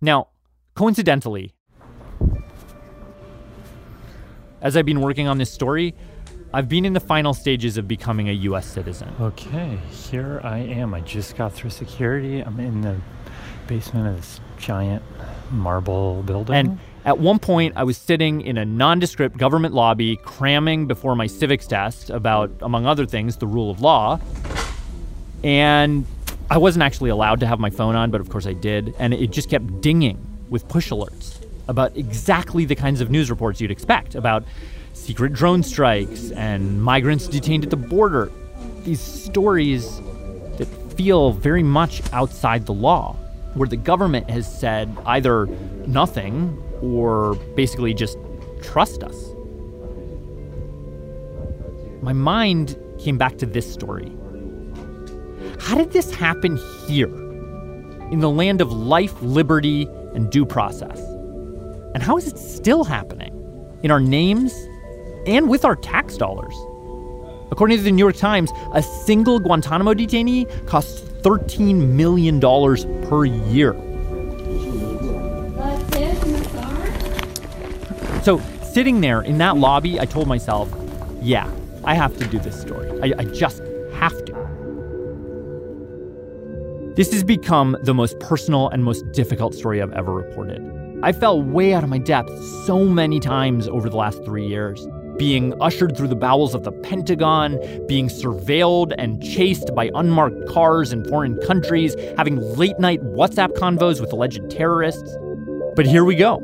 Now, 0.00 0.28
coincidentally, 0.74 1.54
as 4.62 4.76
I've 4.76 4.86
been 4.86 5.00
working 5.00 5.28
on 5.28 5.38
this 5.38 5.50
story, 5.50 5.94
I've 6.54 6.68
been 6.68 6.84
in 6.84 6.92
the 6.92 7.00
final 7.00 7.34
stages 7.34 7.76
of 7.76 7.88
becoming 7.88 8.28
a 8.28 8.32
US 8.32 8.66
citizen. 8.66 9.12
Okay, 9.20 9.78
here 9.90 10.40
I 10.44 10.58
am. 10.58 10.94
I 10.94 11.00
just 11.00 11.36
got 11.36 11.52
through 11.52 11.70
security. 11.70 12.40
I'm 12.40 12.58
in 12.60 12.80
the 12.80 12.96
basement 13.66 14.06
of 14.06 14.16
this 14.16 14.40
giant 14.58 15.02
marble 15.50 16.22
building. 16.22 16.54
And 16.54 16.78
at 17.04 17.18
one 17.18 17.40
point, 17.40 17.74
I 17.76 17.82
was 17.82 17.96
sitting 17.96 18.42
in 18.42 18.56
a 18.56 18.64
nondescript 18.64 19.36
government 19.36 19.74
lobby 19.74 20.16
cramming 20.16 20.86
before 20.86 21.16
my 21.16 21.26
civics 21.26 21.66
test 21.66 22.10
about, 22.10 22.52
among 22.60 22.86
other 22.86 23.06
things, 23.06 23.38
the 23.38 23.46
rule 23.46 23.70
of 23.70 23.80
law. 23.80 24.20
And 25.42 26.06
I 26.50 26.58
wasn't 26.58 26.84
actually 26.84 27.10
allowed 27.10 27.40
to 27.40 27.46
have 27.46 27.58
my 27.58 27.70
phone 27.70 27.96
on, 27.96 28.12
but 28.12 28.20
of 28.20 28.28
course 28.28 28.46
I 28.46 28.52
did. 28.52 28.94
And 29.00 29.12
it 29.12 29.32
just 29.32 29.50
kept 29.50 29.80
dinging 29.80 30.24
with 30.48 30.68
push 30.68 30.90
alerts 30.90 31.41
about 31.68 31.96
exactly 31.96 32.64
the 32.64 32.74
kinds 32.74 33.00
of 33.00 33.10
news 33.10 33.30
reports 33.30 33.60
you'd 33.60 33.70
expect 33.70 34.14
about 34.14 34.44
secret 34.92 35.32
drone 35.32 35.62
strikes 35.62 36.30
and 36.32 36.82
migrants 36.82 37.28
detained 37.28 37.64
at 37.64 37.70
the 37.70 37.76
border. 37.76 38.30
These 38.84 39.00
stories 39.00 40.00
that 40.58 40.66
feel 40.96 41.32
very 41.32 41.62
much 41.62 42.02
outside 42.12 42.66
the 42.66 42.74
law, 42.74 43.16
where 43.54 43.68
the 43.68 43.76
government 43.76 44.28
has 44.30 44.46
said 44.46 44.94
either 45.06 45.46
nothing 45.86 46.62
or 46.82 47.34
basically 47.56 47.94
just 47.94 48.18
trust 48.62 49.02
us. 49.02 49.16
My 52.02 52.12
mind 52.12 52.76
came 52.98 53.16
back 53.16 53.38
to 53.38 53.46
this 53.46 53.72
story. 53.72 54.10
How 55.60 55.76
did 55.76 55.92
this 55.92 56.12
happen 56.12 56.58
here, 56.86 57.14
in 58.10 58.18
the 58.20 58.30
land 58.30 58.60
of 58.60 58.72
life, 58.72 59.14
liberty, 59.22 59.88
and 60.14 60.30
due 60.30 60.44
process? 60.44 61.00
And 61.94 62.02
how 62.02 62.16
is 62.16 62.26
it 62.26 62.38
still 62.38 62.84
happening? 62.84 63.38
In 63.82 63.90
our 63.90 64.00
names 64.00 64.52
and 65.26 65.48
with 65.48 65.64
our 65.64 65.76
tax 65.76 66.16
dollars. 66.16 66.54
According 67.50 67.76
to 67.76 67.82
the 67.82 67.90
New 67.90 67.98
York 67.98 68.16
Times, 68.16 68.50
a 68.72 68.82
single 68.82 69.38
Guantanamo 69.38 69.92
detainee 69.92 70.66
costs 70.66 71.00
$13 71.22 71.88
million 71.88 72.40
per 72.40 73.24
year. 73.24 73.74
So, 78.22 78.40
sitting 78.62 79.00
there 79.00 79.20
in 79.20 79.38
that 79.38 79.56
lobby, 79.56 80.00
I 80.00 80.06
told 80.06 80.28
myself, 80.28 80.72
yeah, 81.20 81.50
I 81.84 81.94
have 81.94 82.16
to 82.18 82.26
do 82.26 82.38
this 82.38 82.58
story. 82.60 82.88
I, 83.02 83.14
I 83.18 83.24
just 83.24 83.58
have 83.94 84.24
to. 84.24 84.32
This 86.96 87.12
has 87.12 87.24
become 87.24 87.76
the 87.82 87.94
most 87.94 88.18
personal 88.20 88.68
and 88.68 88.84
most 88.84 89.10
difficult 89.12 89.54
story 89.54 89.82
I've 89.82 89.92
ever 89.92 90.12
reported. 90.12 90.81
I 91.04 91.10
fell 91.10 91.42
way 91.42 91.74
out 91.74 91.82
of 91.82 91.90
my 91.90 91.98
depth 91.98 92.30
so 92.64 92.84
many 92.84 93.18
times 93.18 93.66
over 93.66 93.90
the 93.90 93.96
last 93.96 94.24
three 94.24 94.46
years. 94.46 94.86
Being 95.18 95.52
ushered 95.60 95.96
through 95.96 96.06
the 96.06 96.14
bowels 96.14 96.54
of 96.54 96.62
the 96.62 96.70
Pentagon, 96.70 97.58
being 97.88 98.06
surveilled 98.06 98.92
and 98.98 99.20
chased 99.20 99.74
by 99.74 99.90
unmarked 99.96 100.46
cars 100.48 100.92
in 100.92 101.04
foreign 101.06 101.40
countries, 101.40 101.96
having 102.16 102.36
late 102.56 102.78
night 102.78 103.00
WhatsApp 103.02 103.52
convos 103.54 104.00
with 104.00 104.12
alleged 104.12 104.48
terrorists. 104.48 105.16
But 105.74 105.86
here 105.86 106.04
we 106.04 106.14
go. 106.14 106.38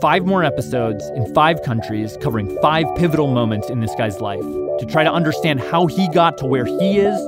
Five 0.00 0.24
more 0.24 0.44
episodes 0.44 1.04
in 1.14 1.32
five 1.34 1.60
countries 1.60 2.16
covering 2.22 2.58
five 2.62 2.86
pivotal 2.96 3.26
moments 3.26 3.68
in 3.68 3.80
this 3.80 3.94
guy's 3.96 4.18
life 4.18 4.40
to 4.40 4.86
try 4.88 5.04
to 5.04 5.12
understand 5.12 5.60
how 5.60 5.88
he 5.88 6.08
got 6.08 6.38
to 6.38 6.46
where 6.46 6.64
he 6.64 7.00
is 7.00 7.20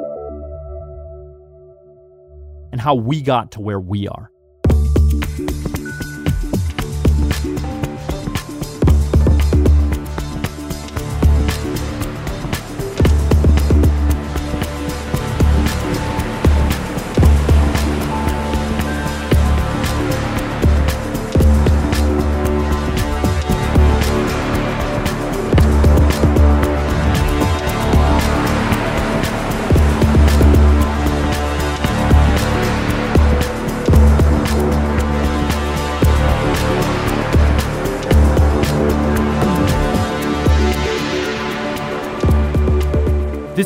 and 2.72 2.80
how 2.80 2.94
we 2.94 3.20
got 3.20 3.50
to 3.52 3.60
where 3.60 3.78
we 3.78 4.08
are. 4.08 4.30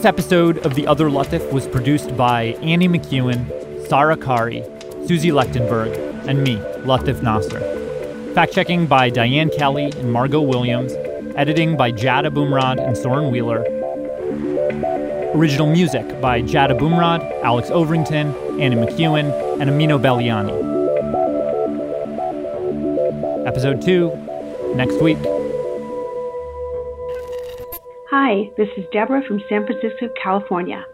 This 0.00 0.06
episode 0.06 0.64
of 0.64 0.76
The 0.76 0.86
Other 0.86 1.10
Latif 1.10 1.52
was 1.52 1.66
produced 1.66 2.16
by 2.16 2.56
Annie 2.62 2.88
McEwen, 2.88 3.86
Sarah 3.86 4.16
Qari, 4.16 4.66
Suzie 5.06 5.30
Lechtenberg, 5.30 5.94
and 6.26 6.42
me, 6.42 6.56
Latif 6.86 7.22
Nasser. 7.22 7.60
Fact 8.32 8.54
checking 8.54 8.86
by 8.86 9.10
Diane 9.10 9.50
Kelly 9.50 9.92
and 9.98 10.10
Margot 10.10 10.40
Williams. 10.40 10.94
Editing 11.36 11.76
by 11.76 11.90
Jad 11.90 12.24
Abumrad 12.24 12.82
and 12.82 12.96
Soren 12.96 13.30
Wheeler. 13.30 13.62
Original 15.34 15.70
music 15.70 16.18
by 16.18 16.40
Jad 16.40 16.70
Abumrad, 16.70 17.20
Alex 17.42 17.68
Overington, 17.68 18.58
Annie 18.58 18.76
McEwen, 18.76 19.60
and 19.60 19.68
Amino 19.68 20.00
Belyamani. 20.00 20.56
Episode 23.46 23.82
2, 23.82 24.72
next 24.76 25.02
week. 25.02 25.18
Hi, 28.12 28.50
this 28.56 28.68
is 28.76 28.86
Deborah 28.92 29.22
from 29.22 29.40
San 29.48 29.64
Francisco, 29.64 30.08
California. 30.20 30.84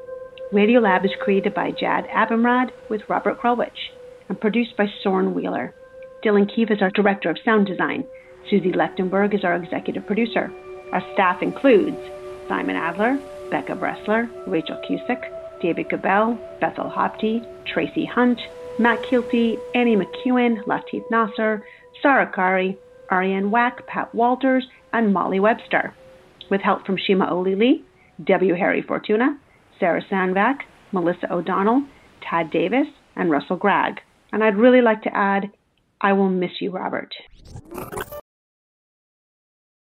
Radiolab 0.53 1.03
is 1.07 1.12
created 1.19 1.55
by 1.55 1.71
Jad 1.71 2.07
Abumrad 2.09 2.73
with 2.91 3.09
Robert 3.09 3.41
Krulwich 3.41 3.89
and 4.29 4.39
produced 4.39 4.77
by 4.77 4.85
Soren 5.03 5.33
Wheeler. 5.33 5.75
Dylan 6.23 6.47
Keefe 6.55 6.71
is 6.71 6.83
our 6.83 6.91
director 6.91 7.31
of 7.31 7.39
sound 7.43 7.69
design. 7.69 8.05
Suzie 8.51 8.77
Lechtenberg 8.77 9.35
is 9.35 9.45
our 9.45 9.57
executive 9.57 10.05
producer. 10.05 10.53
Our 10.93 11.01
staff 11.14 11.41
includes 11.41 11.97
Simon 12.49 12.77
Adler, 12.77 13.19
Becca 13.51 13.77
Bressler, 13.77 14.29
Rachel 14.47 14.79
Cusick, 14.87 15.23
David 15.62 15.89
Gebel, 15.89 16.39
Bethel 16.61 16.91
Habte, 16.91 17.47
Tracie 17.64 18.05
Hunt, 18.05 18.39
Matt 18.79 19.03
Kielty, 19.05 19.57
Annie 19.75 19.97
McEwen, 19.97 20.62
Latif 20.64 21.11
Nasser, 21.11 21.64
Sarah 22.03 22.31
Qari, 22.31 22.77
Arianne 23.11 23.49
Wack, 23.49 23.87
Pat 23.87 24.14
Walters, 24.14 24.67
and 24.93 25.14
Molly 25.14 25.41
Webster. 25.41 25.95
With 26.51 26.61
help 26.61 26.87
from 26.87 26.97
Shima 26.97 27.27
Oliaee, 27.27 27.83
W. 28.25 28.55
Harry 28.55 28.83
Fortuna, 28.83 29.39
Sarah 29.79 30.03
Sandbach, 30.09 30.59
Melissa 30.93 31.33
O'Donnell, 31.33 31.83
Tad 32.29 32.51
Davis, 32.51 32.87
and 33.17 33.31
Russell 33.31 33.57
Gragg. 33.57 34.01
And 34.33 34.43
I'd 34.43 34.57
really 34.57 34.81
like 34.81 35.03
to 35.03 35.17
add, 35.17 35.51
I 36.01 36.13
will 36.13 36.29
miss 36.29 36.53
you, 36.61 36.71
Robert. 36.71 37.13